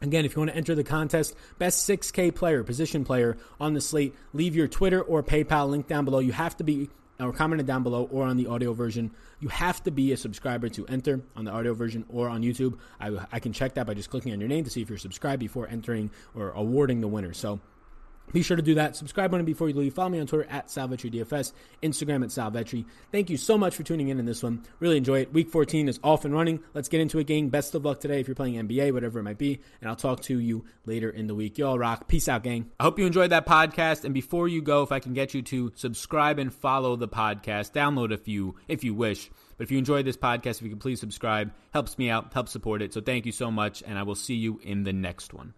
Again, 0.02 0.24
if 0.24 0.36
you 0.36 0.40
want 0.40 0.50
to 0.50 0.56
enter 0.56 0.74
the 0.74 0.84
contest, 0.84 1.34
best 1.58 1.88
6K 1.88 2.34
player, 2.34 2.62
position 2.62 3.04
player 3.04 3.36
on 3.58 3.74
the 3.74 3.80
slate, 3.80 4.14
leave 4.34 4.54
your 4.54 4.68
Twitter 4.68 5.00
or 5.00 5.22
PayPal 5.22 5.70
link 5.70 5.86
down 5.86 6.04
below. 6.04 6.18
You 6.18 6.32
have 6.32 6.56
to 6.58 6.64
be, 6.64 6.90
or 7.18 7.32
commented 7.32 7.66
down 7.66 7.82
below, 7.82 8.08
or 8.12 8.24
on 8.24 8.36
the 8.36 8.46
audio 8.46 8.74
version. 8.74 9.10
You 9.40 9.48
have 9.48 9.82
to 9.84 9.90
be 9.90 10.12
a 10.12 10.16
subscriber 10.16 10.68
to 10.70 10.86
enter 10.86 11.22
on 11.34 11.44
the 11.44 11.50
audio 11.50 11.72
version 11.72 12.04
or 12.08 12.28
on 12.28 12.42
YouTube. 12.42 12.78
I, 13.00 13.26
I 13.32 13.40
can 13.40 13.54
check 13.54 13.74
that 13.74 13.86
by 13.86 13.94
just 13.94 14.10
clicking 14.10 14.32
on 14.32 14.40
your 14.40 14.50
name 14.50 14.64
to 14.64 14.70
see 14.70 14.82
if 14.82 14.90
you're 14.90 14.98
subscribed 14.98 15.40
before 15.40 15.66
entering 15.66 16.10
or 16.34 16.50
awarding 16.50 17.00
the 17.00 17.08
winner. 17.08 17.32
So, 17.32 17.60
be 18.32 18.42
sure 18.42 18.56
to 18.56 18.62
do 18.62 18.74
that. 18.74 18.96
Subscribe 18.96 19.30
button 19.30 19.46
before 19.46 19.68
you 19.68 19.74
leave. 19.74 19.94
Follow 19.94 20.10
me 20.10 20.20
on 20.20 20.26
Twitter 20.26 20.48
at 20.50 20.66
DFS, 20.66 21.52
Instagram 21.82 22.22
at 22.22 22.30
SalVetri. 22.30 22.84
Thank 23.12 23.30
you 23.30 23.36
so 23.36 23.56
much 23.56 23.76
for 23.76 23.82
tuning 23.82 24.08
in 24.08 24.18
in 24.18 24.26
this 24.26 24.42
one. 24.42 24.64
Really 24.80 24.96
enjoy 24.96 25.20
it. 25.20 25.32
Week 25.32 25.48
14 25.48 25.88
is 25.88 26.00
off 26.02 26.24
and 26.24 26.34
running. 26.34 26.60
Let's 26.74 26.88
get 26.88 27.00
into 27.00 27.18
it, 27.18 27.26
gang. 27.26 27.48
Best 27.48 27.74
of 27.74 27.84
luck 27.84 28.00
today 28.00 28.20
if 28.20 28.28
you're 28.28 28.34
playing 28.34 28.54
NBA, 28.54 28.92
whatever 28.92 29.18
it 29.18 29.22
might 29.22 29.38
be. 29.38 29.60
And 29.80 29.88
I'll 29.88 29.96
talk 29.96 30.22
to 30.22 30.38
you 30.38 30.64
later 30.84 31.08
in 31.10 31.26
the 31.26 31.34
week. 31.34 31.58
Y'all 31.58 31.78
rock. 31.78 32.08
Peace 32.08 32.28
out, 32.28 32.42
gang. 32.42 32.70
I 32.80 32.84
hope 32.84 32.98
you 32.98 33.06
enjoyed 33.06 33.30
that 33.30 33.46
podcast. 33.46 34.04
And 34.04 34.14
before 34.14 34.48
you 34.48 34.62
go, 34.62 34.82
if 34.82 34.92
I 34.92 35.00
can 35.00 35.14
get 35.14 35.34
you 35.34 35.42
to 35.42 35.72
subscribe 35.76 36.38
and 36.38 36.52
follow 36.52 36.96
the 36.96 37.08
podcast, 37.08 37.72
download 37.72 38.12
a 38.12 38.18
few 38.18 38.56
if 38.68 38.84
you 38.84 38.94
wish. 38.94 39.30
But 39.56 39.64
if 39.64 39.70
you 39.70 39.78
enjoyed 39.78 40.04
this 40.04 40.16
podcast, 40.16 40.56
if 40.56 40.62
you 40.62 40.70
could 40.70 40.80
please 40.80 41.00
subscribe, 41.00 41.52
helps 41.72 41.96
me 41.98 42.10
out, 42.10 42.32
helps 42.32 42.52
support 42.52 42.82
it. 42.82 42.92
So 42.92 43.00
thank 43.00 43.26
you 43.26 43.32
so 43.32 43.50
much, 43.50 43.82
and 43.86 43.98
I 43.98 44.02
will 44.02 44.14
see 44.14 44.34
you 44.34 44.60
in 44.62 44.84
the 44.84 44.92
next 44.92 45.32
one. 45.32 45.54